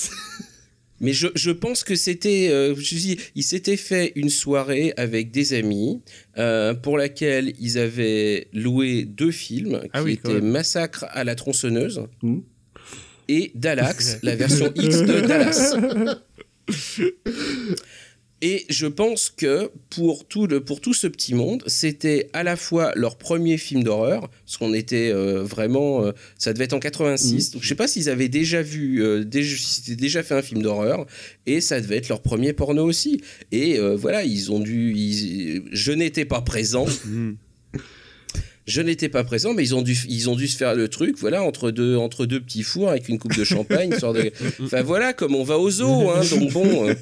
[1.03, 5.31] Mais je, je pense que c'était, euh, je dis, il s'était fait une soirée avec
[5.31, 6.01] des amis
[6.37, 10.41] euh, pour laquelle ils avaient loué deux films qui Ah oui, quand étaient.
[10.41, 12.03] Massacre à la tronçonneuse
[13.27, 15.75] et Dallax, la version X de Dallas.
[18.45, 22.57] Et je pense que pour tout, le, pour tout ce petit monde, c'était à la
[22.57, 26.03] fois leur premier film d'horreur, parce qu'on était euh, vraiment.
[26.05, 29.23] euh, ça devait être en 86, donc je sais pas s'ils avaient déjà vu, euh,
[29.23, 31.05] déjà, s'ils étaient déjà fait un film d'horreur,
[31.45, 33.21] et ça devait être leur premier porno aussi.
[33.53, 34.93] Et euh, voilà, ils ont dû.
[34.93, 36.85] ils- je n'étais pas présent.
[38.65, 41.17] Je n'étais pas présent, mais ils ont dû, ils ont dû se faire le truc,
[41.19, 44.31] voilà, entre deux, entre deux petits fours avec une coupe de champagne, histoire de.
[44.63, 46.87] Enfin voilà, comme on va au zoo, hein, donc bon.
[46.89, 46.93] euh,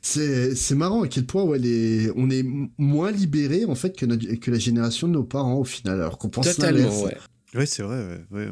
[0.00, 2.10] C'est c'est marrant à quel point ouais, les...
[2.16, 2.44] on est
[2.78, 6.18] moins libéré en fait que, notre- que la génération de nos parents au final, alors
[6.18, 7.02] qu'on pense Totalement, l'inverse.
[7.02, 7.16] ouais.
[7.60, 7.98] Ouais, c'est vrai,
[8.30, 8.46] ouais.
[8.46, 8.48] ouais.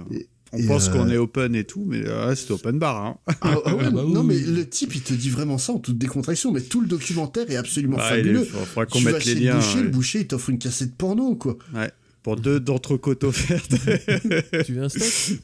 [0.55, 3.05] On et, pense euh, qu'on est open et tout, mais là, c'est open bar.
[3.07, 3.17] Hein.
[3.41, 6.53] Ah, ah ouais, non mais le type il te dit vraiment ça en toute décontraction,
[6.53, 8.45] mais tout le documentaire est absolument Ouais, il est- fabuleux.
[8.45, 9.83] faudra- faudra qu'on Tu mette vas les chez liens, Le boucher, ouais.
[9.85, 11.57] le boucher il t'offre une cassette porno quoi.
[11.75, 11.91] Ouais.
[12.23, 13.73] Pour deux d'entrecôtes offertes.
[14.67, 15.41] tu veux un steak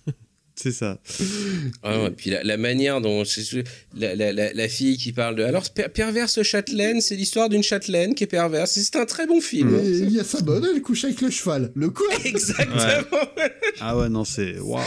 [0.55, 1.01] C'est ça.
[1.85, 3.23] Ah ouais, puis la, la manière dont
[3.97, 7.63] la, la- la- la fille qui parle de alors per- perverse châtelaine, c'est l'histoire d'une
[7.63, 8.77] châtelaine qui est perverse.
[8.77, 9.79] Et C'est un très bon film.
[9.85, 11.71] Et il y a sa bonne, elle couche avec le cheval.
[11.77, 12.07] Le quoi?
[12.25, 13.21] Exactement.
[13.81, 14.59] Ah ouais, non, c'est.
[14.59, 14.83] Waouh.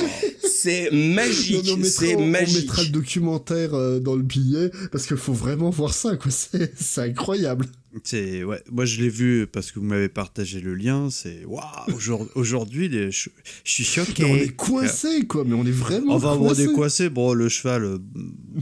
[0.45, 1.65] C'est magique.
[1.85, 2.57] C'est magique.
[2.57, 6.31] On mettra le documentaire euh, dans le billet parce qu'il faut vraiment voir ça quoi.
[6.31, 7.65] C'est c'est incroyable.
[8.03, 11.09] C'est ouais, moi je l'ai vu parce que vous m'avez partagé le lien.
[11.09, 11.63] C'est waouh.
[11.93, 13.29] aujourd- Aujourd'hui, les- je,
[13.65, 14.23] suis choqué.
[14.23, 16.15] Mais on est coincé quoi, mais on est vraiment.
[16.15, 17.09] Enfin, on est coincé.
[17.09, 17.97] Bon, le cheval, euh,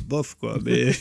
[0.08, 0.58] bof quoi.
[0.66, 0.94] Mais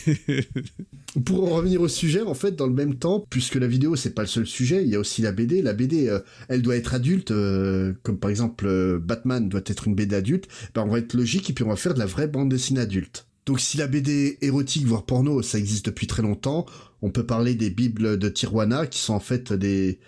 [1.25, 4.13] Pour en revenir au sujet, en fait, dans le même temps, puisque la vidéo c'est
[4.13, 5.61] pas le seul sujet, il y a aussi la BD.
[5.61, 6.19] La BD, euh,
[6.49, 10.47] elle doit être adulte, euh, comme par exemple euh, Batman doit être une BD adulte.
[10.75, 12.81] Ben, on va être logique et puis on va faire de la vraie bande dessinée
[12.81, 13.25] adulte.
[13.45, 16.67] Donc si la BD érotique voire porno, ça existe depuis très longtemps,
[17.01, 19.99] on peut parler des bibles de Tijuana qui sont en fait des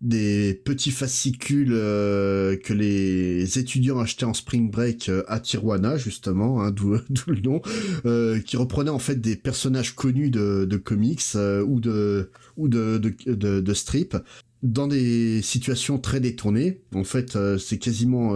[0.00, 6.62] des petits fascicules euh, que les étudiants achetaient en spring break euh, à Tijuana justement,
[6.62, 6.92] hein, d'où
[7.26, 7.60] le nom,
[8.06, 11.34] euh, qui reprenaient en fait des personnages connus de, comics
[11.66, 14.16] ou de ou de de, de, de strip
[14.62, 16.80] dans des situations très détournées.
[16.94, 18.34] En fait, c'est quasiment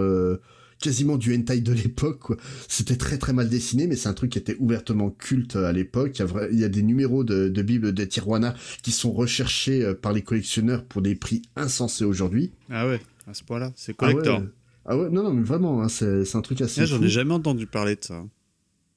[0.82, 2.18] quasiment du hentai de l'époque.
[2.18, 2.36] quoi.
[2.68, 6.18] C'était très très mal dessiné, mais c'est un truc qui était ouvertement culte à l'époque.
[6.18, 8.90] Il y a, vra- il y a des numéros de, de Bible de Tijuana qui
[8.92, 12.52] sont recherchés euh, par les collectionneurs pour des prix insensés aujourd'hui.
[12.68, 14.40] ah ouais, à ce point-là, c'est collector.
[14.40, 14.48] Ah ouais,
[14.84, 16.84] ah ouais, non non mais vraiment, hein, c'est un truc assez.
[16.86, 18.22] J'en ai jamais entendu parler de ça.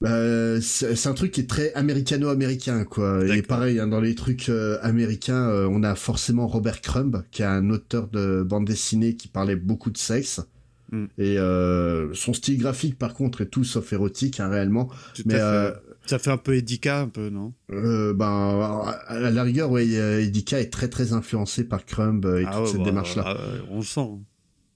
[0.02, 3.26] Bah, c'est c'est un truc qui est très américano-américain, quoi.
[3.26, 7.44] Et pareil, hein, dans les trucs euh, américains, euh, on a forcément Robert Crumb, qui
[7.44, 10.42] est un auteur de bande dessinée qui parlait beaucoup de sexe.
[10.92, 11.06] Mm.
[11.18, 14.90] Et euh, son style graphique, par contre, est tout sauf érotique, hein, réellement.
[15.16, 15.44] Tout Mais à fait.
[15.44, 15.72] euh,
[16.06, 17.54] Ça fait un peu Edika, un peu, non?
[17.72, 22.44] Euh, ben, à la rigueur, euh, Edika est très très influencé par Crumb euh, et
[22.44, 23.24] toute Ah ouais, cette bah, démarche-là.
[23.26, 24.08] ah ouais, on le sent.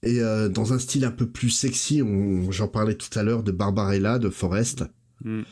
[0.02, 2.02] Et euh, dans un style un peu plus sexy,
[2.50, 4.84] j'en parlais tout à l'heure de Barbarella, de Forrest.
[5.24, 5.42] Mm.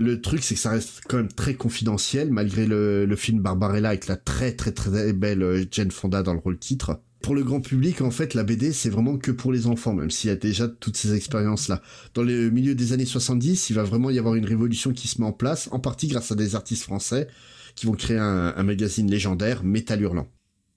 [0.00, 3.88] Le truc, c'est que ça reste quand même très confidentiel, malgré le, le film Barbarella
[3.88, 7.00] avec la très très très belle Jane Fonda dans le rôle titre.
[7.20, 10.10] Pour le grand public, en fait, la BD, c'est vraiment que pour les enfants, même
[10.10, 11.82] s'il y a déjà toutes ces expériences-là.
[12.14, 15.20] Dans le milieu des années 70, il va vraiment y avoir une révolution qui se
[15.20, 17.26] met en place, en partie grâce à des artistes français
[17.74, 20.28] qui vont créer un, magazine légendaire, Métal Hurlant.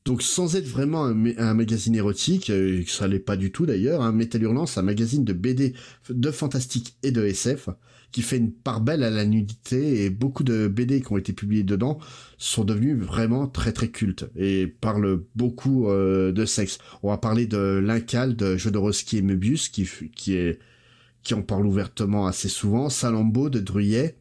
[0.06, 3.68] Donc sans être vraiment un, ma- un magazine érotique, euh, ça l'est pas du tout
[3.68, 5.74] d'ailleurs, hein, Métal Hurlant, c'est un magazine de BD,
[6.10, 7.70] de fantastique et de SF,
[8.12, 11.32] qui fait une part belle à la nudité, et beaucoup de BD qui ont été
[11.34, 11.98] publiés dedans
[12.38, 16.78] sont devenus vraiment très très cultes, et parlent beaucoup euh, de sexe.
[17.04, 20.60] On va parler de L'Incal, de Jodorowsky et Möbius, qui, qui, est,
[21.24, 24.18] qui en parle ouvertement assez souvent, Salambo de Druyet,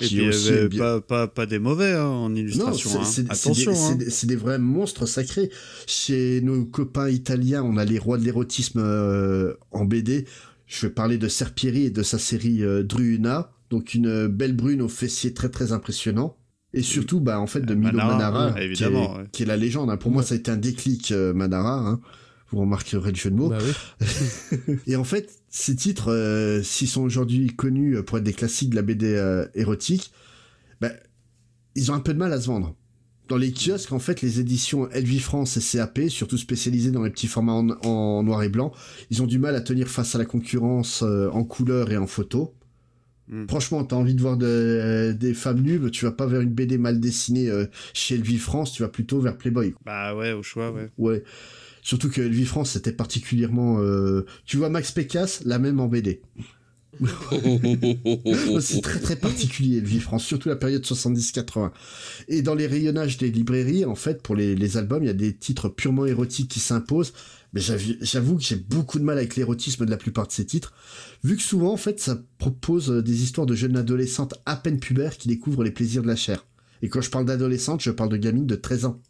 [0.00, 3.02] Et qui est aussi euh, bien- pas, pas, pas des mauvais hein, en non, illustration.
[3.04, 3.24] c'est- hein.
[3.24, 3.74] des- hein.
[3.74, 5.50] c'est des, c'est des vrais monstres sacrés.
[5.86, 10.26] Chez nos copains italiens, on a les rois de l'érotisme euh, en BD.
[10.72, 14.56] Je vais parler de Serpieri et de sa série euh, Druuna, donc une euh, belle
[14.56, 16.38] brune aux fessiers très très impressionnant.
[16.72, 19.24] Et surtout, bah en fait, de Milo Manara, qui, est, évidemment, ouais.
[19.32, 19.90] qui est la légende.
[19.90, 19.98] hein.
[19.98, 21.78] Pour moi, ça a été un déclic euh, Manara.
[21.86, 22.00] Hein.
[22.48, 23.50] Vous remarquerez le jeu de mots.
[23.50, 24.76] Bah oui.
[24.86, 28.76] Et en fait, ces titres, euh, s'ils sont aujourd'hui connus pour être des classiques de
[28.76, 30.10] la BD euh, érotique,
[30.80, 30.92] bah,
[31.74, 32.74] ils ont un peu de mal à se vendre.
[33.32, 37.08] Dans les kiosques, en fait, les éditions Elvi France et CAP, surtout spécialisées dans les
[37.08, 38.72] petits formats en, en noir et blanc,
[39.08, 42.06] ils ont du mal à tenir face à la concurrence euh, en couleur et en
[42.06, 42.52] photo.
[43.28, 43.46] Mm.
[43.48, 46.76] Franchement, t'as envie de voir de- des femmes nues, tu vas pas vers une BD
[46.76, 47.64] mal dessinée euh,
[47.94, 49.72] chez Elvi France, tu vas plutôt vers Playboy.
[49.86, 50.90] Bah ouais, au choix, ouais.
[50.98, 51.22] Ouais.
[51.80, 53.78] Surtout que Elvi France, c'était particulièrement...
[53.80, 56.20] euh, Tu vois Max Pécasse, la même en BD.
[58.60, 61.70] c'est très très particulier Elvi France, surtout la période 70-80.
[62.28, 65.14] Et dans les rayonnages des librairies, en fait, pour les, les albums, il y a
[65.14, 67.12] des titres purement érotiques qui s'imposent.
[67.54, 70.46] Mais j'avoue j'avoue que j'ai beaucoup de mal avec l'érotisme de la plupart de ces
[70.46, 70.72] titres,
[71.22, 74.80] vu que souvent, en fait, ça propose euh, des histoires de jeunes adolescentes à peine
[74.80, 76.46] pubères qui découvrent les plaisirs de la chair.
[76.80, 79.00] Et quand je parle d'adolescentes, je parle de gamines de 13 ans.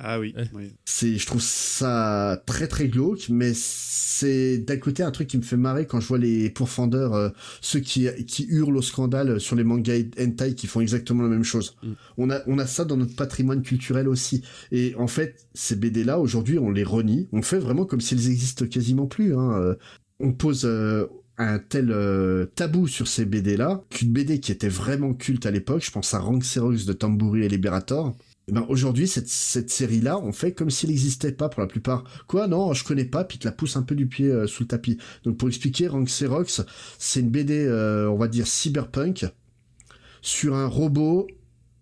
[0.00, 0.34] Ah oui.
[0.54, 0.72] oui.
[0.84, 5.42] C'est, je trouve ça très très glauque, mais c'est d'un côté un truc qui me
[5.42, 7.30] fait marrer quand je vois les pourfendeurs, euh,
[7.60, 11.44] ceux qui, qui hurlent au scandale sur les mangas hentai qui font exactement la même
[11.44, 11.76] chose.
[12.16, 14.42] On a, on a ça dans notre patrimoine culturel aussi.
[14.70, 17.28] Et en fait, ces BD là, aujourd'hui, on les renie.
[17.32, 19.52] On fait vraiment comme s'ils existent quasiment plus, hein.
[19.58, 19.74] Euh,
[20.20, 21.06] On pose, euh,
[21.38, 25.50] un tel euh, tabou sur ces BD là qu'une BD qui était vraiment culte à
[25.50, 28.16] l'époque, je pense à Rank Xerox de Tamburi et Liberator,
[28.48, 31.66] eh ben aujourd'hui cette, cette série là on fait comme s'il n'existait pas pour la
[31.66, 32.04] plupart.
[32.26, 32.48] Quoi?
[32.48, 34.68] Non je connais pas puis te la pousse un peu du pied euh, sous le
[34.68, 34.98] tapis.
[35.24, 36.62] Donc pour expliquer Rank Xerox
[36.98, 39.26] c'est une BD euh, on va dire cyberpunk
[40.22, 41.26] sur un robot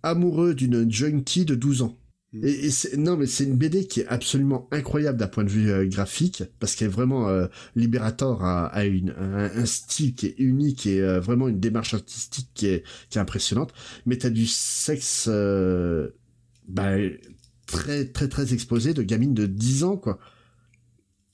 [0.02, 1.96] amoureux d'une junkie de 12 ans.
[2.42, 5.48] Et, et c'est- non mais c'est une BD qui est absolument incroyable d'un point de
[5.48, 10.14] vue euh, graphique parce qu'elle est vraiment euh, Liberator a, a une, un, un style
[10.14, 13.72] qui est unique et euh, vraiment une démarche artistique qui est, qui est impressionnante.
[14.04, 15.28] Mais t'as du sexe
[16.68, 16.96] bah,
[17.66, 20.18] très très très exposé de gamines de 10 ans quoi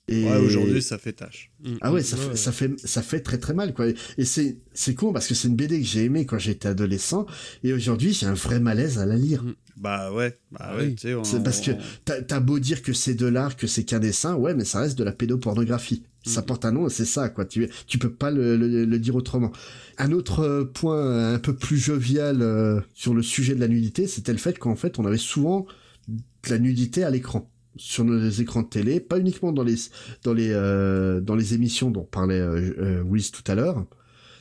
[0.08, 1.52] et Ouais, aujourd'hui, ça fait tâche.
[1.80, 3.86] ah ouais, ça, fait, ça fait ça fait très très mal quoi.
[4.18, 7.24] Et c'est c'est con parce que c'est une BD que j'ai aimée quand j'étais adolescent
[7.62, 9.44] et aujourd'hui j'ai un vrai malaise à la lire.
[9.76, 11.70] Bah ouais, bah ouais, on- C'est parce que
[12.04, 14.98] t'as beau dire que c'est de l'art, que c'est qu'un dessin, ouais, mais ça reste
[14.98, 16.02] de la pédopornographie.
[16.24, 17.44] Ça porte un nom, c'est ça, quoi.
[17.44, 19.50] Tu, tu peux pas le, le- le dire autrement.
[19.98, 24.06] Un autre euh, point un peu plus jovial euh, sur le sujet de la nudité,
[24.06, 25.66] c'était le fait qu'en fait, on avait souvent
[26.08, 29.76] de la nudité à l'écran sur nos écrans de télé, pas uniquement dans les
[30.22, 33.84] dans les euh, dans les émissions dont parlait euh, euh, Wiz tout à l'heure.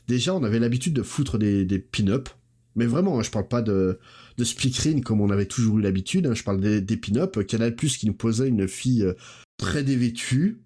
[0.08, 2.28] Déjà, on avait l'habitude de foutre des, des pin-up,
[2.76, 3.98] mais vraiment, hein, je parle pas de
[4.38, 6.28] de screen comme on avait toujours eu l'habitude.
[6.28, 7.46] hein, je parle des, des pin-up.
[7.46, 9.14] Canal Plus qui nous posait une fille euh,
[9.58, 10.62] très dévêtue,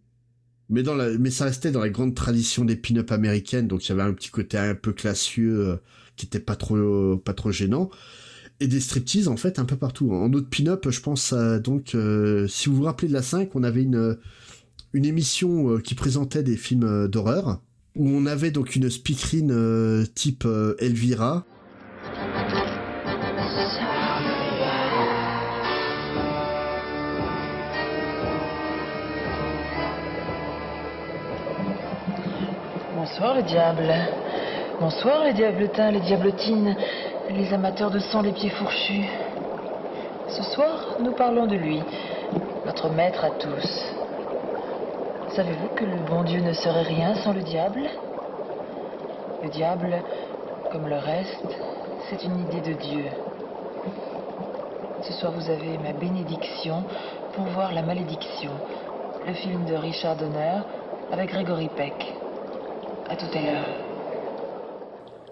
[0.70, 3.90] mais dans la mais ça restait dans la grande tradition des pin-up américaines, donc il
[3.90, 5.76] y avait un petit côté un peu classieux euh,
[6.16, 7.90] qui était pas trop pas trop gênant
[8.62, 10.14] et des striptease en fait un peu partout.
[10.14, 13.56] En autre pin-up, je pense à, donc euh, si vous vous rappelez de la 5,
[13.56, 14.18] on avait une
[14.94, 17.62] une émission qui présentait des films d'horreur
[17.96, 20.48] où on avait donc une speakerine type
[20.80, 21.46] Elvira
[33.26, 33.92] Bonsoir le diable.
[34.80, 36.76] Bonsoir les diabletins, les diablotines,
[37.32, 39.10] les amateurs de sang, les pieds fourchus.
[40.28, 41.82] Ce soir, nous parlons de lui,
[42.68, 43.96] notre maître à tous.
[45.30, 47.82] Savez-vous que le bon Dieu ne serait rien sans le diable?
[49.42, 50.04] Le diable,
[50.72, 51.58] comme le reste,
[52.08, 53.06] c'est une idée de Dieu.
[55.02, 56.84] Ce soir, vous avez ma bénédiction
[57.34, 58.52] pour voir La Malédiction,
[59.26, 60.60] le film de Richard Donner
[61.12, 62.25] avec Gregory Peck.
[63.10, 63.66] À tout à l'heure.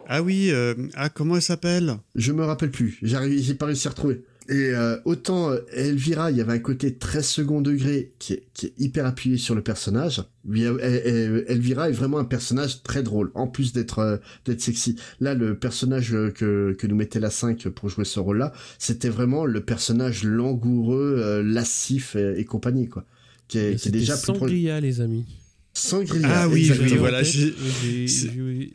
[0.07, 1.97] Ah oui, euh, ah comment elle s'appelle?
[2.15, 2.99] Je me rappelle plus.
[3.01, 4.23] J'ai pas réussi à retrouver.
[4.49, 8.43] Et euh, autant euh, Elvira, il y avait un côté très second degré qui est,
[8.53, 10.21] qui est hyper appuyé sur le personnage.
[10.45, 14.97] Elvira est vraiment un personnage très drôle, en plus d'être euh, d'être sexy.
[15.21, 19.45] Là, le personnage que, que nous mettait la 5 pour jouer ce rôle-là, c'était vraiment
[19.45, 23.05] le personnage langoureux, lascif et, et compagnie, quoi.
[23.47, 25.25] Qui est, qui est déjà plus les amis.
[25.73, 26.27] Sangria.
[26.31, 27.23] Ah oui, oui, voilà.
[27.23, 27.53] J'ai-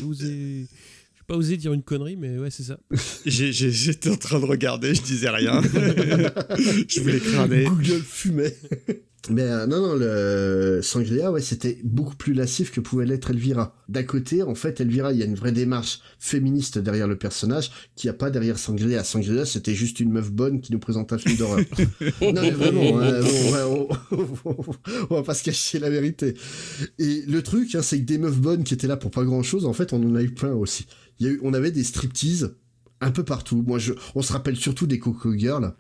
[0.05, 0.67] osé.
[0.67, 2.79] J'ai pas osé dire une connerie, mais ouais, c'est ça.
[3.27, 5.61] J'étais en train de regarder, je disais rien.
[6.89, 7.65] je voulais crâner.
[7.65, 8.57] Google fumait.
[9.31, 13.75] Mais euh, non, non, le Sangria, ouais, c'était beaucoup plus lassif que pouvait l'être Elvira.
[13.89, 17.71] D'un côté, en fait, Elvira, il y a une vraie démarche féministe derrière le personnage
[17.97, 19.05] qu'il n'y a pas derrière Sangria.
[19.05, 21.59] Sangria, c'était juste une meuf bonne qui nous présente un film d'horreur.
[22.23, 23.89] non, mais vraiment, hein, on, va- on-
[25.11, 26.35] on va pas se cacher la vérité.
[26.99, 29.43] Et le truc, hein, c'est que des meufs bonnes qui étaient là pour pas grand
[29.43, 30.87] chose, en fait, on en a eu plein aussi.
[31.19, 32.55] Il y a eu, on avait des striptease
[33.01, 33.63] un peu partout.
[33.67, 35.75] Moi, je, on se rappelle surtout des Coco Girls.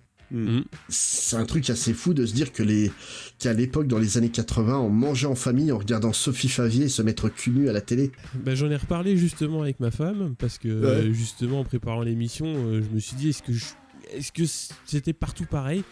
[0.88, 2.90] C'est un truc assez fou de se dire que les,
[3.38, 7.02] qu'à l'époque, dans les années 80, on mangeait en famille en regardant Sophie Favier se
[7.02, 8.10] mettre cul nu à la télé.
[8.34, 12.46] Bah, J'en ai reparlé justement avec ma femme parce que euh, justement en préparant l'émission,
[12.46, 13.64] euh, je me suis dit est-ce que je-
[14.12, 14.42] est-ce que
[14.86, 15.82] c'était partout pareil?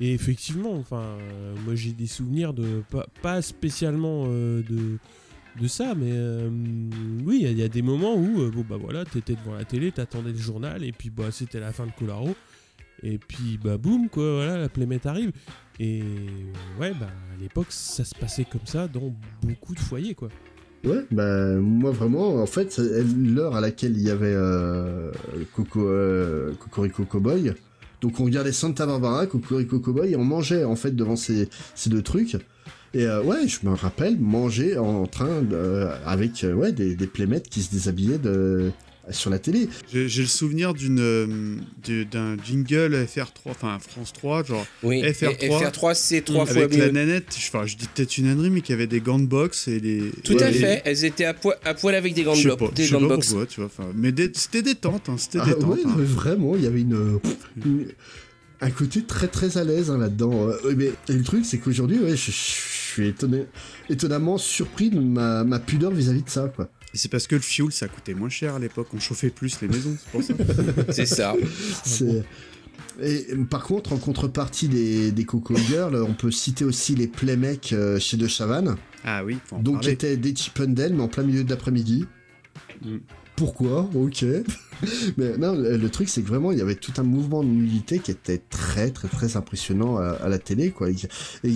[0.00, 4.98] Et effectivement, enfin, euh, moi j'ai des souvenirs de pas, pas spécialement euh, de
[5.60, 6.48] de ça, mais euh,
[7.24, 9.34] oui, il y a- il y, a des moments où euh, bon bah voilà, t'étais
[9.34, 12.36] devant la télé, t'attendais le journal et puis bah c'était la fin de Colaro.
[13.02, 15.32] Et puis bah boum quoi, voilà, la playmate arrive.
[15.78, 16.02] Et
[16.78, 20.28] ouais, bah à l'époque ça se passait comme ça dans beaucoup de foyers quoi.
[20.84, 25.12] Ouais, bah moi vraiment, en fait, l'heure à laquelle il y avait euh,
[25.54, 26.54] Coco, euh,
[27.08, 27.52] Cowboy.
[28.00, 31.90] Donc on regardait Santa Barbara, Cocorico Cowboy, et on mangeait en fait devant ces, ces
[31.90, 32.38] deux trucs.
[32.94, 35.44] Et euh, ouais, je me rappelle manger en train
[36.06, 37.08] avec euh, ouais des, des
[37.48, 38.72] qui se déshabillaient de,
[39.12, 39.68] sur la télé.
[39.92, 41.56] J'ai le souvenir d'une euh,
[42.10, 45.36] d'un jingle FR3, enfin France 3, genre Oui, FR3.
[45.40, 46.92] et FR3, c'est trois fois Avec la mieux.
[46.92, 49.68] nanette, je, enfin, je dis peut-être une ânerie, mais qui avait des gants de boxe
[49.68, 50.10] et des.
[50.24, 52.56] Tout à fait, elles étaient à, poil- à poil avec des gants Je de sais
[52.56, 53.26] bloc, pas, des je sais pas boxe.
[53.28, 53.70] pourquoi, tu vois.
[53.94, 55.64] Mais c'était détente, hein, c'était Ah, détente.
[55.76, 55.94] ouais, hein.
[55.98, 57.18] vraiment, il y avait une,
[57.64, 57.86] une-
[58.62, 60.48] un côté très très à l'aise hein, là-dedans.
[60.48, 63.44] Euh, mais et le truc, c'est qu'aujourd'hui, ouais, je, je suis étonné,
[63.88, 66.68] étonnamment surpris de ma, ma pudeur vis-à-vis de ça, quoi.
[66.92, 68.88] C'est parce que le fioul, ça coûtait moins cher à l'époque.
[68.94, 70.62] On chauffait plus les maisons, c'est pour ça.
[70.92, 71.34] C'est ça.
[71.84, 72.24] C'est-
[73.00, 77.06] Et euh, par contre, en contrepartie des, des Coco Girls, on peut citer aussi les
[77.06, 78.76] Playmecs euh, chez De Chavannes.
[79.04, 80.34] Ah oui, faut en Donc qui étaient des
[80.94, 82.06] mais en plein milieu de l'après-midi.
[82.84, 82.96] Mm.
[83.40, 84.22] Pourquoi Ok.
[85.16, 87.98] mais non, le, truc, c'est que vraiment, il y avait tout un mouvement de nudité
[87.98, 90.90] qui était très, très, très impressionnant à, à la télé, quoi.
[90.90, 90.96] Et,
[91.44, 91.54] et,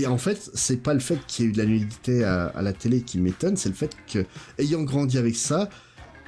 [0.00, 2.48] et en fait, c'est pas le fait qu'il y ait eu de la nudité à,
[2.48, 4.26] à la télé qui m'étonne, c'est le fait que,
[4.58, 5.70] ayant grandi avec ça,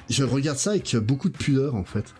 [0.09, 2.15] je regarde ça avec beaucoup de pudeur, en fait.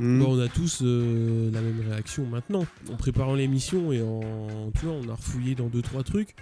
[0.00, 2.66] Bon, on a tous euh, la même réaction maintenant.
[2.92, 4.70] En préparant l'émission et en.
[4.78, 6.34] Tu vois, on a refouillé dans 2-3 trucs.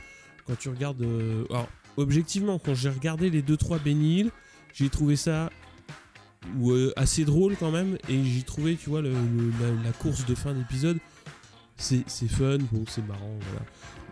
[0.46, 1.02] Quand tu regardes.
[1.02, 4.30] euh, Alors, objectivement, quand j'ai regardé les 2-3 Benny Hill,
[4.74, 5.48] j'ai trouvé ça.
[6.96, 7.96] assez drôle quand même.
[8.08, 10.98] Et j'ai trouvé, tu vois, le- le- la, la course de fin d'épisode.
[11.76, 13.66] C'est c'est fun, bon, c'est marrant, voilà.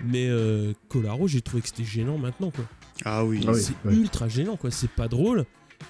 [0.04, 2.64] Mais euh, Colaro, j'ai trouvé que c'était gênant maintenant, quoi.
[3.04, 3.44] Ah oui.
[3.46, 3.94] Ah oui, c'est ouais.
[3.94, 4.70] ultra gênant, quoi.
[4.72, 5.44] C'est pas drôle.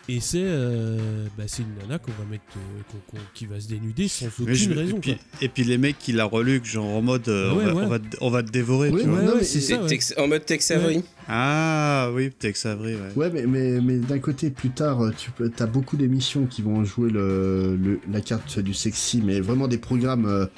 [0.09, 4.09] Et c'est euh, bah, c'est une nana qu'on va mettre, euh, qui va se dénuder
[4.09, 4.97] sans aucune je- raison.
[4.97, 5.23] et, puis, quoi.
[5.40, 7.82] et puis les mecs qui la reluquent, genre en mode euh, Ouais, on, va, ouais.
[7.85, 8.90] on, va, te- on va te dévorer.
[8.90, 9.23] Tu vois.
[9.23, 11.02] non, mais- ça, En mode Tex Avery.
[11.28, 13.01] Ah oui, Tex Avery, ouais.
[13.16, 16.85] Ouais, mais, mais, mais d'un côté, plus tard, tu peux, as beaucoup d'émissions qui vont
[16.85, 20.48] jouer le, le- la carte du sexy, mais vraiment des programmes,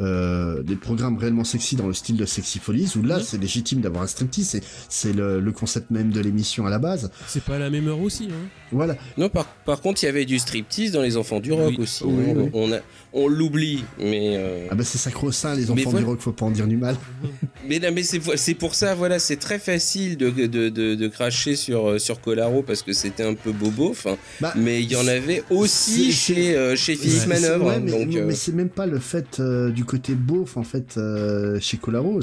[0.00, 3.80] euh, des programmes réellement sexy dans le style de Sexy Follies, où là, c'est légitime
[3.80, 7.10] d'avoir un striptease, c'est, c'est le, le concept même de l'émission à la base.
[7.28, 8.28] C'est pas à la même heure aussi.
[8.30, 8.48] Hein.
[8.72, 8.96] Voilà.
[9.16, 11.82] Non, par, par contre, il y avait du striptease dans Les Enfants du Rock Oui.
[11.84, 12.04] aussi.
[12.04, 12.34] Oui, hein.
[12.36, 12.50] oui.
[12.54, 12.80] On, a-
[13.14, 14.34] on l'oublie, mais.
[14.36, 16.00] euh, Ah bah c'est sacro-saint, les enfants voilà.
[16.00, 16.96] du rock, faut pas en dire du mal.
[17.66, 21.56] Mais, non, mais c'est pour ça, voilà, c'est très facile de, de, de, de cracher
[21.56, 23.88] sur, euh, sur Colaro parce que c'était un peu bobo.
[23.88, 27.66] enfin, Bah, mais il y en avait aussi chez, euh, chez Philippe Manœuvre.
[27.68, 30.96] ouais, hein, mais, euh, c'est même pas le fait euh, du côté beauf en fait
[30.98, 32.20] euh, chez Colaros.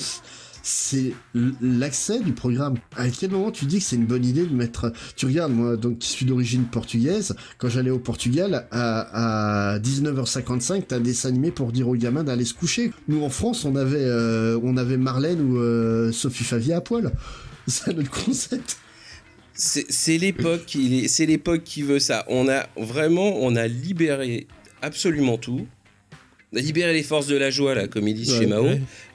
[0.64, 1.14] C'est
[1.62, 2.76] l'accès du programme.
[2.96, 4.92] À quel moment tu dis que c'est une bonne idée de mettre...
[5.16, 10.98] Tu regardes, moi, donc, suis d'origine portugaise, quand j'allais au Portugal, à, à 19h55, t'as
[10.98, 12.92] un dessin animé pour dire aux gamins d'aller se coucher.
[13.08, 17.12] Nous, en France, on avait, euh, on avait Marlène ou euh, Sophie Favia à poil.
[17.68, 18.78] C'est notre concept.
[19.54, 22.26] C'est l'époque qui, c'est l'époque qui veut ça.
[22.28, 24.48] On a vraiment, on a libéré
[24.82, 25.68] absolument tout.
[26.54, 28.66] On a libéré les forces de la joie, là, comme ils disent chez Mao,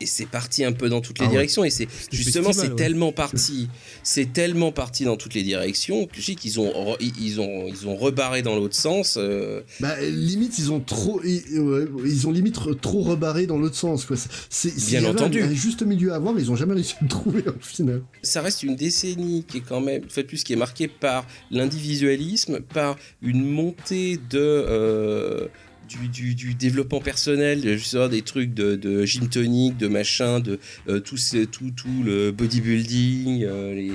[0.00, 1.64] et c'est parti un peu dans toutes les Ah directions.
[1.64, 3.68] Et c'est justement, c'est tellement parti,
[4.02, 7.86] c'est tellement parti dans toutes les directions que je sais qu'ils ont, ils ont, ils
[7.86, 9.16] ont rebarré dans l'autre sens.
[9.18, 14.16] euh, Bah, limite, ils ont trop, ils, ont limite trop rebarré dans l'autre sens, quoi.
[14.48, 15.42] C'est- Bien y entendu.
[15.42, 17.60] Un, un juste milieu à avoir, mais ils ont jamais réussi à le trouver au
[17.60, 18.02] final.
[18.22, 22.60] ça reste une décennie qui est quand même, fait, plus qui est marquée par l'individualisme,
[22.60, 25.46] par une montée de euh,
[25.88, 30.58] du, développement personnel, des trucs de, de gym tonic, de machin, de
[30.88, 31.16] euh, tout,
[31.50, 33.44] tout, tout le bodybuilding.
[33.44, 33.94] euh,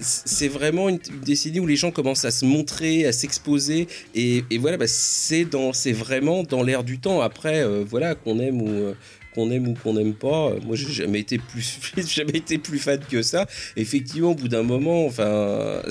[0.00, 4.58] c'est vraiment une, décennie où les gens commencent à se montrer, à s'exposer, et, et
[4.58, 5.44] voilà, bah, c'est
[5.92, 7.20] vraiment dans l'air du temps.
[7.20, 8.94] Après, euh, voilà, qu'on aime ou euh,
[9.34, 10.50] qu'on aime ou qu'on n'aime pas.
[10.50, 13.46] euh, Moi, j'ai jamais été plus, jamais été plus fan que ça.
[13.76, 15.82] Effectivement, au bout d'un moment, enfin,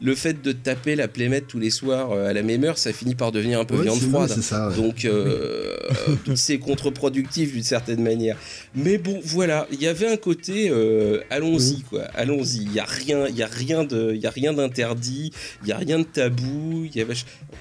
[0.00, 2.92] le fait de taper la plémette tous les soirs euh, à la même heure, ça
[2.92, 4.30] finit par devenir un peu Ouais, viande froide.
[4.32, 4.76] c'est ça, ouais.
[4.76, 5.76] Donc, euh,
[6.08, 8.36] euh, c'est contre-productif d'une certaine manière.
[8.76, 12.58] Mais bon, voilà, il y avait un côté, euh, allons-y, quoi, allons-y.
[12.62, 15.68] Il y a rien, il y a rien de, il y a rien d'interdit, il
[15.68, 16.86] y a rien de tabou.
[16.94, 17.06] Y en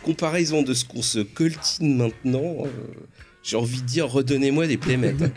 [0.03, 2.65] comparaison de ce qu'on se coltine maintenant.
[2.65, 2.68] euh,
[3.43, 5.23] j'ai envie de dire, redonnez-moi des plémettes.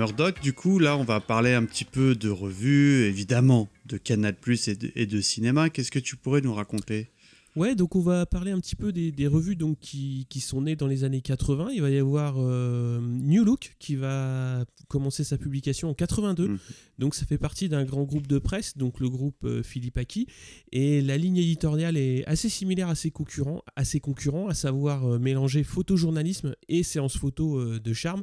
[0.00, 4.34] Murdoch, du coup, là, on va parler un petit peu de revues, évidemment, de Canal
[4.34, 5.68] Plus et de, et de cinéma.
[5.68, 7.10] Qu'est-ce que tu pourrais nous raconter?
[7.56, 10.62] Ouais, donc on va parler un petit peu des, des revues donc, qui, qui sont
[10.62, 11.70] nées dans les années 80.
[11.74, 16.58] Il va y avoir euh, New Look qui va commencer sa publication en 82.
[16.98, 20.28] Donc ça fait partie d'un grand groupe de presse, donc le groupe euh, Philippe Aki.
[20.70, 25.04] Et la ligne éditoriale est assez similaire à ses concurrents, à, ses concurrents, à savoir
[25.06, 28.22] euh, mélanger photojournalisme et séance photo euh, de charme.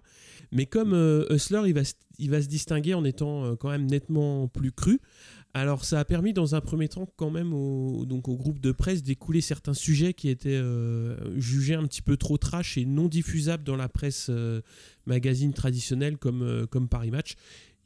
[0.54, 0.94] Mais comme
[1.30, 5.02] Hustler, il va, se- il va se distinguer en étant quand même nettement plus cru.
[5.58, 9.42] Alors ça a permis dans un premier temps quand même au, groupe de presse d'écouler
[9.42, 13.76] certains sujets qui étaient euh, jugés un petit peu trop trash et non diffusables dans
[13.76, 14.62] la presse euh,
[15.08, 17.38] magazine traditionnelle comme, euh, comme Paris Match.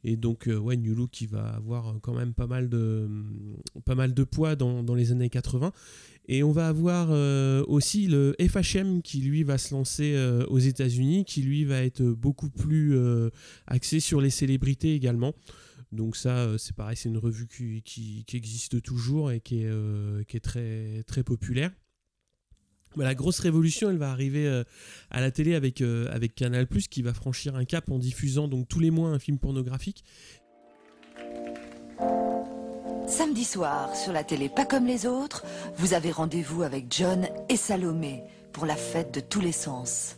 [0.04, 3.08] Et donc ouais, New qui va avoir quand même pas mal de,
[3.86, 5.72] pas mal de poids dans, dans les années 80.
[6.28, 7.10] Et on va avoir
[7.68, 10.16] aussi le FHM qui lui va se lancer
[10.48, 12.98] aux États-Unis, qui lui va être beaucoup plus
[13.68, 15.34] axé sur les célébrités également.
[15.92, 20.22] Donc ça, euh, c'est pareil, c'est une revue qui, existe toujours et qui est, euh,
[20.42, 21.70] très, très populaire.
[22.96, 24.64] Mais la grosse révolution, elle va arriver euh,
[25.10, 28.80] à la télé avec, avec Canal+, qui va franchir un cap en diffusant donc tous
[28.80, 30.04] les mois un film pornographique.
[33.06, 35.44] Samedi soir, sur la télé pas comme les autres,
[35.76, 40.16] vous avez rendez-vous avec John et Salomé pour la fête de tous les sens,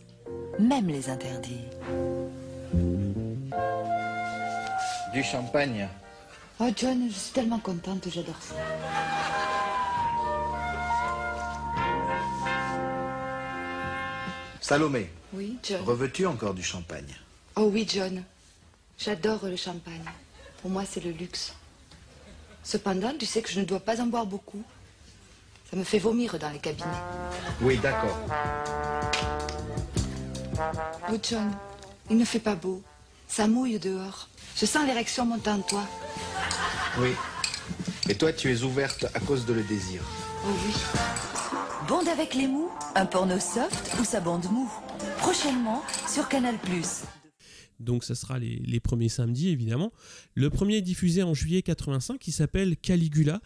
[0.61, 1.67] même les interdits.
[5.15, 5.89] Du champagne.
[6.59, 8.55] Oh John, je suis tellement contente, j'adore ça.
[14.61, 15.83] Salomé, Oui, John.
[15.85, 17.15] reveux-tu encore du champagne?
[17.57, 18.23] Oh oui, John.
[18.99, 20.05] J'adore le champagne.
[20.63, 21.53] Pour moi, c'est le luxe.
[22.63, 24.63] Cependant, tu sais que je ne dois pas en boire beaucoup.
[25.71, 26.87] Ça me fait vomir dans les cabinets.
[27.61, 28.17] Oui, d'accord.
[31.11, 31.51] Oh John,
[32.09, 32.83] il ne fait pas beau.
[33.29, 34.29] Ça mouille dehors.
[34.57, 35.85] Je sens l'érection monter en toi.
[37.01, 37.11] Oui.
[38.09, 40.01] Et toi, tu es ouverte à cause de le désir.
[40.47, 40.75] Oh oui.
[41.89, 44.71] Bande avec les mous, un porno soft ou sa bande mou.
[45.19, 46.55] Prochainement sur Canal+.
[47.81, 49.93] Donc ça sera les, les premiers samedis évidemment.
[50.35, 53.41] Le premier est diffusé en juillet 85 qui s'appelle Caligula.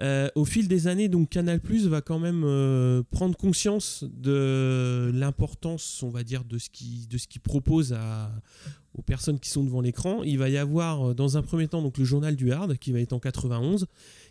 [0.00, 6.04] Euh, au fil des années, donc Canal va quand même euh, prendre conscience de l'importance,
[6.04, 8.30] on va dire, de ce qu'il de ce qu'il propose à,
[8.98, 10.22] aux personnes qui sont devant l'écran.
[10.22, 12.92] Il va y avoir euh, dans un premier temps donc le journal du hard qui
[12.92, 13.86] va être en 91,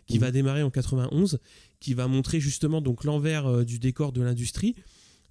[0.06, 1.40] qui va démarrer en 91,
[1.80, 4.76] qui va montrer justement donc l'envers euh, du décor de l'industrie.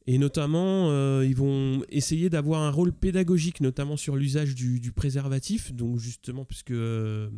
[0.09, 4.93] Et notamment, euh, ils vont essayer d'avoir un rôle pédagogique, notamment sur l'usage du, du
[4.93, 5.73] préservatif.
[5.73, 7.29] Donc justement, puisque euh,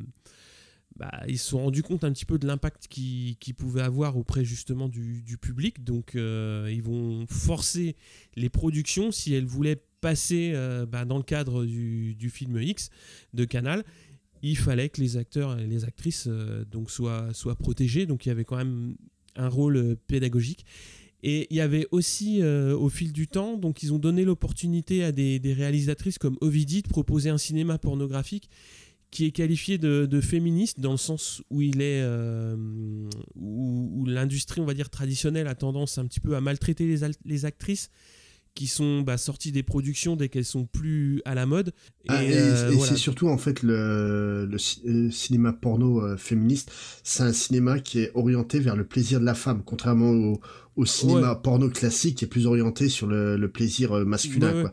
[0.98, 4.44] bah, ils se sont rendus compte un petit peu de l'impact qu'ils pouvaient avoir auprès
[4.44, 5.84] justement du, public.
[5.84, 7.94] Donc euh, ils vont forcer
[8.34, 12.90] les productions, si elles voulaient passer euh, bah, dans le cadre du, film X
[13.32, 13.84] de Canal,
[14.42, 18.06] il fallait que les acteurs et les actrices euh, soient, protégés.
[18.06, 18.96] Donc il y avait quand même
[19.36, 20.66] un rôle pédagogique.
[21.22, 25.10] Et il y avait aussi, au fil du temps, donc ils ont donné l'opportunité à
[25.10, 28.48] des, des réalisatrices comme Ovidie de proposer un cinéma pornographique
[29.10, 32.54] qui est qualifié de, de féministe dans le sens où il est euh,
[33.36, 36.86] où, où l'industrie on va dire traditionnelle a tendance un petit peu à maltraiter
[37.24, 37.90] les, actrices
[38.54, 41.72] qui sont bah, sorties des productions dès qu'elles sont plus à la mode
[42.08, 42.90] Ah, et euh, et voilà.
[42.92, 46.72] c'est surtout en fait le, le ci- euh, cinéma porno euh, féministe,
[47.04, 50.40] c'est un cinéma qui est orienté vers le plaisir de la femme, contrairement au,
[50.76, 54.52] au cinéma porno classique qui est plus orienté sur le, le plaisir euh, masculin.
[54.54, 54.72] Ouais, quoi.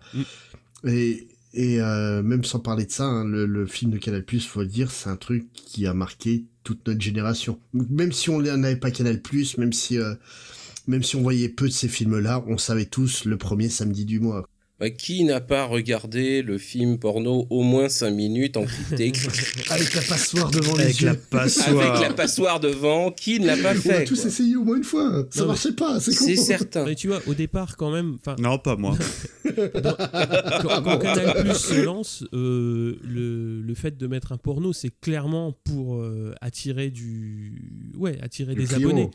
[0.83, 0.93] ouais.
[0.93, 4.61] Et, et euh, même sans parler de ça, hein, le, le film de Canal+, faut
[4.61, 7.59] le dire, c'est un truc qui a marqué toute notre génération.
[7.73, 9.21] Même si on n'avait pas Canal+,
[9.57, 10.15] même si euh,
[10.87, 14.19] même si on voyait peu de ces films-là, on savait tous le premier samedi du
[14.19, 14.47] mois.
[14.77, 19.13] Bah, qui n'a pas regardé le film porno au moins 5 minutes en crypté
[19.69, 21.05] Avec la passoire devant les Avec yeux.
[21.07, 21.93] la passoire.
[21.95, 24.29] Avec la passoire devant, qui ne l'a pas On a fait tous quoi.
[24.29, 25.25] essayé au moins une fois.
[25.29, 26.25] Ça Non, marchait pas, c'est con.
[26.25, 26.83] C'est certain.
[26.83, 28.17] Mais tu vois, au départ, quand même.
[28.37, 28.97] Non, pas moi.
[29.45, 34.91] quand, quand Canal Plus se lance, euh, le, le fait de mettre un porno, c'est
[34.99, 38.89] clairement pour euh, attirer du, ouais, attirer Du des client.
[38.89, 39.09] abonnés.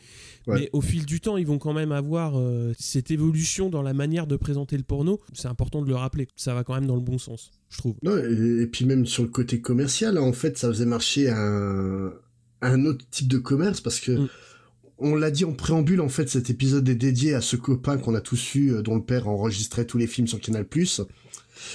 [0.47, 0.59] Ouais.
[0.61, 3.93] Mais au fil du temps, ils vont quand même avoir euh, cette évolution dans la
[3.93, 5.19] manière de présenter le porno.
[5.33, 6.27] C'est important de le rappeler.
[6.35, 7.95] Ça va quand même dans le bon sens, je trouve.
[8.03, 12.11] Et, puis même sur le côté commercial, en fait, ça faisait marcher un,
[12.61, 14.27] un autre type de commerce parce que Mm.
[14.99, 18.15] on l'a dit en préambule, en fait, cet épisode est dédié à ce copain qu'on
[18.15, 20.65] a tous eu, euh, dont le père enregistrait tous les films sur Canal+,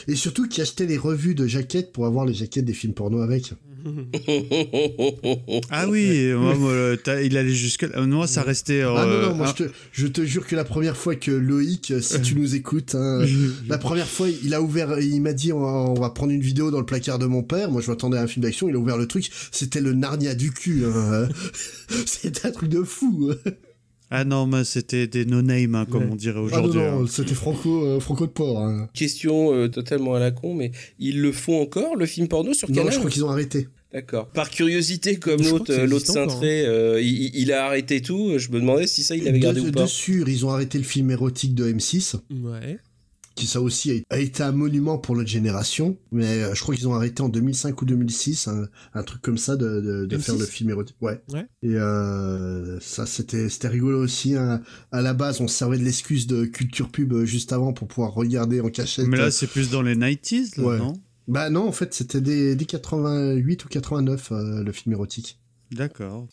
[0.08, 3.20] et surtout qui achetait les revues de jaquettes pour avoir les jaquettes des films porno
[3.20, 3.52] avec.
[5.70, 8.00] Ah oui, moi, moi, euh, il allait jusque là.
[8.06, 8.82] Moi, ça restait.
[8.82, 11.30] Ah non, euh, non, moi je, te, je te jure que la première fois que
[11.30, 13.24] Loïc, euh, si tu nous écoutes, hein,
[13.68, 16.40] la première fois il a ouvert, il m'a dit on va, on va prendre une
[16.40, 18.74] vidéo dans le placard de mon père, moi je m'attendais à un film d'action, il
[18.74, 21.28] a ouvert le truc, c'était le Narnia du cul, hein.
[22.06, 23.32] c'était un truc de fou.
[24.08, 26.08] Ah non, mais c'était des no-name, hein, comme Ouais.
[26.12, 26.80] on dirait Ah non, aujourd'hui.
[26.80, 27.06] non, hein.
[27.10, 28.60] c'était Franco, euh, Franco de Port.
[28.62, 28.88] hein.
[28.94, 32.68] Question euh, totalement à la con, mais ils le font encore, le film porno sur
[32.70, 33.66] Non, Canal je crois qu'ils ont arrêté.
[33.92, 34.28] D'accord.
[34.28, 38.38] Par curiosité, comme l'autre euh, l'autre cintré, euh, il, il a arrêté tout.
[38.38, 39.82] Je me demandais si ça, il avait gardé de, ou pas.
[39.82, 42.16] de sûr, ils ont arrêté le film érotique de M6.
[42.42, 42.78] Ouais.
[43.36, 46.88] Qui ça aussi a, été un monument pour notre génération, mais euh, je crois qu'ils
[46.88, 50.20] ont arrêté en 2005 ou 2006, un, un truc comme ça de, de, de M6?
[50.22, 50.96] faire le film érotique.
[51.02, 51.20] Ouais.
[51.34, 51.44] Ouais.
[51.62, 54.34] Et euh, ça c'était c'était rigolo aussi.
[54.34, 54.62] hein.
[54.90, 58.14] À la base, on se servait de l'excuse de culture pub juste avant pour pouvoir
[58.14, 59.06] regarder en cachette.
[59.06, 60.78] Mais là, c'est plus dans les 90s, là, Ouais.
[60.78, 60.94] non?
[61.28, 65.40] Bah non, en fait, c'était dès, dès 88 ou 89 euh, le film érotique.
[65.72, 66.28] D'accord.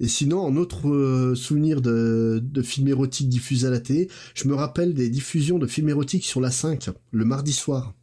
[0.00, 4.48] Et sinon, en autre euh, souvenir de, de films érotiques diffusés à la télé, je
[4.48, 7.94] me rappelle des diffusions de films érotiques sur la 5, le mardi soir.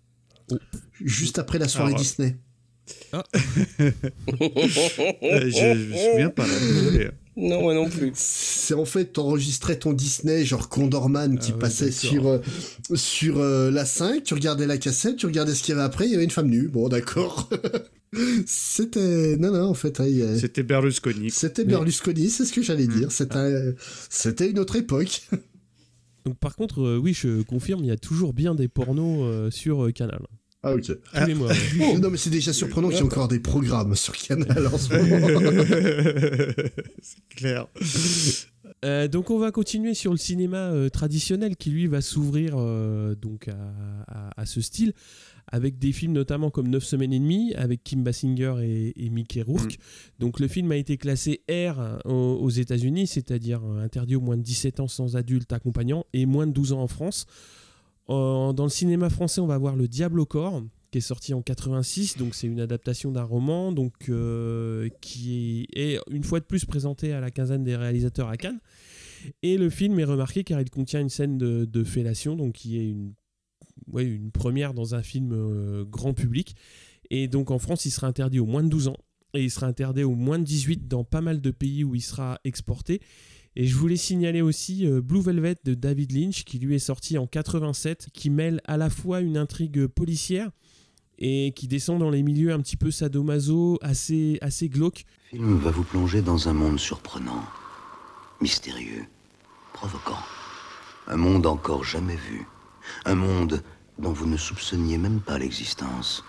[1.03, 2.38] Juste après la soirée Alors, Disney.
[3.11, 3.24] Ah.
[5.24, 7.10] Euh, je, je me souviens pas, là, désolé.
[7.36, 8.11] Non, moi non plus.
[8.15, 12.40] C'est en fait, t'enregistrais ton Disney, genre Condorman, qui Ah passait sur, euh,
[12.95, 16.06] sur euh, la 5, tu regardais la cassette, tu regardais ce qu'il y avait après,
[16.06, 16.68] il y avait une femme nue.
[16.68, 17.49] Bon, d'accord.
[18.45, 19.38] C'était...
[19.38, 19.99] Non, non, en fait...
[19.99, 21.29] hein, C'était Berlusconi.
[21.31, 23.11] C'était Mais- Berlusconi, c'est ce que j'allais dire.
[23.11, 23.73] C'était,
[24.09, 25.21] c'était une autre époque.
[26.25, 29.51] Donc, par contre, euh, oui, je confirme, il y a toujours bien des pornos euh,
[29.51, 30.19] sur euh, Canal.
[30.63, 30.85] Ah ok.
[30.85, 31.49] Tous les mois.
[31.49, 31.97] ouais.
[31.99, 34.89] Non mais c'est déjà surprenant qu'il y ait encore des programmes sur Canal en ce
[34.91, 35.27] moment.
[37.01, 37.67] C'est clair.
[38.84, 43.15] Euh, donc on va continuer sur le cinéma euh, traditionnel qui lui va s'ouvrir euh,
[43.15, 43.53] donc à,
[44.07, 44.93] à- à ce style
[45.52, 49.41] avec des films notamment comme 9 semaines et demie avec Kim Basinger et, et Mickey
[49.41, 49.78] Rourke.
[50.19, 54.22] Donc le film a été classé R hein, aux, aux États-Unis, c'est-à-dire euh, interdit aux
[54.22, 57.26] moins de 17 ans sans adulte accompagnant et moins de 12 ans en France.
[58.10, 61.34] Euh, dans le cinéma français, on va voir Le Diable au corps qui est sorti
[61.34, 66.40] en 86, donc c'est une adaptation d'un roman donc euh, qui est, est une fois
[66.40, 68.60] de plus présenté à la quinzaine des réalisateurs à Cannes.
[69.44, 72.78] Et le film est remarqué car il contient une scène de, de fellation, donc qui
[72.78, 73.14] est une,
[73.91, 76.56] ouais, une première dans un film euh, grand public.
[77.10, 78.98] Et donc en France, il sera interdit aux moins de 12 ans.
[79.34, 82.02] Et il sera interdit aux moins de 18 dans pas mal de pays où il
[82.02, 83.02] sera exporté.
[83.56, 87.18] Et je voulais signaler aussi euh, Blue Velvet de David Lynch, qui lui est sorti
[87.18, 90.52] en 87, qui mêle à la fois une intrigue policière
[91.20, 95.06] et qui descend dans les milieux un petit peu sadomaso, assez, assez glauque.
[95.34, 97.44] Le film va vous plonger dans un monde surprenant,
[98.41, 99.06] mystérieux,
[99.74, 100.20] provoquant.
[101.08, 102.45] Un monde encore jamais vu.
[103.05, 103.61] Un monde
[103.99, 106.23] dont vous ne soupçonniez même pas l'existence.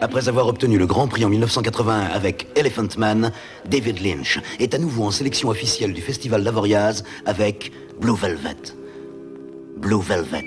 [0.00, 3.32] Après avoir obtenu le Grand Prix en 1981 avec Elephant Man,
[3.68, 8.56] David Lynch est à nouveau en sélection officielle du Festival d'Avoriaz avec Blue Velvet.
[9.76, 10.44] Blue Velvet.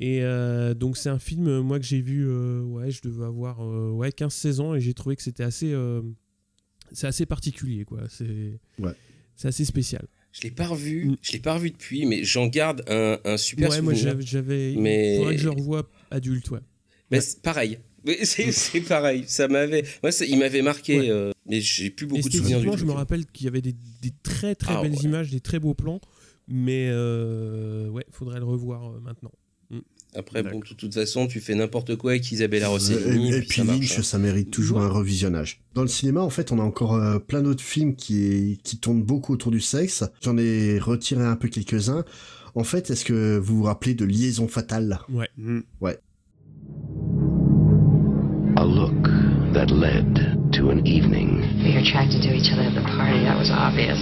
[0.00, 3.24] Et euh, donc c'est un film, euh, moi, que j'ai vu, euh, ouais, je devais
[3.24, 6.02] avoir euh, ouais, 15 saisons et j'ai trouvé que c'était assez, euh,
[6.92, 8.00] c'est assez particulier, quoi.
[8.08, 8.92] C'est Ouais.
[9.36, 10.06] c'est assez spécial.
[10.32, 13.68] Je l'ai pas revu, je l'ai pas revu depuis, mais j'en garde un, un super
[13.70, 14.12] ouais, moi souvenir.
[14.22, 16.60] j'avais, j'avais- mais il faudrait que je le revoie adulte, ouais.
[17.10, 17.22] Mais Ouais.
[17.22, 17.78] c'est pareil.
[18.04, 19.24] Mais C'est pareil.
[19.26, 21.10] Ça m'avait, moi, ça- il m'avait marqué, Ouais.
[21.10, 22.76] euh, mais j'ai plus beaucoup de souvenirs du tout.
[22.78, 25.58] je me rappelle qu'il y avait des, des très très Ah, belles images, des très
[25.60, 26.00] beaux plans,
[26.48, 29.30] mais euh, ouais, faudrait le revoir euh, maintenant.
[30.14, 33.32] Après, bon, de toute façon, tu fais n'importe quoi avec Isabella Et, Rossellini.
[33.32, 34.02] et puis puis ça Lynch, hein.
[34.02, 35.62] ça mérite toujours un revisionnage.
[35.74, 39.02] Dans le cinéma, en fait, on a encore euh, plein d'autres films qui, qui tournent
[39.02, 40.04] beaucoup autour du sexe.
[40.20, 42.04] J'en ai retiré un peu quelques-uns.
[42.54, 44.98] En fait, est-ce que vous vous rappelez de Liaison Fatale?
[45.08, 45.28] Ouais.
[45.80, 45.98] Ouais.
[48.56, 49.08] A look
[49.54, 51.42] that led to an evening.
[51.64, 53.98] You're attracted to each other at the party, that was obvious.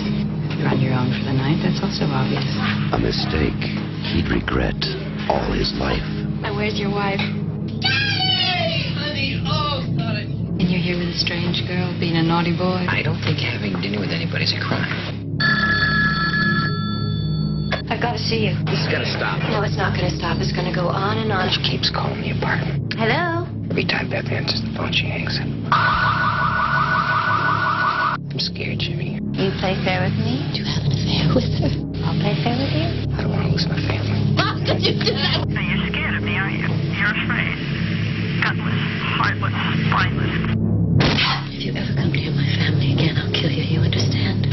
[0.59, 2.45] You're on your own for the night, that's also obvious.
[2.93, 3.63] A mistake
[4.13, 4.75] he'd regret
[5.31, 6.03] all his life.
[6.43, 7.23] Now, where's your wife?
[8.99, 10.27] Honey, oh, God.
[10.59, 12.83] And you're here with a strange girl, being a naughty boy.
[12.91, 14.91] I don't think having dinner with anybody's a crime.
[17.87, 18.59] I've got to see you.
[18.67, 19.39] This is gonna stop.
[19.55, 20.43] No, it's not going to stop.
[20.43, 21.47] It's going to go on and on.
[21.55, 22.95] She keeps calling the apartment.
[22.99, 23.47] Hello?
[23.71, 25.47] Every time Beth answers the phone, she hangs up.
[28.19, 29.23] I'm scared, Jimmy.
[29.39, 30.43] You play fair with me?
[30.55, 31.71] Do you have an affair with her?
[32.03, 32.87] I'll play fair with you.
[33.15, 34.20] I don't want to lose my family.
[34.61, 35.41] How could you do that?
[35.49, 36.69] So you're scared of me, aren't you?
[36.93, 37.57] You're afraid.
[38.45, 38.77] Gutless,
[39.17, 39.57] heartless,
[39.89, 40.37] spineless.
[41.57, 43.65] If you ever come near my family again, I'll kill you.
[43.65, 44.53] You understand?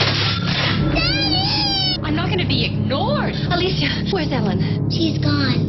[0.96, 2.00] Daddy!
[2.08, 3.36] I'm not going to be ignored.
[3.52, 4.88] Alicia, where's Ellen?
[4.88, 5.68] She's gone.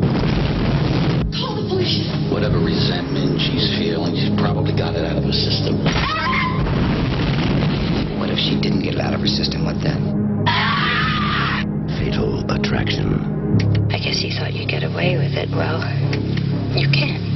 [1.35, 2.07] Call the police.
[2.31, 5.83] Whatever resentment she's feeling, she's probably got it out of her system.
[8.23, 9.67] What if she didn't get it out of her system?
[9.67, 9.99] What then?
[11.99, 13.38] Fatal attraction.
[13.91, 15.51] I guess you thought you'd get away with it.
[15.51, 15.81] Well,
[16.77, 17.27] you can't.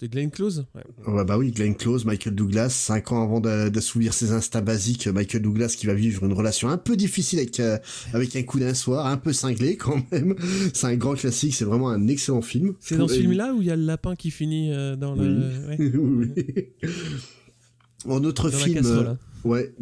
[0.00, 0.64] De Glenn Close?
[0.76, 1.12] Ouais.
[1.12, 5.42] Ouais, bah oui, Glenn Close, Michael Douglas, cinq ans avant d'assouvir ses instincts basiques, Michael
[5.42, 7.78] Douglas qui va vivre une relation un peu difficile avec, euh,
[8.12, 10.36] avec un coup d'un soir, un peu cinglé quand même.
[10.72, 12.74] C'est un grand classique, c'est vraiment un excellent film.
[12.78, 15.26] C'est dans ce film-là où il y a le lapin qui finit euh, dans Oui.
[15.26, 15.68] le.
[15.68, 15.78] ouais.
[18.04, 18.12] Oui.
[18.12, 19.18] En autre Dans la film.
[19.44, 19.72] Ouais.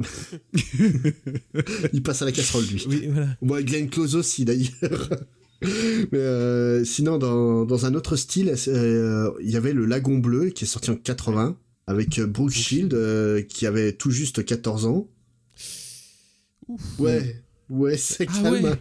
[1.93, 2.85] il passe à la casserole, lui.
[2.89, 3.29] Oui, voilà.
[3.43, 5.11] Moi, Glenn Close aussi, d'ailleurs.
[5.63, 10.51] Mais euh, sinon, dans, dans un autre style, euh, il y avait Le Lagon Bleu
[10.51, 11.57] qui est sorti en 80
[11.87, 15.09] avec euh, Brooke Shield euh, qui avait tout juste 14 ans.
[16.99, 18.77] Ouais, ouais, c'est Ah calme.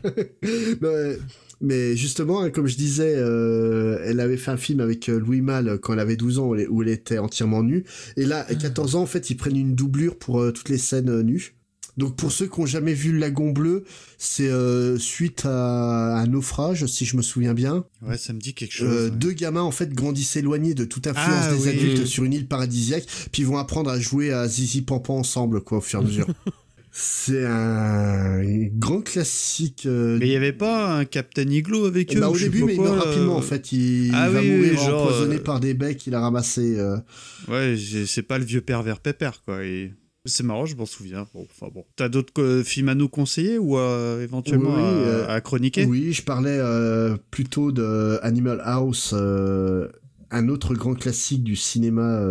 [0.81, 1.19] Ouais.
[1.61, 5.41] Mais justement, hein, comme je disais, euh, elle avait fait un film avec euh, Louis
[5.41, 7.84] Malle quand elle avait 12 ans où elle, était entièrement nue.
[8.18, 10.77] Et là, à 14 ans, en fait, ils prennent une doublure pour euh, toutes les
[10.77, 11.56] scènes euh, nues.
[11.98, 13.86] Donc pour ceux qui ont jamais vu le lagon bleu,
[14.18, 14.52] c'est
[14.99, 17.86] suite à un naufrage, si je me souviens bien.
[18.02, 19.06] Ouais, ça me dit quelque chose.
[19.06, 19.11] Ouais.
[19.11, 21.69] Deux gamins en fait grandissent éloignés de toute influence Ah, des oui.
[21.69, 25.61] adultes sur une île paradisiaque, puis ils vont apprendre à jouer à Zizi Pampan ensemble
[25.61, 26.27] quoi au fur et à mesure.
[26.97, 29.84] C'est un grand classique.
[29.85, 32.76] euh, Mais il y avait pas un Captain Igloo avec eux bah, au début, mais
[32.76, 33.73] il meurt euh, rapidement en fait.
[33.73, 36.77] Il, Ah il va oui, mourir genre, empoisonné euh, par des becs qu'il a ramassés.
[37.49, 39.65] Ouais, c'est pas le vieux pervers pépère, quoi.
[39.65, 39.91] Et
[40.23, 41.27] c'est marrant, je m'en souviens.
[41.34, 41.84] Bon, enfin bon.
[41.97, 45.84] T'as d'autres films à nous conseiller ou euh, éventuellement Oui, à, euh, à chroniquer?
[45.84, 49.89] Oui, je parlais euh, plutôt de Animal House, euh,
[50.31, 52.22] un autre grand classique du cinéma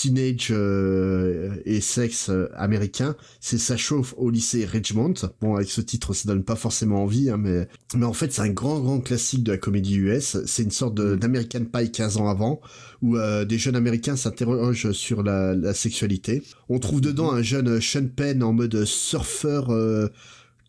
[0.00, 3.16] teenage euh, et sexe euh, américain.
[3.40, 5.14] C'est Ça chauffe au lycée Richmond.
[5.40, 7.66] Bon, avec ce titre, ça donne pas forcément envie, hein, mais
[7.96, 10.38] mais en fait, c'est un grand grand classique de la comédie US.
[10.46, 12.60] C'est une sorte de- d'American Pie 15 ans avant,
[13.02, 16.42] où euh, des jeunes Américains s'interrogent sur la, la sexualité.
[16.68, 19.70] On trouve dedans un jeune Sean Penn en mode surfeur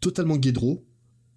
[0.01, 0.85] totalement guédro.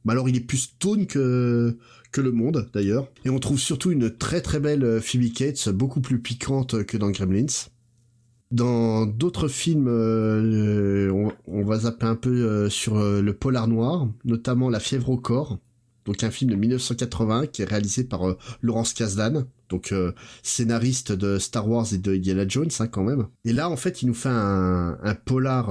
[0.05, 1.77] Bah alors il est plus stone que
[2.11, 3.09] que le monde d'ailleurs.
[3.25, 7.11] Et on trouve surtout une très très belle Phoebe Cates, beaucoup plus piquante que dans
[7.11, 7.47] Gremlins.
[8.53, 14.07] Dans d'autres films, euh, on, va zapper un peu euh, sur euh, le polar noir,
[14.27, 15.59] notamment La fièvre au corps,
[16.05, 19.95] donc un film de 1980 qui est réalisé par Laurence Kasdan, donc
[20.43, 23.27] scénariste de Star Wars et de Indiana Jones hein, quand même.
[23.45, 25.71] Et là en fait il nous fait un, polar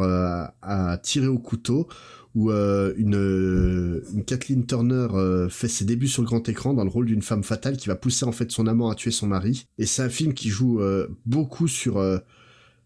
[0.61, 1.89] à tirer au couteau
[2.33, 5.07] où une, Kathleen Turner
[5.49, 7.95] fait ses débuts sur le grand écran dans le rôle d'une femme fatale qui va
[7.97, 9.67] pousser en fait son amant à tuer son mari.
[9.77, 10.79] Et c'est un film qui joue
[11.25, 12.01] beaucoup sur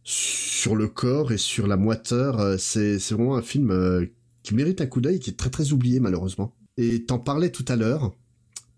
[0.06, 2.40] sur le corps et sur la moiteur.
[2.40, 4.06] Euh, C'est vraiment un film euh,
[4.44, 6.56] qui mérite un coup d'œil, qui est très très oublié malheureusement.
[6.78, 8.14] Et t'en parlais tout à l'heure,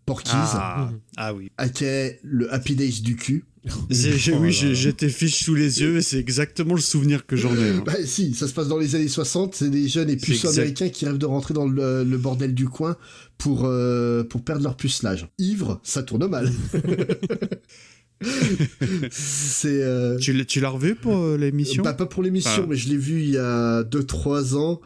[0.05, 1.51] Porky's, Ah, ah oui.
[1.57, 3.43] ah, qui est le Happy Days du cul.
[4.39, 7.71] Oui, j'ai tes fiches sous les yeux et c'est exactement le souvenir que j'en ai.
[7.71, 7.83] hein.
[7.85, 10.87] Bah si, ça se passe dans les années 60, c'est des jeunes et puceaux américains
[10.87, 12.95] qui rêvent de rentrer dans le, le bordel du coin
[13.37, 15.27] pour, euh, pour perdre leur pucelage.
[15.37, 16.49] Ivre, ça tourne mal.
[18.21, 19.81] c'est...
[19.83, 21.83] euh, Tu l'as- tu l'as revu pour euh, l'émission?
[21.83, 24.81] Bah, pas pour l'émission, Enfin, mais je l'ai vu il y a 2-3 ans.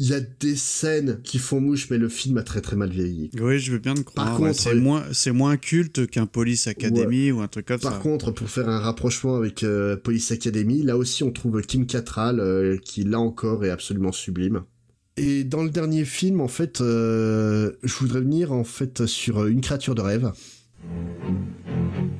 [0.00, 2.88] Il y a des scènes qui font mouche, mais le film a très très mal
[2.90, 3.30] vieilli.
[3.40, 4.26] Oui, je veux bien te croire.
[4.28, 7.80] Par contre, c'est euh, moins, c'est moins culte qu'un Police Academy ou un truc comme
[7.80, 7.98] Par ça.
[7.98, 12.38] contre, pour faire un rapprochement avec euh, Police Academy, là aussi on trouve Kim Cattrall,
[12.38, 14.62] euh, qui là encore est absolument sublime.
[15.16, 19.60] Et dans le dernier film, en fait, euh, je voudrais venir en fait sur une
[19.60, 20.30] créature de rêve.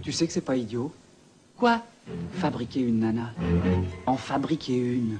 [0.03, 0.93] Tu sais que c'est pas idiot
[1.57, 1.83] Quoi?
[2.35, 3.33] Fabriquer une nana.
[4.07, 5.19] En fabriquer une.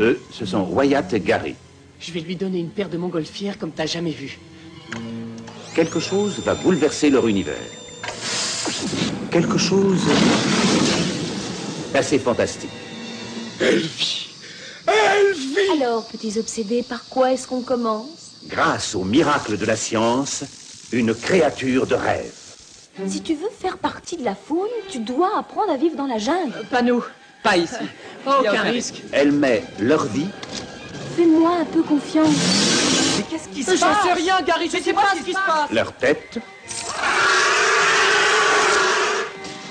[0.00, 1.56] Eux, ce sont Wyatt et Gary.
[1.98, 4.38] Je vais lui donner une paire de montgolfières comme t'as jamais vu.
[5.74, 7.56] Quelque chose va bouleverser leur univers.
[9.30, 10.02] Quelque chose
[11.92, 12.70] d'assez fantastique.
[15.72, 18.32] Alors, petits obsédés, par quoi est-ce qu'on commence?
[18.46, 20.44] Grâce au miracle de la science,
[20.92, 22.41] une créature de rêve.
[23.08, 26.18] Si tu veux faire partie de la faune, tu dois apprendre à vivre dans la
[26.18, 26.52] jungle.
[26.70, 27.02] Pas nous.
[27.42, 27.74] Pas ici.
[28.26, 29.02] Aucun risque.
[29.12, 30.28] Elle met leur vie
[31.16, 32.28] Fais-moi un peu confiance.
[33.16, 35.38] Mais qu'est-ce qui se J'en passe sais rien, Gary, je sais pas ce qui se
[35.38, 35.70] passe.
[35.70, 36.38] leur tête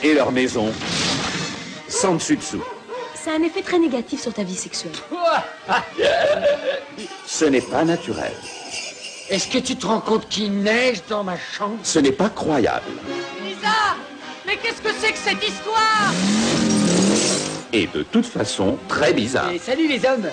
[0.04, 0.72] et leur maison
[1.88, 2.64] sans dessus dessous.
[3.16, 4.92] Ça a un effet très négatif sur ta vie sexuelle.
[7.26, 8.34] Ce n'est pas naturel.
[9.32, 12.84] Est-ce que tu te rends compte qu'il neige dans ma chambre Ce n'est pas croyable.
[13.42, 13.96] Lisa
[14.46, 16.12] Mais qu'est-ce que c'est que cette histoire?
[17.72, 19.50] Et de toute façon, très bizarre.
[19.52, 20.28] Et salut les hommes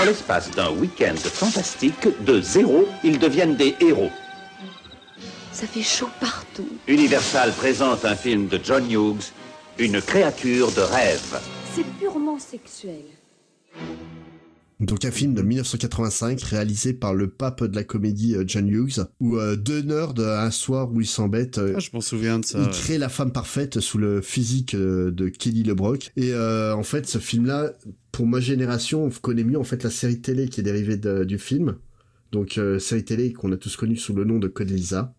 [0.00, 4.10] En l'espace d'un week-end fantastique, de zéro, ils deviennent des héros.
[5.52, 6.78] Ça fait chaud partout.
[6.86, 9.32] Universal présente un film de John Hughes,
[9.76, 11.38] Une créature de rêve.
[11.74, 13.04] C'est purement sexuel.
[14.78, 19.06] Donc un film de 1985 réalisé par le pape de la comédie euh, John Hughes,
[19.20, 22.38] où euh, deux nerds, euh, un soir où ils s'embêtent, euh, Ah, je m'en souviens
[22.40, 22.58] de ça.
[22.58, 22.70] il ouais.
[22.70, 26.10] crée la femme parfaite sous le physique euh, de Kelly LeBrock.
[26.16, 27.72] Et euh, en fait, ce film-là,
[28.12, 31.24] pour ma génération, on connaît mieux en fait la série télé qui est dérivée de-
[31.24, 31.76] du film.
[32.32, 35.14] Donc euh, série télé qu'on a tous connue sous le nom de Code Lisa.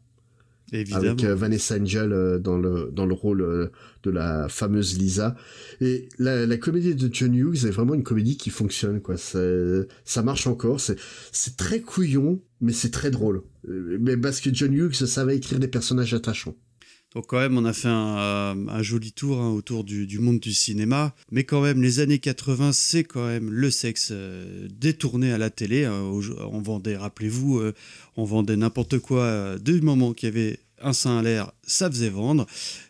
[0.73, 1.11] Évidemment.
[1.11, 3.67] Avec euh, Vanessa Angel euh, dans le dans le rôle euh,
[4.03, 5.35] de la fameuse Lisa.
[5.79, 9.15] Et la, la comédie de John Hughes est vraiment une comédie qui fonctionne quoi.
[9.17, 10.81] Ça marche encore.
[10.81, 10.97] C'est
[11.31, 13.43] c'est très couillon, mais c'est très drôle.
[13.65, 16.55] Mais parce que John Hughes savait écrire des personnages attachants.
[17.15, 20.53] Donc quand même, on a fait un, euh, joli tour hein, autour du, monde du
[20.53, 21.15] cinéma.
[21.31, 25.49] Mais quand même, les années 80, c'est quand même le sexe euh, détourné à la
[25.49, 25.87] télé.
[25.87, 26.21] Au-
[26.51, 27.73] on vendait, rappelez-vous, euh,
[28.17, 29.21] on vendait n'importe quoi.
[29.23, 32.45] euh, du moment qu'il y avait un sein à l'air, ça faisait vendre.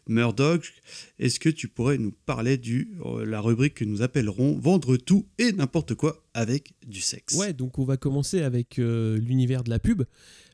[0.09, 0.73] Murdoch,
[1.19, 2.85] est-ce que tu pourrais nous parler de
[3.23, 7.79] la rubrique que nous appellerons Vendre tout et n'importe quoi avec du sexe Ouais, donc
[7.79, 10.03] on va commencer avec euh, l'univers de la pub.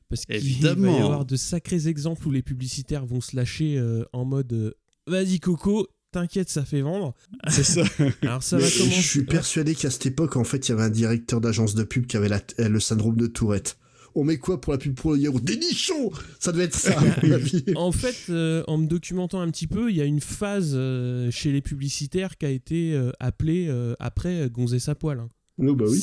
[0.09, 4.03] Parce qu'il va y avoir de sacrés exemples où les publicitaires vont se lâcher euh,
[4.13, 4.71] en mode euh,
[5.07, 7.13] Vas-y Coco, t'inquiète, ça fait vendre.
[7.49, 7.83] C'est ça.
[8.21, 9.01] Alors ça va je commencer.
[9.01, 12.05] suis persuadé qu'à cette époque, en fait, il y avait un directeur d'agence de pub
[12.05, 13.77] qui avait la- euh, le syndrome de Tourette.
[14.15, 15.43] On met quoi pour la pub pour le yaourt?
[15.43, 17.65] Des nichons Ça devait être ça, à mon avis.
[17.75, 21.31] En fait, euh, en me documentant un petit peu, il y a une phase euh,
[21.31, 25.19] chez les publicitaires qui a été euh, appelée euh, après Gonzesse à poil.
[25.19, 25.29] hein.
[25.57, 25.99] Oh, bah oui.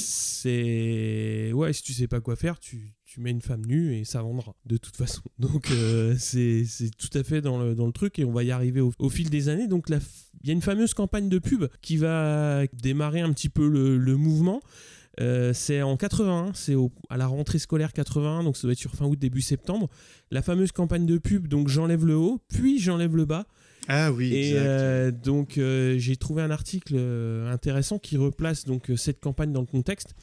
[0.54, 1.52] C'est.
[1.54, 4.22] Ouais, si tu sais pas quoi faire, tu, tu mets une femme nue et ça
[4.22, 5.20] vendra, de toute façon.
[5.40, 8.44] Donc, euh, c'est c'est tout à fait dans le, dans le truc et on va
[8.44, 9.66] y arriver au, au fil des années.
[9.66, 13.68] Donc, il y a une fameuse campagne de pub qui va démarrer un petit peu
[13.68, 14.60] le, le mouvement.
[15.20, 18.78] Euh, c'est en 81, c'est au- à la rentrée scolaire 81, donc ça doit être
[18.78, 19.90] sur fin août, début septembre.
[20.30, 23.46] La fameuse campagne de pub, donc j'enlève le haut, puis j'enlève le bas.
[23.88, 24.60] Ah oui, Et exact.
[24.64, 26.96] euh, donc euh, j'ai trouvé un article
[27.50, 30.14] intéressant qui replace donc cette campagne dans le contexte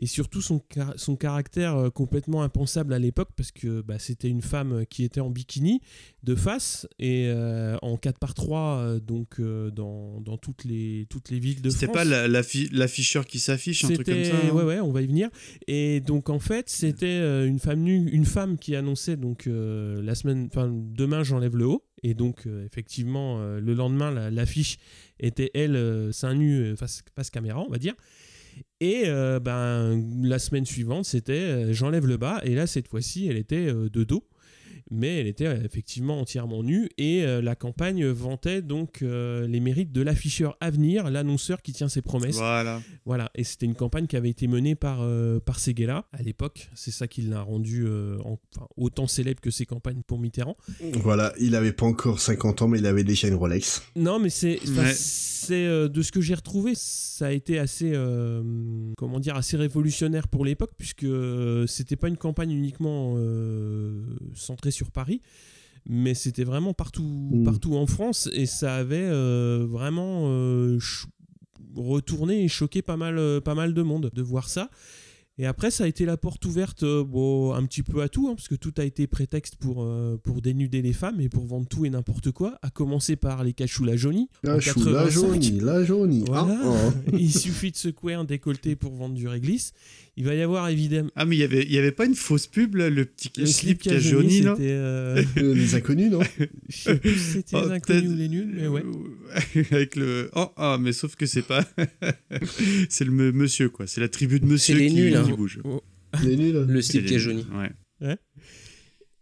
[0.00, 4.28] et surtout son, car- son caractère euh, complètement impensable à l'époque parce que bah, c'était
[4.28, 5.80] une femme qui était en bikini
[6.22, 11.30] de face et euh, en 4 par 3 donc euh, dans, dans toutes, les, toutes
[11.30, 11.80] les villes de France.
[11.80, 14.92] C'était pas la- l'affi- l'afficheur qui s'affiche, un truc comme ça hein Ouais, ouais, on
[14.92, 15.28] va y venir.
[15.66, 20.00] Et donc, en fait, c'était euh, une femme nue, une femme qui annonçait donc euh,
[20.02, 21.84] la semaine, enfin, demain j'enlève le haut.
[22.04, 24.78] Et donc, euh, effectivement, euh, le lendemain, la- l'affiche
[25.18, 27.94] était elle, euh, seins nus, euh, face, face caméra, on va dire.
[28.80, 32.40] Et euh, ben, la semaine suivante, c'était euh, j'enlève le bas.
[32.44, 34.24] Et là, cette fois-ci, elle était euh, de dos.
[34.90, 36.88] Mais elle était euh, effectivement entièrement nue.
[36.98, 41.88] Et euh, la campagne vantait donc euh, les mérites de l'afficheur Avenir, l'annonceur qui tient
[41.88, 42.36] ses promesses.
[42.36, 42.80] Voilà.
[43.04, 43.30] Voilà.
[43.34, 46.70] Et c'était une campagne qui avait été menée par, euh, par Seguela à l'époque.
[46.74, 50.56] C'est ça qui l'a rendu euh, en- enfin, autant célèbre que ses campagnes pour Mitterrand.
[50.94, 53.82] Voilà, il avait pas encore 50 ans, mais il avait déjà une Rolex.
[53.96, 54.92] Non, mais c'est enfin, Ouais.
[54.94, 58.42] c'est euh, de ce que j'ai retrouvé, ça a été assez euh,
[58.96, 61.06] comment dire assez révolutionnaire pour l'époque puisque
[61.66, 64.02] c'était pas une campagne uniquement euh,
[64.34, 65.20] centrée sur Paris,
[65.86, 67.02] mais c'était vraiment partout
[67.32, 67.44] Mm.
[67.44, 70.78] partout en France et ça avait euh, vraiment euh,
[71.74, 74.70] retourné et choqué pas mal euh, pas mal de monde de voir ça.
[75.40, 78.28] Et après, ça a été la porte ouverte euh, bon, un petit peu à tout,
[78.28, 81.46] hein, parce que tout a été prétexte pour, euh, pour dénuder les femmes et pour
[81.46, 84.28] vendre tout et n'importe quoi, à commencer par les cachous la jaunie.
[84.42, 85.10] La chou, la 85.
[85.12, 86.24] jaunie, la jaunie.
[86.26, 86.58] Voilà.
[86.60, 87.10] Ah, oh.
[87.18, 89.72] Il suffit de secouer un décolleté pour vendre du réglisse.
[90.18, 91.10] Il va y avoir évidemment.
[91.14, 93.30] Ah, mais il y avait, il y avait pas une fausse pub, là, le petit
[93.36, 96.18] Le slip qui a jauni, non euh, les inconnus, non
[96.68, 98.82] Je sais plus si c'était Oh, les inconnus ou les nuls, mais ouais.
[99.70, 100.28] Avec le.
[100.34, 101.64] Oh, ah, mais sauf que c'est pas.
[102.88, 103.86] c'est le monsieur, quoi.
[103.86, 105.27] C'est la tribu de monsieur les qui, nuls, hein.
[105.30, 105.60] Qui bouge?
[106.22, 107.46] Le slip qui est jauni.
[107.52, 107.70] Ouais.
[108.06, 108.16] Ouais.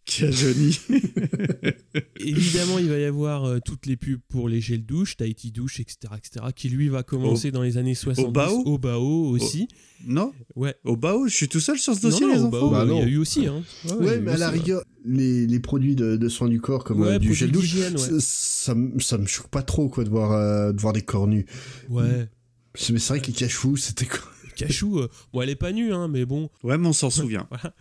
[0.04, 0.78] Qui a jauni.
[2.20, 5.80] Évidemment, il va y avoir euh, toutes les pubs pour les gels douche, Tahiti douche,
[5.80, 8.32] etc., etc., qui lui va commencer Au- dans les années 70.
[8.32, 9.00] Bao Au Bao
[9.30, 9.66] aussi.
[10.06, 10.32] Non?
[10.54, 10.74] Ouais.
[10.84, 12.82] Au Bao, je suis tout seul sur ce Non, dossier, non, les enfants Bao, Bah
[12.84, 13.02] il y non.
[13.02, 13.46] a eu aussi.
[13.46, 13.62] Hein.
[13.98, 17.14] Ouais, mais à la rigueur, les, les produits de, de soins du corps comme Ouais,
[17.14, 17.96] euh, du gel douche, ouais.
[17.96, 21.02] ça, ça, me- ça me choque pas trop quoi de voir, euh, de voir des
[21.02, 21.46] corps nus.
[21.88, 22.28] Ouais.
[22.74, 24.20] C'est- Mais c'est vrai que les cachous, c'était quoi?
[24.56, 26.50] Cachou, euh, bon, elle est pas nue, hein, mais bon.
[26.62, 27.46] Ouais, mais on s'en souvient.
[27.50, 27.74] Voilà.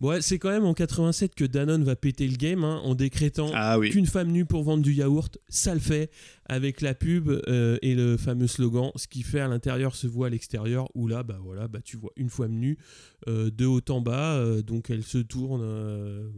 [0.00, 3.50] Ouais, c'est quand même en 87 que Danone va péter le game hein, en décrétant
[3.52, 3.90] Ah oui.
[3.90, 6.12] qu'une femme nue pour vendre du yaourt, ça le fait,
[6.44, 10.28] avec la pub euh, et le fameux slogan, ce qui fait à l'intérieur se voit
[10.28, 12.78] à l'extérieur, où là, bah voilà, bah tu vois une femme nue
[13.26, 15.64] euh, de haut en bas, euh, donc elle se tourne,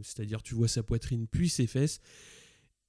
[0.01, 1.99] c'est-à-dire tu vois sa poitrine puis ses fesses.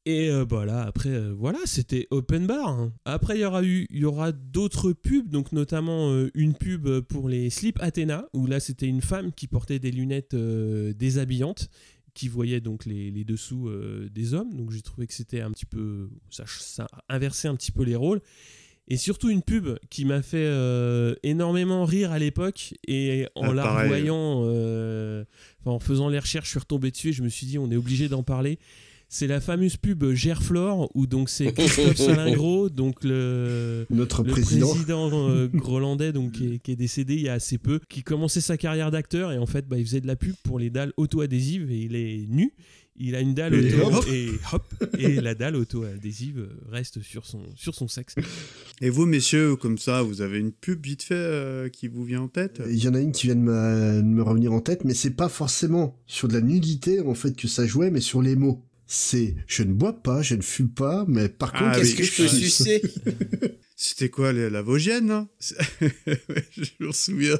[0.04, 2.68] Et euh, bah là, après, euh, voilà, c'était open bar.
[2.68, 2.92] hein.
[3.04, 6.88] Après, il y aura eu, il y aura d'autres pubs, donc notamment euh, une pub
[7.02, 11.68] pour les slips Athéna, où là, c'était une femme qui portait des lunettes euh, déshabillantes,
[12.14, 13.70] qui voyait donc les, les dessous
[14.12, 14.54] des hommes.
[14.56, 17.96] Donc j'ai trouvé que c'était un petit peu, ça, ça inversait un petit peu les
[17.96, 18.20] rôles.
[18.88, 23.54] Et surtout une pub qui m'a fait euh, énormément rire à l'époque et en Ah,
[23.54, 23.84] la pareil.
[23.84, 25.24] revoyant, euh,
[25.64, 27.76] en faisant les recherches, je suis retombé dessus et je me suis dit on est
[27.76, 28.58] obligé d'en parler.
[29.14, 34.74] C'est la fameuse pub Gerflor où donc c'est Christophe Salingro, donc le, Notre le président.
[35.28, 38.40] euh, grolandais donc qui est, qui est décédé il y a assez peu, qui commençait
[38.40, 40.94] sa carrière d'acteur et en fait bah, il faisait de la pub pour les dalles
[40.96, 42.54] auto-adhésives et il est nu.
[42.96, 44.04] Il a une dalle Et auto hop.
[44.10, 48.14] et hop et la dalle auto-adhésive reste sur son sur son sexe.
[48.80, 52.22] Et vous, messieurs, comme ça, vous avez une pub vite fait euh, qui vous vient
[52.22, 52.62] en tête?
[52.66, 54.94] Il y en a une qui vient de me, de me revenir en tête, mais
[54.94, 58.36] c'est pas forcément sur de la nudité en fait que ça jouait, mais sur les
[58.36, 58.62] mots.
[58.94, 61.96] C'est je ne bois pas, je ne fume pas, mais par contre, Ah Qu'est-ce oui,
[61.96, 62.82] que je peux ah, sucer?
[63.74, 67.38] C'était quoi, la, la Vosgienne hein Je me souviens.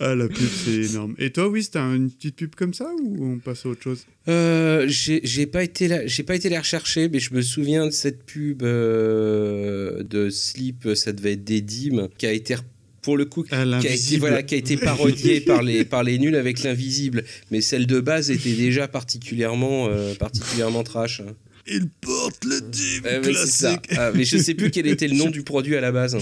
[0.00, 1.16] Ah, la pub, c'est énorme.
[1.18, 4.06] Et toi, oui, t'as une petite pub comme ça ou on passe à autre chose?
[4.26, 7.84] Euh, j'ai j'ai pas été là, j'ai pas été la rechercher, mais je me souviens
[7.84, 12.56] de cette pub euh, de slip, ça devait être des dîmes, qui a été
[13.04, 16.18] pour le coup qui a été, voilà, qui a été parodiée par les par les
[16.18, 21.20] nuls avec l'invisible, mais celle de base était déjà particulièrement euh, particulièrement trash.
[21.20, 21.34] hein.
[21.66, 23.20] Il porte le dîme ça.
[23.20, 23.86] classique.
[23.96, 26.14] Ah, mais je sais plus quel était le nom du produit à la base.
[26.14, 26.18] hein.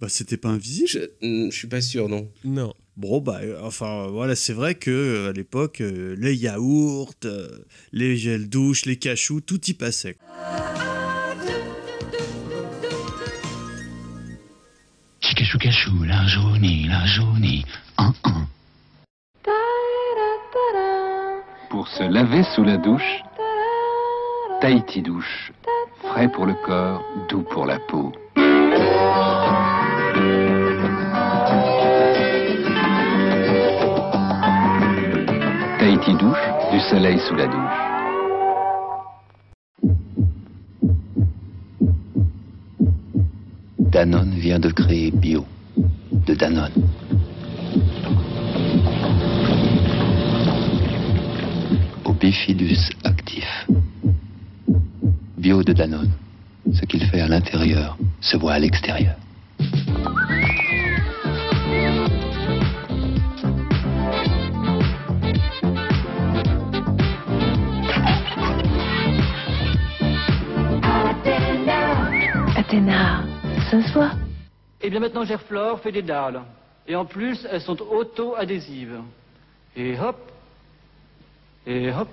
[0.00, 2.28] Bah, c'était pas invisible Je, hmm, je suis pas sûr, non.
[2.44, 2.72] Non.
[2.96, 7.48] Bon, bah, euh, enfin, voilà, c'est vrai que euh, à l'époque, euh, les yaourts, euh,
[7.92, 10.16] les gels douche, les cachous, tout y passait.
[15.58, 17.64] Cachou, la jaunie, la jaunie,
[17.98, 18.46] un un.
[21.70, 23.22] Pour se laver sous la douche,
[24.60, 25.52] Tahiti douche.
[26.02, 28.12] Frais pour le corps, doux pour la peau.
[35.78, 36.38] Tahiti douche,
[36.72, 37.99] du soleil sous la douche.
[44.00, 45.44] Danone vient de créer Bio,
[46.26, 46.72] de Danone.
[52.06, 53.66] Au bifidus actif.
[55.36, 56.12] Bio de Danone.
[56.72, 59.16] Ce qu'il fait à l'intérieur se voit à l'extérieur.
[72.56, 73.09] Athéna,
[73.82, 74.10] se voit.
[74.80, 76.40] Et bien maintenant, Gerflor fait des dalles.
[76.86, 79.00] Et en plus, elles sont auto-adhésives.
[79.76, 80.16] Et hop.
[81.66, 82.08] Et hop.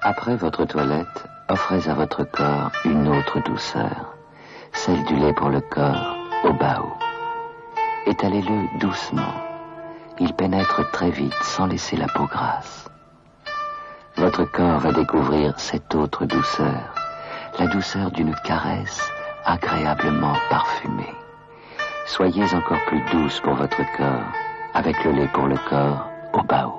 [0.00, 4.14] Après votre toilette, offrez à votre corps une autre douceur,
[4.72, 6.92] celle du lait pour le corps au bao.
[8.06, 9.34] Étalez-le doucement.
[10.20, 12.88] Il pénètre très vite sans laisser la peau grasse.
[14.16, 16.94] Votre corps va découvrir cette autre douceur,
[17.58, 19.10] la douceur d'une caresse
[19.44, 21.14] agréablement parfumée.
[22.06, 24.32] Soyez encore plus douce pour votre corps,
[24.74, 26.72] avec le lait pour le corps au bao.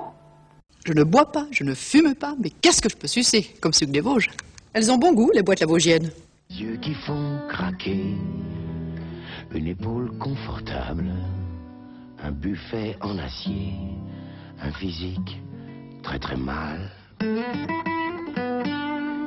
[0.84, 3.72] Je ne bois pas, je ne fume pas, mais qu'est-ce que je peux sucer Comme
[3.72, 4.30] sucre des Vosges?
[4.72, 6.10] Elles ont bon goût, les boîtes lavaugiennes.
[6.50, 8.14] Yeux qui font craquer,
[9.52, 11.10] une épaule confortable,
[12.22, 13.74] un buffet en acier,
[14.62, 15.40] un physique
[16.02, 16.92] très très mal.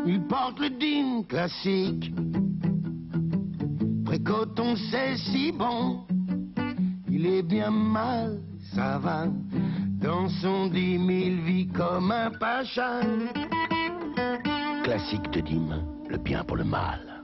[0.05, 2.13] Il porte le digne classique,
[4.09, 5.99] précoton c'est si bon,
[7.07, 8.41] il est bien mal,
[8.73, 9.27] ça va,
[10.01, 13.01] dans son dix mille vies comme un pacha.
[14.83, 17.23] Classique de Dim, le bien pour le mal.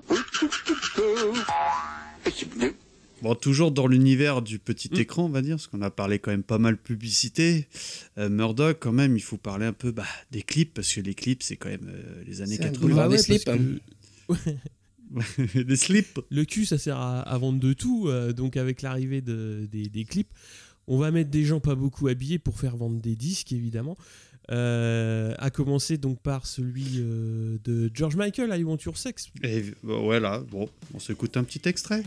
[3.24, 6.30] Bon, toujours dans l'univers du petit écran, on va dire, parce qu'on a parlé quand
[6.30, 7.68] même pas mal publicité.
[8.20, 11.16] Euh, Murdoch, quand même, il faut parler un peu bah, des clips, parce que les
[11.16, 12.80] clips, c'est quand même euh, les années C'est un 80.
[12.80, 13.46] boulevard des slips.
[13.46, 14.54] parce hein.
[15.56, 16.20] des slips.
[16.30, 18.08] Le cul, ça sert à, à vendre de tout.
[18.08, 20.32] euh, donc, avec l'arrivée de- des, des clips,
[20.88, 23.98] on va mettre des gens pas beaucoup habillés pour faire vendre des disques, évidemment.
[24.52, 29.30] Euh, à commencer donc par celui euh, de George Michael, I Want Your Sex.
[29.44, 32.04] Et voilà, bon, on s'écoute un petit extrait.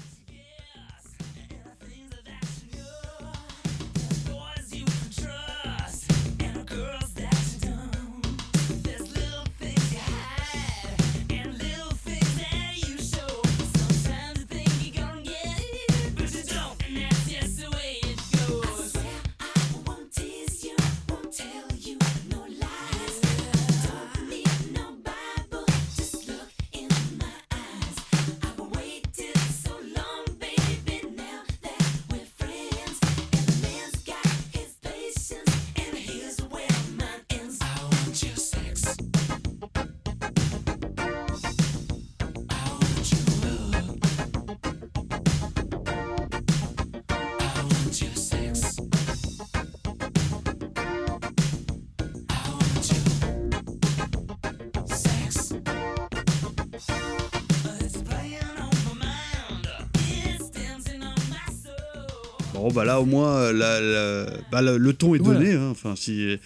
[62.68, 65.40] Bon, bah là, au moins, euh, la- la- bah, le, le ton est Voilà.
[65.40, 65.52] donné.
[65.54, 66.36] hein, Enfin, si...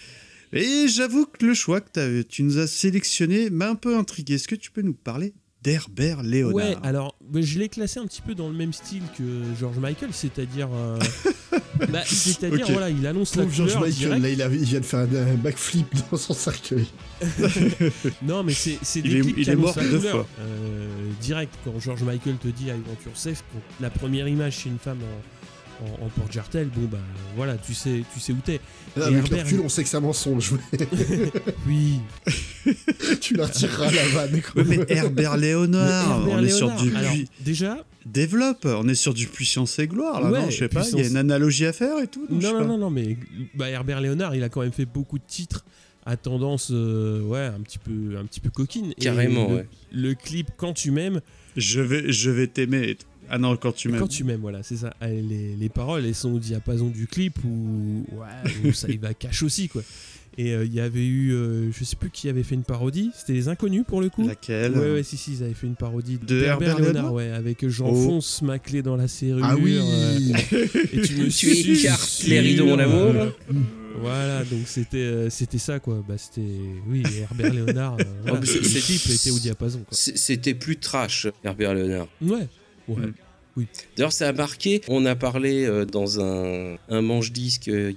[0.55, 4.35] Et j'avoue que le choix que tu nous as sélectionné m'a un peu intrigué.
[4.35, 5.33] Est-ce que tu peux nous parler
[5.63, 6.53] d'Herbert Léonard?
[6.53, 9.23] Ouais, alors bah, je l'ai classé un petit peu dans le même style que
[9.59, 10.69] George Michael, c'est-à-dire.
[10.71, 10.99] euh,
[11.89, 14.21] bah, c'est-à-dire, voilà, il annonce la George couleur Michael, direct.
[14.21, 16.85] là, il, a- il vient de faire un, un backflip dans son cercueil.
[18.21, 19.97] Non, mais c'est c'est Il des est- clips il qui est annoncent mort la deux
[19.97, 20.11] couleur.
[20.11, 20.27] fois.
[20.41, 20.87] Euh,
[21.21, 23.13] direct, quand George Michael te dit I want your
[23.51, 25.32] quand la première image c'est une femme en,
[26.01, 26.97] en, en porte-jartel, bon bah
[27.35, 28.59] voilà, tu sais, tu sais où t'es.
[28.95, 30.53] Avec Herbert, recul, on sait que c'est un mensonge.
[31.67, 31.99] oui.
[33.21, 34.41] tu la retireras la vanne.
[34.41, 34.61] quoi.
[34.63, 38.95] Ouais, mais Herbert Léonard, Mais Herbert on est sur du alors, déjà, Développe, on est
[38.95, 41.11] sur du puissance et gloire, là, Ouais, non Je sais pas, il y a puissance-
[41.11, 43.17] une analogie à faire et tout Non, non, non, non, mais
[43.55, 45.63] bah, Herbert Léonard, il a quand même fait beaucoup de titres
[46.05, 48.91] à tendance, euh, ouais, un petit peu, un petit peu coquine.
[48.97, 49.67] Et Carrément, le, ouais.
[49.93, 51.21] Le clip Quand tu m'aimes.
[51.55, 52.89] Je vais, je vais t'aimer.
[52.89, 53.05] et tout.
[53.35, 53.99] Ah non, quand tu m'aimes.
[53.99, 54.93] Quand tu m'aimes, voilà, c'est ça.
[55.01, 59.15] Et Les, les paroles, elles sont au diapason du clip ouais, où ça y va
[59.15, 59.81] cache aussi, quoi.
[60.37, 63.09] Et euh, il y avait eu, euh, je sais plus qui avait fait une parodie,
[63.15, 64.27] c'était les inconnus pour le coup.
[64.27, 67.67] Laquelle Ouais, ouais, si, si, ils avaient fait une parodie De Herbert Léonard ouais, avec
[67.67, 69.43] J'enfonce ma clé dans la serrure.
[69.47, 69.77] Ah oui.
[69.79, 73.13] euh, et tu me Tu écartes les rideaux, mon amour.
[73.15, 73.29] euh,
[74.01, 76.03] Voilà, donc c'était euh, c'était ça, quoi.
[76.07, 76.47] Bah, c'était,
[76.87, 77.97] oui, Herbert Léonard.
[77.99, 78.45] euh, voilà, le
[78.81, 82.07] clip était au diapason, C'était plus trash, Herbert Léonard.
[82.21, 82.47] Ouais,
[82.87, 82.95] ouais.
[83.07, 83.13] Mm.
[83.55, 83.67] Oui.
[83.95, 84.81] D'ailleurs, ça a marqué.
[84.87, 87.91] On a parlé euh, dans un, un manche-disque euh,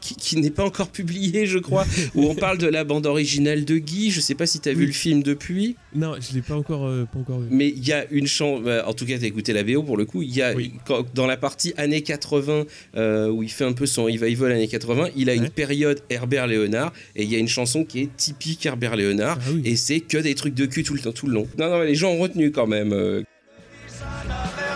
[0.00, 1.84] qui, qui n'est pas encore publié, je crois,
[2.14, 4.10] où on parle de la bande originale de Guy.
[4.10, 6.86] Je sais pas si tu as vu le film depuis, Non, je l'ai pas encore,
[6.86, 7.48] euh, pas encore vu.
[7.50, 8.62] mais il y a une chanson.
[8.86, 10.22] en tout cas, tu as écouté la VO pour le coup.
[10.22, 10.72] Il y a Oui.
[10.86, 12.64] quand- dans la partie années 80
[12.96, 16.46] euh, où il fait un peu son revival années 80, il a une période Herbert
[16.46, 20.00] Léonard et il y a une chanson qui est typique Herbert Léonard Ah et c'est
[20.00, 21.46] que des trucs de cul tout le temps, tout le long.
[21.58, 22.92] Non, non, mais les gens ont retenu quand même.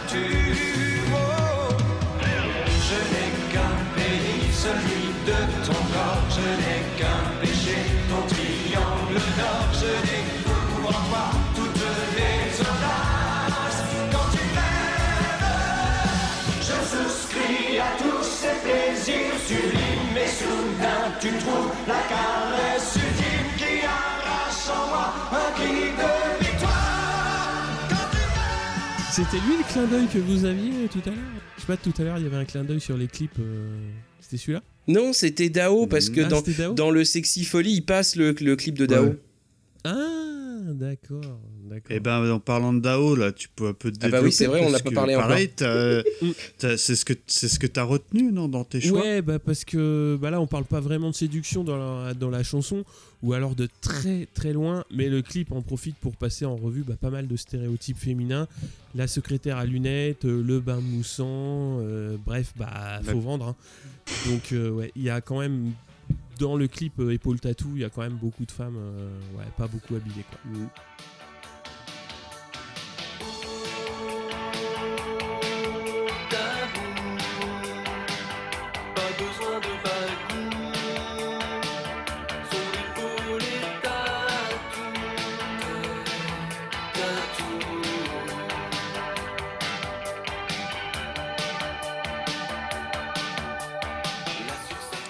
[0.09, 0.15] Je
[3.11, 6.27] n'ai qu'un pays, celui de ton corps.
[6.31, 7.79] Je n'ai qu'un péché,
[8.09, 9.67] ton triangle d'or.
[9.73, 10.23] Je n'ai
[10.87, 11.25] en toi
[11.57, 13.83] toutes les audaces.
[14.13, 15.81] Quand tu m'aimes,
[16.61, 20.17] je souscris à tous ces plaisirs sublimes.
[20.17, 22.36] Et soudain, tu trouves la carte.
[29.17, 31.19] C'était lui le clin d'œil que vous aviez tout à l'heure
[31.57, 33.39] Je sais pas, tout à l'heure, il y avait un clin d'œil sur les clips.
[33.39, 33.89] euh,
[34.21, 37.73] C'était celui-là Non, c'était Dao parce que Ah, dans, c'était Dao dans le Sexy Folie,
[37.73, 39.05] il passe le, le clip de Dao.
[39.07, 39.19] Ouais.
[39.85, 41.41] Ah, d'accord.
[41.77, 41.97] D'accord.
[41.97, 44.31] Eh ben, en parlant de DAO, là, tu peux un peu te Ah bah oui,
[44.31, 45.29] développer, c'est vrai, on n'a pas que, parlé encore.
[45.29, 46.03] Pareil, t'as-
[46.59, 49.01] t'as- c'est ce que c'est ce que t'as retenu, non, dans tes choix?
[49.01, 52.31] Ouais, bah parce que bah là on parle pas vraiment de séduction dans la, dans
[52.31, 52.85] la chanson,
[53.23, 56.83] ou alors de très très loin, mais le clip en profite pour passer en revue
[56.83, 58.49] bah, pas mal de stéréotypes féminins.
[58.95, 61.27] La secrétaire à lunettes, euh, le bain moussant,
[61.81, 63.21] euh, bref, bah faut Ouais.
[63.21, 63.49] vendre.
[63.49, 63.57] hein.
[64.31, 65.73] Donc euh, ouais, il y a quand même
[66.39, 69.09] dans le clip euh, épaule tatou, il y a quand même beaucoup de femmes, euh,
[69.37, 70.39] ouais, pas beaucoup habillées quoi.
[70.43, 71.16] Pas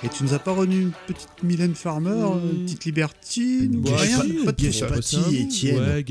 [0.06, 2.10] Et tu nous as pas retenu une petite Mylène Farmer,
[2.52, 4.64] une petite Libertine, ou rien Pas de.
[5.34, 5.78] Étienne.
[5.80, 6.04] Ouais,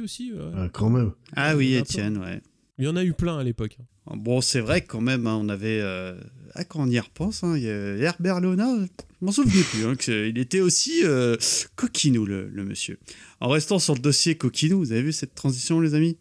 [0.00, 0.32] aussi.
[0.32, 0.40] ouais.
[0.56, 1.10] Ah, quand même.
[1.34, 2.40] Ah oui, Il y en a Étienne, ouais.
[2.78, 3.78] Il y en a eu plein à l'époque.
[4.06, 5.80] Bon, c'est vrai que quand même, hein, on avait.
[5.82, 6.14] euh,
[6.54, 9.86] Ah, quand on y repense, hein, il y a Herbert Léonard, je m'en souvenais plus,
[9.86, 11.36] hein, que il était aussi euh,
[11.74, 12.98] coquinou, le, le monsieur.
[13.40, 16.16] En restant sur le dossier coquinou, vous avez vu cette transition, les amis?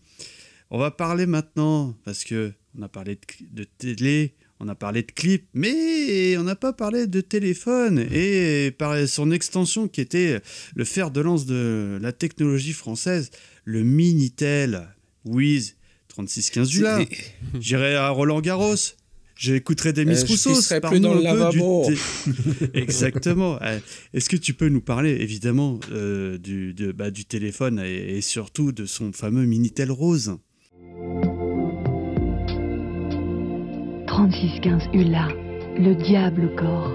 [0.71, 3.19] On va parler maintenant, parce que on a parlé
[3.51, 4.33] de télé,
[4.63, 9.31] on a parlé de clips, mais on n'a pas parlé de téléphone et par son
[9.31, 10.39] extension qui était
[10.75, 13.31] le fer de lance de la technologie française,
[13.65, 14.87] le Minitel
[15.25, 15.77] Wiz
[16.09, 16.99] 3615 du là.
[17.59, 18.75] J'irai à Roland Garros.
[19.35, 20.49] J'écouterai des Miss Euh, je Roussos.
[20.57, 21.89] pisserai plus dans le du lavabo.
[22.75, 23.57] Exactement.
[23.63, 23.79] Euh,
[24.13, 28.21] Est-ce que tu peux nous parler évidemment euh, du, de- bah, du téléphone et, et
[28.21, 30.37] surtout de son fameux Minitel Rose?
[34.21, 35.29] 3615 Hula,
[35.79, 36.91] le diable au corps.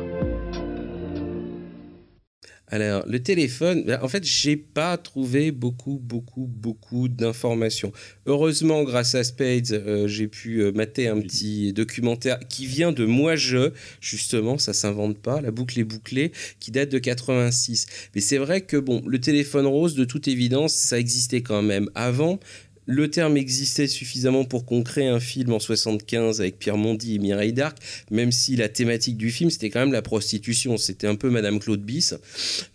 [2.68, 7.92] Alors, le téléphone, ben, en fait, j'ai pas trouvé beaucoup, beaucoup, beaucoup d'informations.
[8.26, 13.04] Heureusement, grâce à Spades, euh, j'ai pu euh, mater un petit documentaire qui vient de
[13.04, 13.70] Moi Je,
[14.00, 16.30] justement, ça s'invente pas, la boucle est bouclée,
[16.60, 17.86] qui date de 86.
[18.14, 21.88] Mais c'est vrai que, bon, le téléphone rose, de toute évidence, ça existait quand même
[21.94, 22.38] avant.
[22.86, 27.18] Le terme existait suffisamment pour qu'on crée un film en 75 avec Pierre Mondy et
[27.18, 27.78] Mireille Darc,
[28.12, 31.58] même si la thématique du film c'était quand même la prostitution, c'était un peu Madame
[31.58, 32.14] Claude Bis.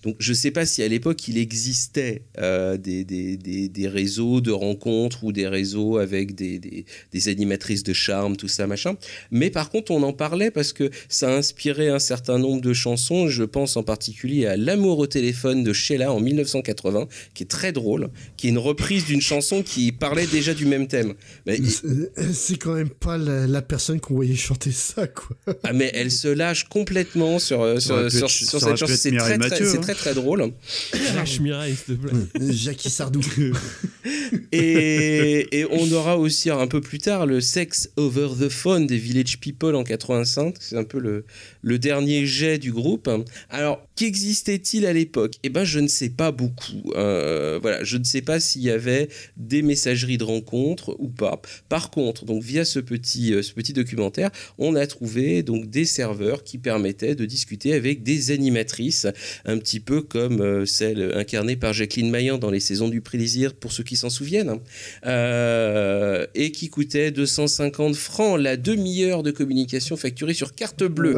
[0.03, 4.41] Donc je sais pas si à l'époque il existait euh, des, des, des, des réseaux
[4.41, 6.85] de rencontres ou des réseaux avec des,
[7.27, 8.95] animatrices de charme, tout ça machin.
[9.31, 12.73] Mais par contre on en parlait parce que ça a inspiré un certain nombre de
[12.73, 13.29] chansons.
[13.29, 17.71] Je pense en particulier à L'amour au téléphone de Sheila en 1980, qui est très
[17.71, 21.13] drôle, qui est une reprise d'une chanson qui parlait déjà du même thème.
[21.45, 25.37] Mais, C'est- C'est quand même pas la, la personne qu'on voyait chanter ça, quoi.
[25.63, 28.85] ah mais elle se lâche complètement sur, euh, sur, sur, être- cette chanson.
[28.87, 29.81] C'est très, hein.
[29.81, 30.51] très très drôle.
[31.15, 32.51] Lâche Mireille, s'il te plaît.
[32.51, 33.21] Jackie Sardou.
[34.51, 38.97] Et, et on aura aussi un peu plus tard le Sex Over the Phone des
[38.97, 40.55] Village People en 85.
[40.59, 41.25] C'est un peu le,
[41.61, 43.09] le dernier jet du groupe.
[43.49, 45.35] Alors, qu'existait-il à l'époque?
[45.43, 46.91] Eh ben, je ne sais pas beaucoup.
[46.95, 49.61] Euh, voilà, je ne sais pas s'il y avait des
[49.91, 51.41] messageries de rencontres ou pas.
[51.69, 55.85] Par contre, donc via ce petit, euh, ce petit documentaire, on a trouvé donc des
[55.85, 59.07] serveurs qui permettaient de discuter avec des animatrices,
[59.45, 63.53] un petit peu comme euh, celle incarnée par Jacqueline Maillan dans les saisons du plaisir,
[63.53, 64.61] pour ceux qui s'en souviennent, hein.
[65.05, 71.17] Euh, et qui coûtait 250 francs la demi-heure de communication facturée sur carte bleue,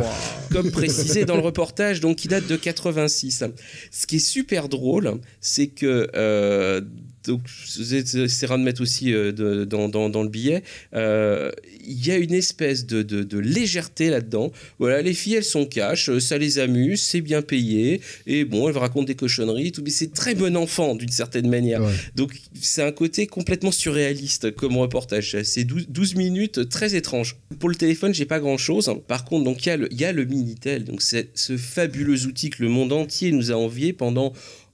[0.52, 3.44] comme précisé dans le reportage, donc qui date de 86.
[3.92, 6.10] Ce qui est super drôle, c'est que
[7.26, 7.42] donc
[7.78, 10.64] j'essaierai de mettre aussi euh, de- dans, dans- dans le billet,
[10.94, 11.52] euh,
[11.86, 14.52] il y a une espèce de, de- de légèreté là-dedans.
[14.80, 18.70] Voilà, les filles, elles sont cash, euh, ça les amuse, c'est bien payé, et bon,
[18.70, 21.82] elles racontent des cochonneries, tout, mais c'est très bon enfant d'une certaine manière.
[22.16, 25.38] Donc c'est un côté complètement surréaliste comme reportage.
[25.44, 27.36] C'est 12, 12 minutes très étranges.
[27.60, 28.92] Pour le téléphone, j'ai pas grand chose.
[29.08, 31.58] Par contre, donc il y a le, il y a le Minitel, donc c'est ce
[31.58, 34.34] fabuleux outil que le monde entier nous a envié pendant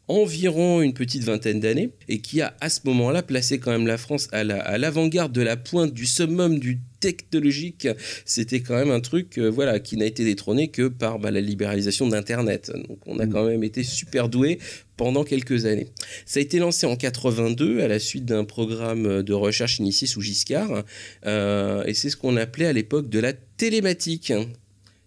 [0.10, 3.98] environ une petite vingtaine d'années et qui a à ce moment-là placé quand même la
[3.98, 7.88] France à la- à l'avant-garde de la pointe du summum du technologique.
[8.26, 11.40] C'était quand même un truc euh, voilà, qui n'a été détrôné que par bah, la
[11.42, 12.72] libéralisation d'Internet.
[12.88, 14.60] Donc on a quand même été super doué
[14.98, 15.88] pendant quelques années.
[16.26, 20.20] Ça a été lancé en 82 à la suite d'un programme de recherche initié sous
[20.22, 20.84] Giscard
[21.26, 24.34] euh, et c'est ce qu'on appelait à l'époque de la télématique.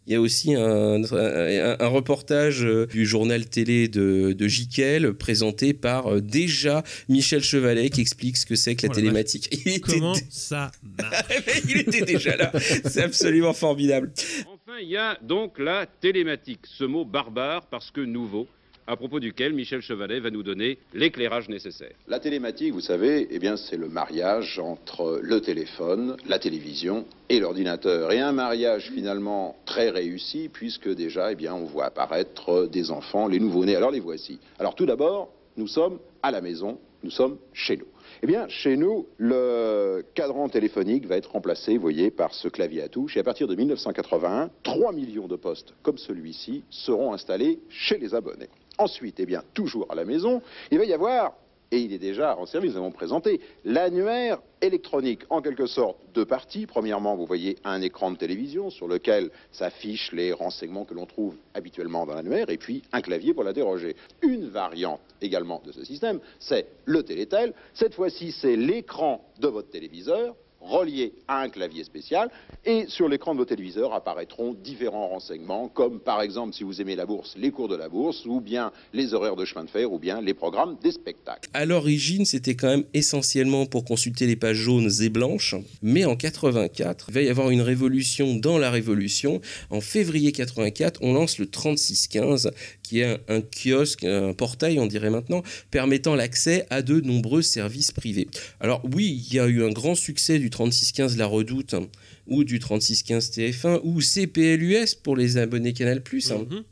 [0.07, 5.13] Il y a aussi un, un- un reportage euh, du journal télé de, de Jiquel
[5.15, 9.49] présenté par euh, déjà Michel Chevalet qui explique ce que c'est que la Oh télématique.
[9.65, 11.25] Il était, Comment ça marche
[11.69, 12.51] il était déjà là.
[12.85, 14.11] C'est absolument formidable.
[14.41, 18.49] Enfin, il y a donc la télématique, ce mot barbare parce que nouveau,
[18.87, 21.93] à propos duquel Michel Chevalet va nous donner l'éclairage nécessaire.
[22.09, 27.41] La télématique, vous savez, eh bien, c'est le mariage entre le téléphone, la télévision et
[27.41, 28.13] l'ordinateur.
[28.13, 33.29] Et un mariage finalement très réussi, puisque déjà, eh bien, on voit apparaître des enfants,
[33.29, 33.77] les nouveau-nés.
[33.77, 34.39] Alors les voici.
[34.59, 37.87] Alors tout d'abord, nous sommes à la maison, nous sommes chez nous.
[38.23, 42.83] Eh bien, chez nous, le cadran téléphonique va être remplacé, vous voyez, par ce clavier
[42.83, 43.17] à touche.
[43.17, 48.15] Et à partir de 1981, 3 millions de postes comme celui-ci seront installés chez les
[48.15, 48.49] abonnés.
[48.79, 51.35] Ensuite, eh bien, toujours à la maison, il va y avoir,
[51.71, 56.25] et il est déjà en service, nous avons présenté, l'annuaire électronique, en quelque sorte, deux
[56.25, 56.67] parties.
[56.67, 61.35] Premièrement, vous voyez un écran de télévision sur lequel s'affichent les renseignements que l'on trouve
[61.55, 63.97] habituellement dans l'annuaire, et puis un clavier pour l'interroger.
[64.23, 67.55] Une variante également de ce système, c'est le Télétel.
[67.75, 72.31] Cette fois-ci, c'est l'écran de votre téléviseur relié à un clavier spécial
[72.65, 76.97] et sur l'écran de vos téléviseurs apparaîtront différents renseignements comme par exemple si vous aimez
[76.97, 79.93] la bourse les cours de la bourse ou bien les horaires de chemin de fer
[79.93, 81.49] ou bien les programmes des spectacles.
[81.55, 85.55] À l'origine, c'était quand même essentiellement pour consulter les pages jaunes et blanches.
[85.83, 89.41] Mais en 84, il va y avoir une révolution dans la révolution.
[89.71, 92.51] En février 84, on lance le 3615,
[92.83, 97.43] qui est un, un kiosque, un portail, on dirait maintenant, permettant l'accès à de nombreux
[97.43, 98.29] services privés.
[98.61, 101.89] Alors oui, il y a eu un grand succès du 3615 La Redoute hein,
[102.29, 106.03] ou du 3615 TF1 ou CPLUS pour les abonnés Canal+.
[106.31, 106.65] hein.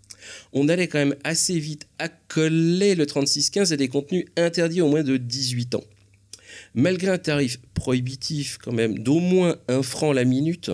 [0.53, 5.03] On allait quand même assez vite accoler le 3615 à des contenus interdits au moins
[5.03, 5.85] de 18 ans.
[6.75, 10.71] Malgré un tarif prohibitif quand même d'au moins un franc la minute.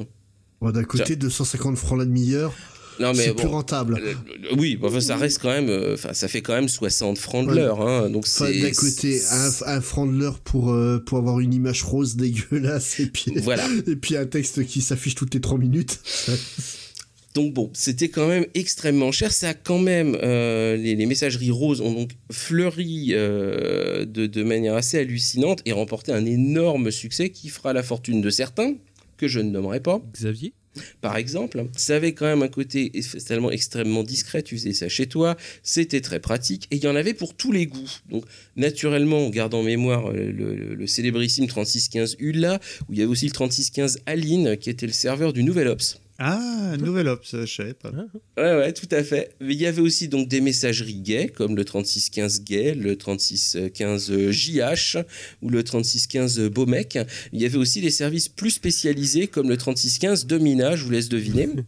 [0.60, 2.54] Bon, D'un côté, 250 francs la demi-heure,
[3.00, 4.00] Non mais c'est bon, plus rentable.
[4.02, 4.14] euh,
[4.56, 7.44] oui, bon, enfin, ça reste quand même, euh, enfin ça fait quand même 60 francs
[7.46, 7.56] de Ouais.
[7.58, 11.18] l'heure, hein, donc Enfin, c'est d'un côté, un, un franc de l'heure pour, euh, pour
[11.18, 13.66] avoir une image rose dégueulasse et puis, Voilà.
[13.86, 16.00] et puis un texte qui s'affiche toutes les 3 minutes.
[17.34, 19.30] Donc bon, c'était quand même extrêmement cher.
[19.30, 24.42] Ça a quand même euh, les, les messageries roses ont donc fleuri euh, de, de
[24.42, 28.72] manière assez hallucinante et remporté un énorme succès qui fera la fortune de certains
[29.18, 30.00] que je ne nommerai pas.
[30.14, 30.54] Xavier?
[31.00, 32.92] Par exemple, ça avait quand même un côté
[33.26, 36.96] tellement extrêmement discret, tu faisais ça chez toi, c'était très pratique, et il y en
[36.96, 37.90] avait pour tous les goûts.
[38.10, 38.24] Donc,
[38.56, 43.10] naturellement, on garde en mémoire euh, le, le- célébrissime 3615 ULA, où il y avait
[43.10, 46.00] aussi le 3615 Aline, qui était le serveur du Nouvel Ops.
[46.18, 47.90] Ah, Nouvel Ops, je savais pas.
[48.38, 49.34] Ouais, ouais, tout à fait.
[49.40, 54.30] Mais il y avait aussi donc des messageries gays, comme le 3615 gay, le 3615
[54.30, 54.96] JH
[55.42, 56.98] ou le 3615 Beaumec.
[57.32, 61.08] Il y avait aussi des services plus spécialisés, comme le 3615 Domina, je vous laisse
[61.08, 61.48] deviner.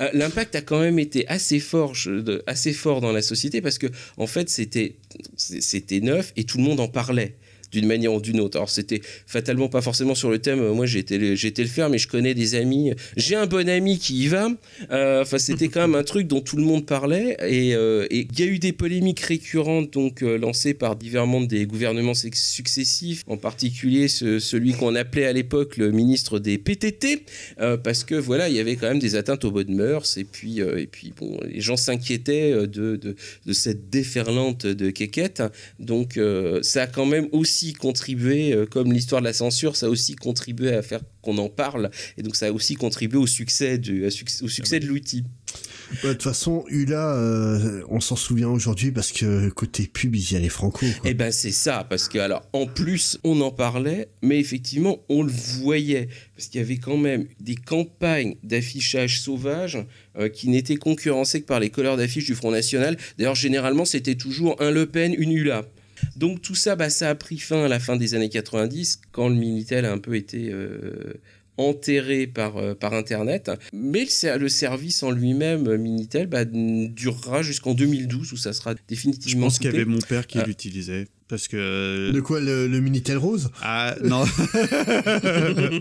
[0.00, 3.62] Euh, L'impact a quand même été assez fort, je- de- assez fort dans la société
[3.62, 3.86] parce que
[4.18, 4.96] en fait c'était
[5.36, 7.36] c'était neuf et tout le monde en parlait
[7.72, 8.56] d'une manière ou d'une autre.
[8.56, 10.60] Alors c'était fatalement pas forcément sur le thème.
[10.60, 11.36] euh, Moi j'ai été le-
[11.66, 12.92] faire, mais je connais des amis.
[13.16, 14.48] J'ai un bon ami qui y va.
[14.90, 18.28] Euh, Enfin c'était quand même un truc dont tout le monde parlait et euh, il
[18.38, 23.36] y a eu des polémiques récurrentes donc lancées par divers membres des gouvernements successifs, en
[23.36, 27.24] particulier ce- celui qu'on appelait à l'époque le ministre des PTT,
[27.82, 30.60] parce que voilà il y avait quand même des atteintes aux bonnes mœurs et puis
[30.60, 33.16] et puis bon les gens s'inquiétaient de, de
[33.46, 35.42] de cette déferlante de quéquette.
[35.78, 36.18] Donc
[36.62, 40.16] ça a quand même aussi contribué, euh, comme l'histoire de la censure, ça a aussi
[40.16, 41.90] contribué à faire qu'on en parle.
[42.18, 45.24] Et donc ça a aussi contribué au succès, du, au succès de l'outil.
[46.02, 50.32] Bah, De toute façon, Ula, euh, on s'en souvient aujourd'hui parce que côté pub, ils
[50.32, 50.80] y allaient franco.
[50.80, 50.88] quoi.
[51.04, 55.22] Eh ben c'est ça, parce que alors en plus on en parlait, mais effectivement on
[55.22, 59.78] le voyait, parce qu'il y avait quand même des campagnes d'affichage sauvage
[60.18, 62.96] euh, qui n'étaient concurrencées que par les couleurs d'affiches du Front National.
[63.18, 65.64] D'ailleurs généralement c'était toujours un Le Pen, une ULA.
[66.16, 69.28] Donc tout ça, bah, ça a pris fin à la fin des années 90, quand
[69.28, 71.14] le Minitel a un peu été euh,
[71.58, 73.50] enterré par, euh, par Internet.
[73.72, 78.52] Mais le, ser- le service en lui-même, euh, Minitel, bah, durera jusqu'en 2012, où ça
[78.52, 80.44] sera Je définitivement pense qu'il y avait mon père qui Ah.
[80.46, 81.06] l'utilisait.
[81.28, 82.12] Parce que.
[82.12, 83.50] De quoi, le, le Minitel rose?
[83.60, 84.24] Ah, non.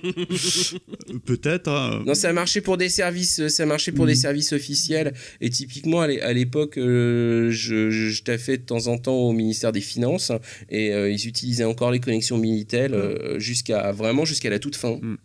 [1.25, 1.69] Peut-être.
[1.69, 2.03] hein.
[2.05, 5.13] Non, ça a marché pour des services, euh, ça a marché pour des services officiels.
[5.41, 9.15] Et typiquement, à l'é- à l'époque, euh, je, je, je taffais de temps en temps
[9.15, 10.31] au ministère des Finances
[10.69, 14.99] et euh, ils utilisaient encore les connexions Minitel euh, jusqu'à vraiment jusqu'à la toute fin.
[15.03, 15.17] Hein,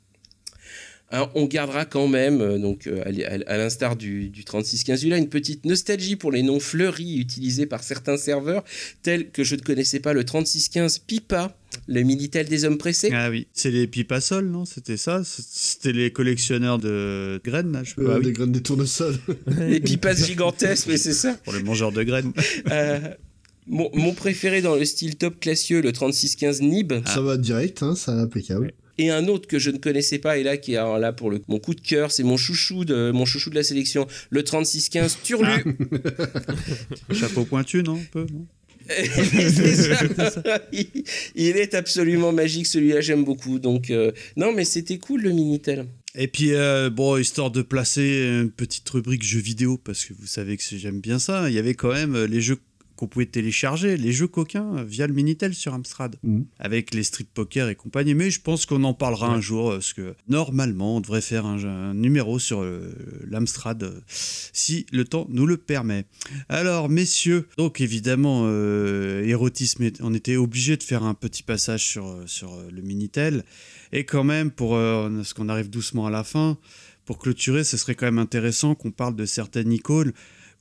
[1.35, 3.03] on gardera quand même, euh, donc euh,
[3.47, 7.83] à, l'instar du, du 3615 là, une petite nostalgie pour les noms fleuris utilisés par
[7.83, 8.63] certains serveurs,
[9.03, 11.57] tels que je ne connaissais pas le 3615 Pipa,
[11.89, 13.11] le Minitel des hommes pressés.
[13.13, 14.65] Ah oui, c'est les pipasol, non?
[14.65, 15.23] C'était ça?
[15.25, 18.19] C'était les collectionneurs de graines, là, je sais Euh, pas.
[18.19, 18.25] oui.
[18.27, 19.17] Des graines de tournesol.
[19.59, 21.35] Les pipas gigantesques, mais c'est ça.
[21.45, 22.33] Pour les mangeurs de graines.
[22.71, 22.99] Euh,
[23.67, 26.93] mon, mon préféré dans le style top classieux, le 3615 Nib.
[27.07, 28.73] Ça va direct, hein, ça impeccable.
[29.01, 31.41] Et un autre que je ne connaissais pas, et là qui est là pour le,
[31.49, 35.21] mon coup de cœur, c'est mon chouchou de mon chouchou de la sélection, le 3615
[35.23, 35.79] Turlu.
[37.15, 38.47] Chapeau pointu, non Un peu, non
[41.35, 43.59] il est absolument magique, celui-là j'aime beaucoup.
[43.59, 45.87] Donc euh, non, mais c'était cool le Minitel.
[46.15, 50.27] Et puis, euh, bon, histoire de placer une petite rubrique jeux vidéo, parce que vous
[50.27, 52.59] savez que j'aime bien ça, il y avait quand même euh, les jeux
[53.01, 56.45] qu'on pouvait télécharger, les jeux coquins, euh, via le Minitel sur Amstrad, Mhm.
[56.59, 58.13] avec les Street Poker et compagnie.
[58.15, 61.47] Mais je pense qu'on en parlera un jour, euh, parce que normalement, on devrait faire
[61.47, 62.93] un, un numéro sur euh,
[63.27, 66.05] l'Amstrad, si le temps nous le permet.
[66.51, 72.15] Alors, messieurs, donc évidemment, euh, érotisme, on était obligé de faire un petit passage sur,
[72.27, 73.45] sur le Minitel.
[73.93, 76.59] Et quand même, pour euh, parce qu'on arrive doucement à la fin,
[77.07, 80.13] pour clôturer, ce serait quand même intéressant qu'on parle de certaines icônes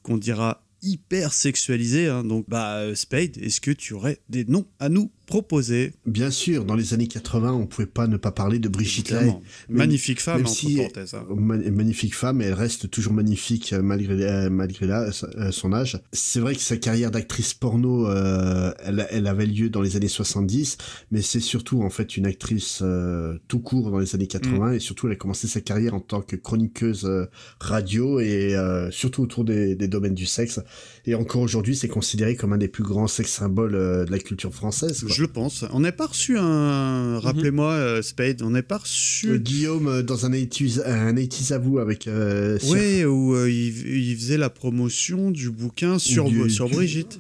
[0.04, 2.08] qu'on dira hyper sexualisées.
[2.08, 2.24] hein.
[2.24, 6.66] Donc, bah, euh, Spade, est-ce que tu aurais des noms à nous proposer Bien sûr,
[6.66, 9.12] dans les années 80, on pouvait pas ne pas parler de Brigitte.
[9.12, 9.42] Évidemment.
[9.70, 11.24] Magnifique femme, même entre si, parenthèses, hein.
[11.38, 16.00] ma- magnifique femme, elle reste toujours magnifique euh, malgré euh, malgré là, euh, son âge.
[16.12, 20.08] C'est vrai que sa carrière d'actrice porno, euh, elle, elle avait lieu dans les années
[20.08, 20.78] 70,
[21.12, 24.80] mais c'est surtout en fait une actrice euh, tout court dans les années 80 et
[24.80, 27.26] surtout elle a commencé sa carrière en tant que chroniqueuse euh,
[27.60, 28.56] radio et
[28.92, 30.60] surtout autour des, des domaines du sexe.
[31.06, 34.54] Et encore aujourd'hui, c'est considéré comme un des plus grands sex symboles de la culture
[34.54, 35.02] française.
[35.02, 35.10] quoi.
[35.20, 35.66] Je le pense.
[35.74, 37.20] On n'a pas reçu un.
[37.20, 39.32] Rappelez-moi, euh, Spade, on n'a pas reçu.
[39.32, 43.36] Euh, Guillaume euh, dans un 80s, un 80s à vous avec euh, Sir- Oui, où
[43.36, 47.20] euh, il, il faisait la promotion du bouquin sur, Du- sur du- Brigitte.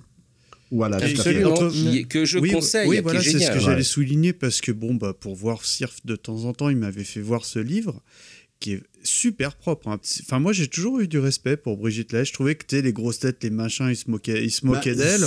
[0.71, 0.95] Voilà.
[0.95, 3.59] Absolument, Entre- qui- que je Oui, conseille, Oui, voilà, c'est ce que Ouais.
[3.59, 7.03] j'allais souligner parce que, bon, bah, pour voir Sirf de temps en temps, il m'avait
[7.03, 8.01] fait voir ce livre
[8.61, 9.87] qui est super propre.
[9.89, 9.99] hein.
[10.21, 12.25] Enfin, moi, j'ai toujours eu du respect pour Brigitte Lahaye.
[12.25, 15.03] Je trouvais que, les grosses têtes, les machins, ils se moquaient, ils se moquaient Bah,
[15.17, 15.25] d'elle.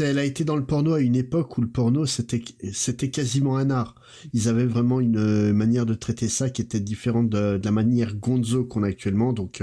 [0.00, 3.56] elle a été dans le porno à une époque où le porno c'était c'était quasiment
[3.56, 3.94] un art.
[4.32, 7.70] Ils avaient vraiment une euh, manière de traiter ça qui était différente de, de la
[7.70, 9.62] manière gonzo qu'on a actuellement, donc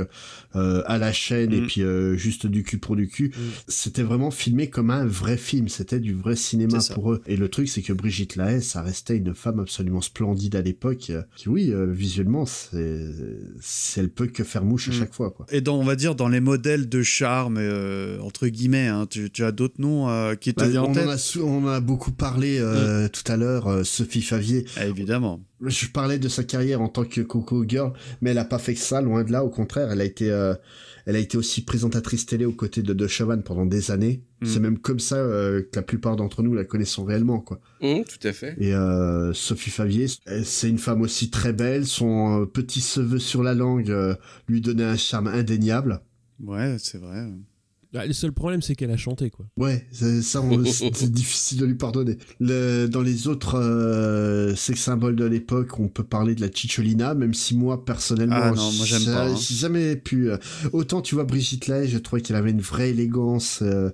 [0.55, 1.67] euh, à la chaîne et Mm.
[1.67, 3.31] puis euh, juste du cul pour du cul.
[3.67, 7.21] C'était vraiment filmé comme un vrai film, c'était du vrai cinéma pour eux.
[7.27, 11.09] Et le truc c'est que Brigitte Lahaye, ça restait une femme absolument splendide à l'époque,
[11.09, 13.05] euh, qui oui, euh, visuellement, c'est
[13.97, 14.95] elle peut que faire mouche à Mm.
[14.95, 15.45] chaque fois quoi.
[15.51, 19.29] Et dans, on va dire, dans les modèles de charme, euh, entre guillemets, hein, tu,
[19.29, 21.67] tu as d'autres noms euh, qui te Bah, viennent en on, en a, on en
[21.67, 24.46] a beaucoup parlé euh, tout à l'heure, euh, Sophie Favier.
[24.75, 25.41] Ah, Évidemment.
[25.61, 28.73] Je parlais de sa carrière en tant que Coco Girl, mais elle a pas fait
[28.73, 29.43] que ça, loin de là.
[29.43, 30.53] Au contraire, elle a été, euh,
[31.05, 34.21] elle a été aussi présentatrice télé aux côtés de De Chavannes pendant des années.
[34.41, 34.45] Mm.
[34.45, 37.59] C'est même comme ça euh, que la plupart d'entre nous la connaissons réellement, quoi.
[37.81, 38.55] Hum, tout à fait.
[38.59, 40.07] Et euh, Sophie Favier,
[40.43, 41.85] c'est une femme aussi très belle.
[41.85, 43.93] Son petit cheveu sur la langue
[44.47, 46.01] lui donnait un charme indéniable.
[46.39, 47.25] Ouais, c'est vrai.
[47.97, 49.45] Bah, le seul problème, c'est qu'elle a chanté, quoi.
[49.57, 52.17] Ouais, c'est- ça, on- c'est c'est difficile de lui pardonner.
[52.39, 57.13] Le, dans les autres euh, sex symboles de l'époque, on peut parler de la Chicholina,
[57.15, 59.35] même si moi, personnellement, Ah non, moi, j'aime j'ai- pas, hein.
[59.35, 60.29] J'ai jamais pu.
[60.29, 60.37] euh,
[60.73, 63.59] autant tu vois Brigitte Lahaye, je trouvais qu'elle avait une vraie élégance.
[63.63, 63.89] euh,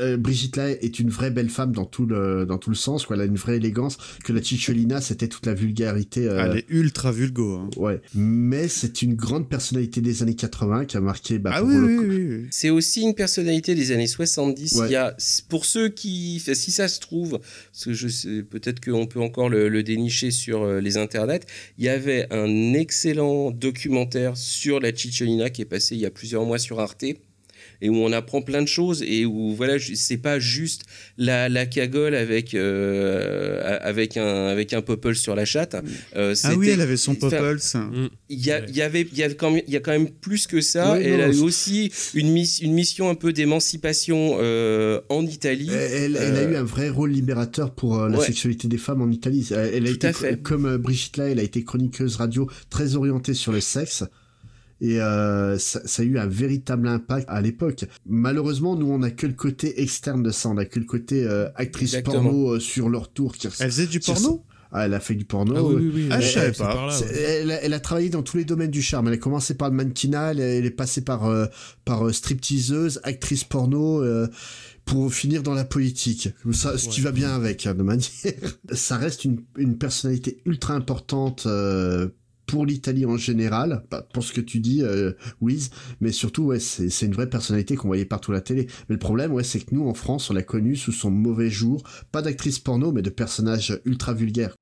[0.00, 3.06] euh, Brigitte Lahaye est une vraie belle femme dans tout le dans tout le sens,
[3.06, 3.14] quoi.
[3.16, 3.98] Elle a une vraie élégance.
[4.24, 6.26] Que la Chicholina, c'était toute la vulgarité.
[6.28, 7.56] euh, Elle est ultra vulgo.
[7.58, 7.70] hein.
[7.76, 11.38] Ouais, mais c'est une grande personnalité des années 80 qui a marqué.
[11.38, 12.46] Bah, Ah oui, le oui, oui, oui.
[12.50, 13.14] C'est aussi une
[13.44, 14.72] des années 70.
[14.74, 14.88] Ouais.
[14.88, 15.16] Il y a,
[15.48, 17.40] pour ceux qui, si ça se trouve,
[17.72, 21.46] parce que je sais, peut-être qu'on peut encore le, le dénicher sur euh, les internets,
[21.78, 26.10] il y avait un excellent documentaire sur la Chicholina qui est passé il y a
[26.10, 27.04] plusieurs mois sur Arte.
[27.80, 30.82] Et où on apprend plein de choses et où voilà, c'est pas juste
[31.18, 35.76] la, la cagole avec euh, avec un avec un popple sur la chatte.
[36.16, 37.58] Euh, Ah oui, elle avait son popple.
[38.28, 39.92] il y, a, il y avait, il y avait quand même, il y a quand
[39.92, 41.00] même plus que ça.
[41.00, 45.26] Et elle non, a eu aussi une, miss- une mission un peu d'émancipation euh, en
[45.26, 45.70] Italie.
[45.72, 48.26] Elle, elle a eu un vrai rôle libérateur pour euh, la ouais.
[48.26, 49.46] sexualité des femmes en Italie.
[49.50, 50.42] Elle, elle a Tout été, à fait.
[50.42, 54.04] comme euh, Brigitte Lahaye, elle a été chroniqueuse radio très orientée sur le sexe.
[54.84, 57.86] Et euh, ça, ça a eu un véritable impact à l'époque.
[58.04, 60.50] Malheureusement, nous, on a que le côté externe de ça.
[60.50, 62.22] On a que le côté euh, actrice Exactement.
[62.22, 63.34] porno euh, sur leur tour.
[63.34, 64.44] Qui, Elle faisait du porno
[64.76, 65.54] ah, elle a fait du porno.
[65.56, 65.80] Ah oui, ouais.
[65.80, 66.08] oui, oui.
[66.10, 66.74] Ah, je ouais, savais pas.
[66.74, 67.16] là, ouais.
[67.16, 69.06] Elle, a, elle a travaillé dans tous les domaines du charme.
[69.06, 71.46] Elle a commencé par le mannequinat, elle, elle est passée par euh,
[71.84, 74.26] par euh, stripteaseuse, actrice porno, euh,
[74.84, 76.30] pour finir dans la politique.
[76.50, 78.08] Ça, ce qui va bien avec, hein, de manière.
[78.72, 81.46] Ça reste une, une personnalité ultra importante.
[82.46, 87.06] Pour l'Italie en général, pour ce que tu dis, euh, Wiz, mais surtout, ouais, c'est
[87.06, 88.66] une vraie personnalité qu'on voyait partout à la télé.
[88.88, 91.50] Mais le problème, ouais, c'est que nous, en France, on l'a connu sous son mauvais
[91.50, 94.54] jour, pas d'actrice porno, mais de personnage ultra vulgaire.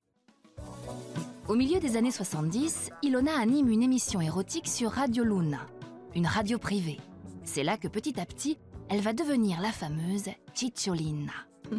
[1.49, 5.67] Au milieu des années 70, Ilona anime une émission érotique sur Radio Luna,
[6.15, 6.99] une radio privée.
[7.45, 11.33] C'est là que petit à petit, elle va devenir la fameuse Cicciolina.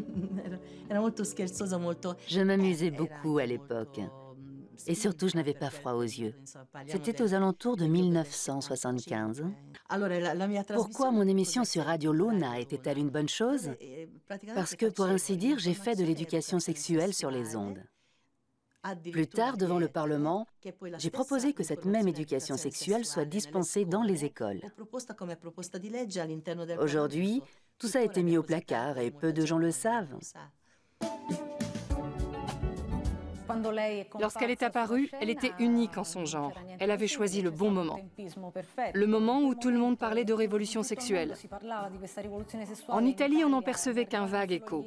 [2.28, 4.00] Je m'amusais beaucoup à l'époque.
[4.88, 6.34] Et surtout, je n'avais pas froid aux yeux.
[6.88, 9.44] C'était aux alentours de 1975.
[10.74, 13.72] Pourquoi mon émission sur Radio Luna était-elle une bonne chose?
[14.56, 17.84] Parce que, pour ainsi dire, j'ai fait de l'éducation sexuelle sur les ondes.
[19.12, 20.46] Plus tard, devant le Parlement,
[20.98, 24.62] j'ai proposé que cette même éducation sexuelle soit dispensée dans les écoles.
[26.80, 27.42] Aujourd'hui,
[27.78, 30.18] tout ça a été mis au placard et peu de gens le savent.
[34.20, 36.54] Lorsqu'elle est apparue, elle était unique en son genre.
[36.80, 38.00] Elle avait choisi le bon moment.
[38.94, 41.36] Le moment où tout le monde parlait de révolution sexuelle.
[42.88, 44.86] En Italie, on n'en percevait qu'un vague écho.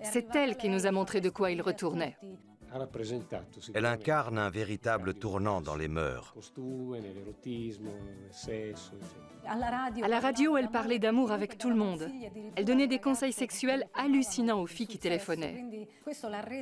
[0.00, 2.16] C'est elle qui nous a montré de quoi il retournait.
[3.74, 6.34] Elle incarne un véritable tournant dans les mœurs.
[9.46, 12.08] À la radio, elle parlait d'amour avec tout le monde.
[12.56, 15.86] Elle donnait des conseils sexuels hallucinants aux filles qui téléphonaient.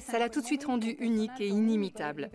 [0.01, 2.31] Ça l'a tout de suite rendue unique et inimitable.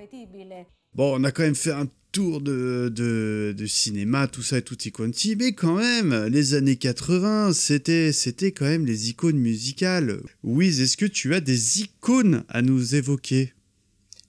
[0.94, 4.62] Bon, on a quand même fait un tour de, de, de cinéma, tout ça et
[4.64, 10.22] tutti quanti, mais quand même, les années 80, c'était, c'était quand même les icônes musicales.
[10.44, 13.54] Wiz, est-ce que tu as des icônes à nous évoquer?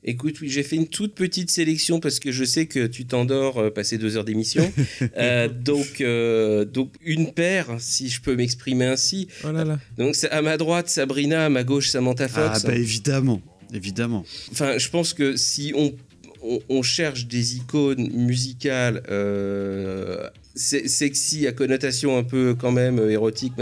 [0.08, 3.58] Écoute, oui, j'ai fait une toute petite sélection parce que je sais que tu t'endors
[3.58, 4.72] euh, passer deux heures d'émission.
[5.16, 9.28] Euh, donc, euh, donc, une paire, si je peux m'exprimer ainsi.
[9.44, 9.78] Oh là là.
[9.96, 12.62] Donc, à ma droite, Sabrina, à ma gauche, Samantha Fox.
[12.64, 13.40] Ah bah évidemment,
[13.72, 14.24] évidemment.
[14.50, 15.94] Enfin, je pense que si on,
[16.42, 20.28] on, on cherche des icônes musicales euh,
[20.58, 23.52] sexy à connotation un peu quand même euh, érotique,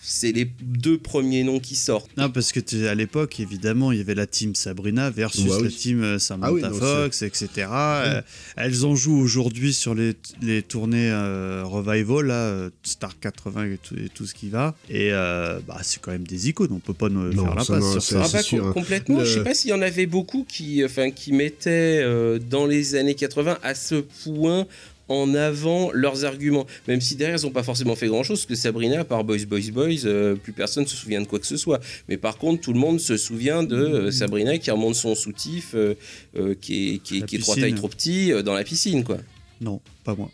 [0.00, 2.10] c'est les deux premiers noms qui sortent.
[2.16, 5.64] Non, parce que à l'époque, évidemment, il y avait la team Sabrina versus oui.
[5.64, 7.68] la team euh, Samantha Ah oui, non, Fox, etc.
[7.70, 8.22] Euh,
[8.56, 13.94] elles en jouent aujourd'hui sur les, les tournées euh, Revival, là, Star 80 et tout,
[13.96, 14.74] et tout ce qui va.
[14.88, 17.64] Et euh, bah, c'est quand même des icônes, on peut pas nous Non, faire la
[17.64, 18.22] passe non, sur ça.
[18.24, 18.72] Ah bah, sûr, hein.
[18.72, 19.18] complètement.
[19.20, 22.66] Le- Je sais pas s'il y en avait beaucoup qui, enfin, qui mettaient euh, dans
[22.66, 24.66] les années 80 à ce point
[25.08, 26.66] en avant leurs arguments.
[26.88, 29.70] Même si derrière, ils n'ont pas forcément fait grand-chose, parce que Sabrina, par Boys, Boys,
[29.72, 31.80] Boys, euh, plus personne ne se souvient de quoi que ce soit.
[32.08, 35.72] Mais par contre, tout le monde se souvient de euh, Sabrina qui remonte son soutif,
[35.74, 35.94] euh,
[36.36, 37.70] euh, qui est, qui est, La qui est trois piscine.
[37.70, 39.18] tailles trop petit, euh, dans la piscine, quoi.
[39.60, 40.30] Non, pas moi.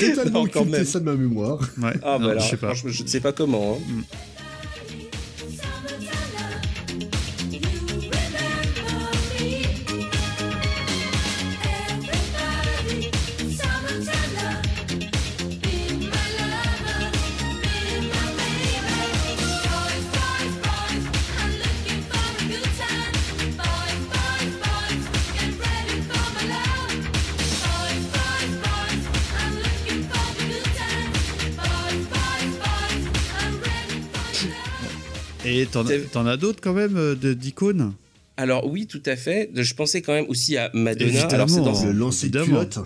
[0.00, 0.84] J'ai totalement Non, quand occulté même.
[0.86, 1.60] ça de ma mémoire.
[1.80, 2.68] Ouais, Ah, non, bah alors, je sais pas.
[2.68, 3.78] franchement, je ne sais pas comment.
[3.80, 4.02] hein.
[35.62, 35.66] Et
[36.12, 37.92] t'en as d'autres quand même euh, de- d'icônes?
[38.36, 39.50] Alors oui, tout à fait.
[39.54, 41.10] Je pensais quand même aussi à Madonna.
[41.10, 41.30] Évidemment.
[41.34, 42.78] Alors c'est dans, Le lancer de culotte.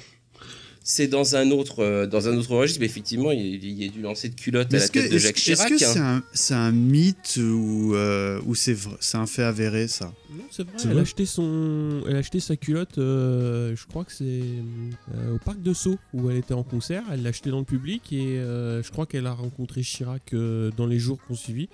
[0.82, 4.00] c'est dans un autre, euh, dans un autre registre, mais effectivement, il y, a- du
[4.02, 5.68] lancer de culotte à la Est-ce que tête de est-ce- Jacques est-ce Chirac.
[5.68, 5.88] que hein.
[5.92, 10.12] c'est un, c'est un mythe ou, euh, ou c'est vrai- c'est un fait avéré ça?
[10.30, 10.72] Non, c'est vrai.
[10.76, 12.02] C'est Elle a, acheté son...
[12.08, 15.96] elle a acheté sa culotte, euh, je crois que c'est euh, au parc de Sceaux
[16.12, 17.02] où elle était en concert.
[17.12, 20.70] Elle l'a acheté dans le public et euh, je crois qu'elle a rencontré Chirac euh,
[20.76, 21.68] dans les jours qu'on suivi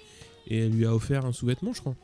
[0.48, 1.94] et elle lui a offert un sous-vêtement, je crois.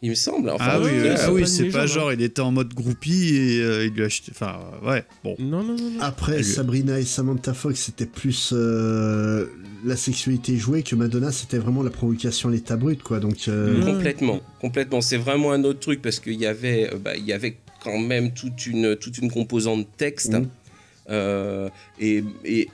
[0.00, 0.50] Il me semble.
[0.50, 3.34] Enfin, Ah en oui, ah c'est oui, c'est pas genre il était en mode groupie
[3.34, 4.30] et euh, il lui a acheté.
[4.32, 5.34] Enfin, ouais, bon.
[5.40, 5.90] Non, non, non.
[5.90, 6.00] non.
[6.00, 9.46] Après, Sabrina et Samantha Fox, c'était plus euh,
[9.84, 13.18] la sexualité jouée que Madonna, c'était vraiment la provocation à l'état brut, quoi.
[13.18, 13.84] Donc, euh.
[13.84, 15.00] Complètement, complètement.
[15.00, 18.32] C'est vraiment un autre truc parce qu'il y avait, bah, il y avait quand même
[18.32, 20.36] toute une, toute une composante texte.
[21.10, 21.68] Euh,
[21.98, 22.68] et, et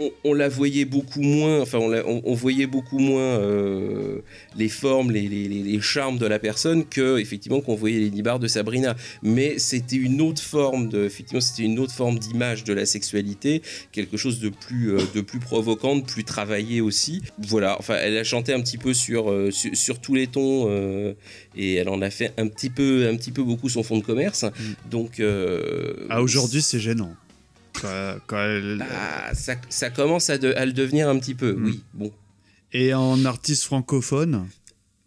[0.00, 1.60] on, on la voyait beaucoup moins.
[1.60, 4.18] Enfin, on, la- on- on voyait beaucoup moins euh,
[4.56, 8.46] les formes, les, les- charmes de la personne que effectivement qu'on voyait les nibards de
[8.48, 8.96] Sabrina.
[9.22, 13.62] Mais c'était une autre forme de, effectivement, c'était une autre forme d'image de la sexualité,
[13.92, 17.22] quelque chose de plus, euh, de plus provocant, de plus travaillé aussi.
[17.38, 17.76] Voilà.
[17.78, 21.12] Enfin, elle a chanté un petit peu sur, euh, sur, sur tous les tons euh,
[21.56, 24.04] et elle en a fait un petit peu, un petit peu beaucoup son fond de
[24.04, 24.44] commerce.
[24.90, 27.14] Donc, euh, Ah, aujourd'hui, c'est gênant.
[27.80, 31.52] Quand, quand elle- bah, ça, ça commence à, de- à le devenir un petit peu.
[31.52, 31.64] Mm.
[31.66, 31.82] Oui.
[31.94, 32.12] Bon.
[32.72, 34.46] Et en artiste francophone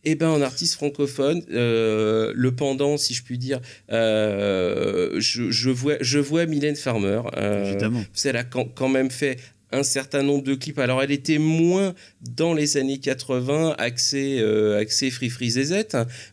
[0.03, 5.69] Eh ben, en artiste francophone, euh, le pendant, si je puis dire, euh, je, je,
[5.69, 7.21] vois, je vois Mylène Farmer.
[7.37, 8.03] Euh, Évidemment.
[8.25, 9.39] Elle a quand, quand même fait
[9.73, 10.79] un certain nombre de clips.
[10.79, 15.73] Alors, elle était moins dans les années 80, axée, euh, axée Free Free ZZ,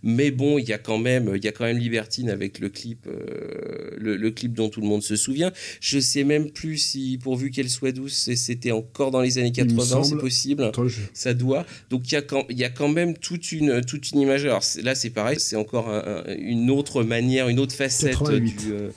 [0.02, 2.68] mais bon, il y a quand même, il y a quand même Libertine avec le
[2.68, 5.52] clip, euh, le, le clip dont tout le monde se souvient.
[5.80, 9.64] Je sais même plus si, pourvu qu'elle soit douce, c'était encore dans les années Il
[9.64, 10.64] me 80, c'est possible.
[10.64, 11.66] Attends, je- Ça doit.
[11.90, 14.44] Donc il y a quand, il y a quand même toute une, toute une image.
[14.44, 18.56] Alors là, c'est pareil, c'est encore un- un- une autre manière, une autre facette 88.
[18.66, 18.72] du.
[18.72, 18.90] euh,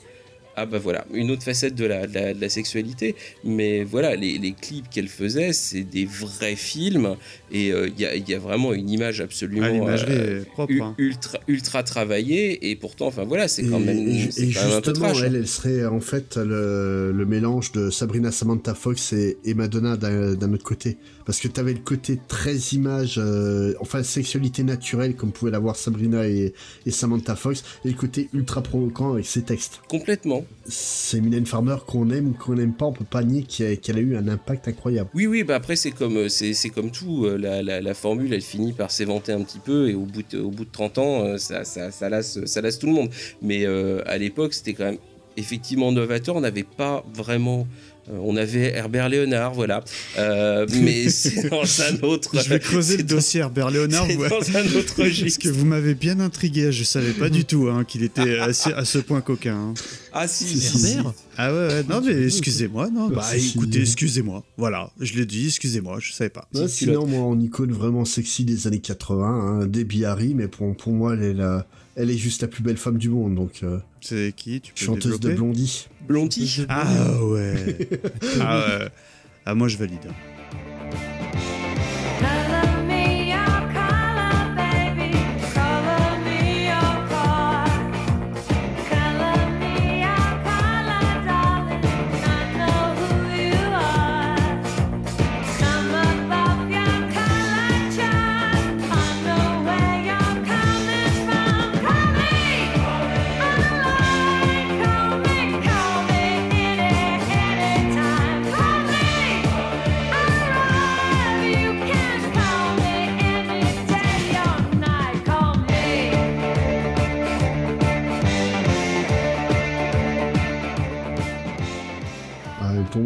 [0.56, 3.14] ah bah voilà, une autre facette de la, de la, de la sexualité.
[3.44, 7.16] Mais voilà, les, les clips qu'elle faisait, c'est des vrais films.
[7.52, 10.72] Et euh, il y, a, il y a vraiment une image absolument Ah, euh, propre,
[10.80, 10.94] hein.
[10.98, 12.70] ultra, ultra travaillée.
[12.70, 14.90] Et pourtant, enfin voilà, c'est quand Et- même, et, c'est et quand même un peu
[14.90, 15.22] justement, trash.
[15.22, 15.24] hein.
[15.26, 19.96] elle, elle serait en fait le, le mélange de Sabrina Samantha Fox et, et Madonna
[19.96, 20.96] d'un autre côté.
[21.26, 25.76] Parce que tu avais le côté très image, euh, enfin sexualité naturelle comme pouvait l'avoir
[25.76, 26.52] Sabrina et,
[26.86, 29.80] et Samantha Fox, et le côté ultra provoquant avec ses textes.
[29.88, 30.44] Complètement.
[30.66, 34.00] C'est Mylène Farmer qu'on aime ou qu'on n'aime pas, on peut pas nier qu'elle a,
[34.00, 35.10] eu un impact incroyable.
[35.14, 37.24] Oui, oui, bah après, c'est comme, euh, c'est, comme tout.
[37.26, 40.22] euh, La, la, la formule, elle finit par s'éventer un petit peu et au bout
[40.30, 42.92] de, au bout de 30 ans, euh, ça, ça, ça, lasse, ça lasse tout le
[42.92, 43.10] monde.
[43.42, 44.98] Mais euh, à l'époque, c'était quand même
[45.36, 46.36] effectivement novateur.
[46.36, 47.66] On n'avait pas vraiment.
[48.10, 49.82] Euh, on avait Herbert Léonard, voilà.
[50.18, 52.30] Euh, mais c'est dans un autre.
[52.42, 54.06] Je vais creuser le dossier Herbert Léonard.
[54.08, 54.28] c'est ouais.
[54.28, 55.42] dans un autre Parce registre.
[55.42, 56.70] que vous m'avez bien intrigué.
[56.72, 59.54] Je savais pas du tout hein, qu'il était assez- à ce point coquin.
[59.56, 59.74] hein.
[60.12, 60.92] Ah si, Si, si, si, si.
[60.96, 65.46] Herbert Ah ouais, ouais, non mais excusez-moi, non, bah écoutez, excusez-moi, voilà, je l'ai dit,
[65.48, 66.46] excusez-moi, je savais pas.
[66.54, 69.26] Ouais, sinon, moi, en icône vraiment sexy des années 80,
[69.62, 71.66] hein, Debbie Harry, mais pour, pour moi, elle est, la,
[71.96, 74.84] elle est juste la plus belle femme du monde, donc euh, C'est qui Tu peux
[74.84, 75.88] chanteuse de Blondie.
[76.02, 76.66] Blondie.
[76.68, 77.88] Ah ouais.
[78.42, 78.88] ah ouais.
[79.46, 80.10] Ah moi je valide.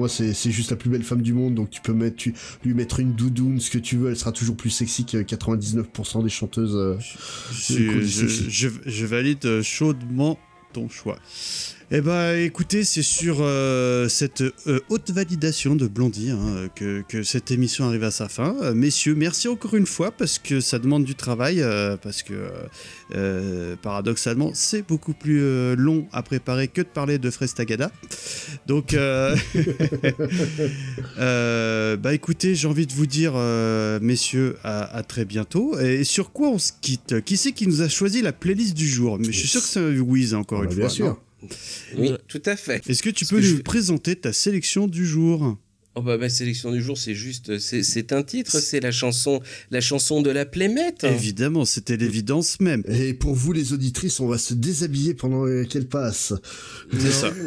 [0.09, 2.75] Moi, c'est juste la plus belle femme du monde, donc tu peux mettre, tu, lui
[2.75, 6.31] mettre une doudoune, ce que tu veux, elle sera toujours plus sexy que 99% des
[6.31, 6.75] chanteuses.
[6.77, 6.97] euh,
[7.53, 8.47] Je, cool, je- sexy.
[8.51, 10.39] je- je valide euh, chaudement
[10.73, 11.19] ton choix.
[11.91, 17.23] Eh ben, écoutez, c'est sur euh, cette euh, haute validation de Blondie hein, que, que
[17.23, 18.55] cette émission arrive à sa fin.
[18.61, 21.65] Euh, messieurs, merci encore une fois parce que ça demande du travail,
[22.03, 22.35] parce que
[23.81, 27.91] paradoxalement, c'est beaucoup plus long à préparer que de parler de Frestagada.
[28.67, 28.95] Donc,
[31.17, 33.33] bah écoutez, j'ai envie de vous dire,
[34.03, 35.79] messieurs, à, à très bientôt.
[35.79, 37.25] Et sur quoi on se quitte?
[37.25, 39.19] Qui c'est qui nous a choisi la playlist du jour?
[39.19, 40.81] Mais je suis sûr que c'est Wiz encore Ah une bah, fois.
[40.85, 41.07] bien sûr.
[41.07, 41.17] non
[41.97, 42.83] Oui, tout à fait.
[42.89, 45.57] Est-ce que tu peux que nous je- présenter ta sélection du jour?
[45.95, 49.41] Oh bah, ma sélection du jour, c'est juste, c'est, c'est un titre, c'est la chanson,
[49.73, 51.03] la chanson de la Plémette.
[51.03, 52.85] Évidemment, c'était l'évidence même.
[52.87, 56.35] Et pour vous, les auditrices, on va se déshabiller pendant qu'elle passe.
[56.97, 57.33] C'est ça.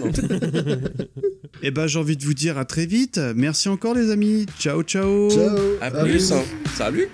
[1.64, 3.20] Eh ben, j'ai envie de vous dire à très vite.
[3.36, 4.48] Merci encore, les amis.
[4.60, 5.30] Ciao, ciao.
[5.30, 5.58] Ciao.
[5.80, 6.32] À plus.
[6.32, 6.44] hein.
[6.76, 7.08] Salut.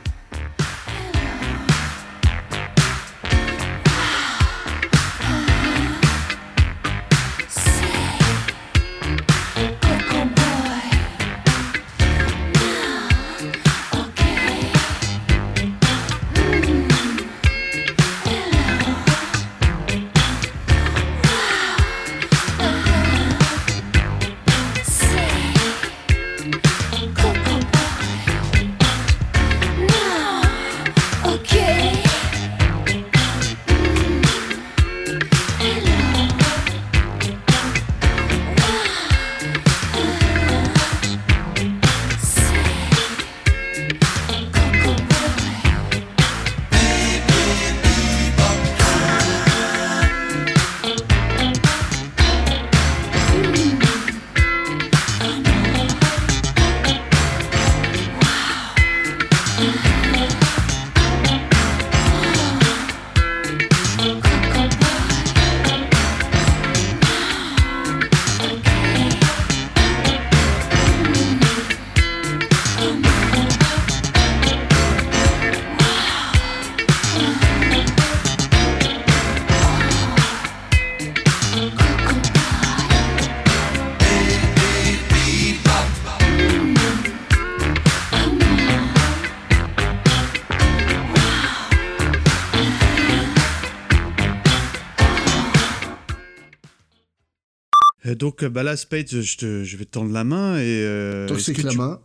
[98.42, 100.62] Donc, bah là, Spade, je, te, je vais te tendre la main et.
[100.64, 102.00] euh, c'est que la tu- main.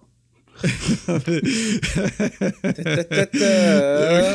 [0.63, 0.69] ok,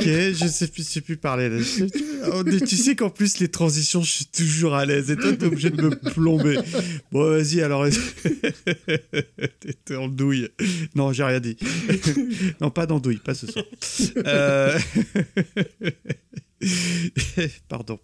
[0.04, 1.48] je sais plus, je sais plus parler.
[1.48, 1.58] Là.
[1.64, 1.88] Tu,
[2.34, 5.46] oh, tu sais qu'en plus les transitions, je suis toujours à l'aise et toi t'es
[5.46, 6.58] obligé de me plomber.
[7.12, 7.86] Bon, vas-y alors.
[9.60, 10.50] T'es t'es en douille.
[10.96, 11.56] Non, j'ai rien dit.
[12.62, 13.66] non, pas d'andouille, pas ce soir.
[14.26, 14.78] Euh,
[17.70, 18.00] Pardon.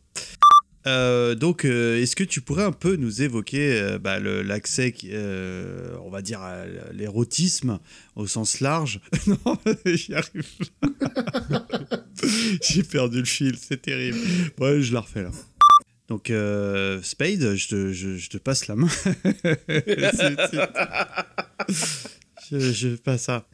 [0.85, 5.95] Euh, donc, euh, est-ce que tu pourrais un peu nous évoquer euh, bah, l'accès, euh,
[6.03, 7.79] on va dire, à l'érotisme
[8.15, 9.37] au sens large Non,
[9.85, 10.43] j'y arrive
[10.81, 10.89] pas.
[12.69, 14.17] J'ai perdu le fil, c'est terrible.
[14.59, 15.31] Ouais, je la refais là.
[16.09, 18.89] Donc, euh, Spade, je te, je- je te passe la main.
[22.51, 23.47] Je, je passe ça.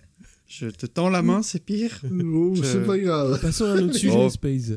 [0.48, 3.40] Je te tends la main, c'est pire Oh, Je- C'est pas grave.
[3.40, 4.30] Passons à un autre sujet, Oh.
[4.30, 4.72] Space.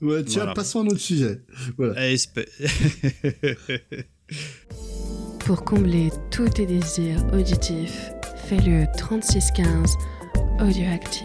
[0.00, 0.54] Ouais, tiens, Voilà.
[0.54, 1.40] passons à un autre sujet.
[1.76, 1.94] Voilà.
[5.40, 8.10] Pour combler tous tes désirs auditifs,
[8.48, 9.94] fais le 3615
[10.60, 11.24] audioactif.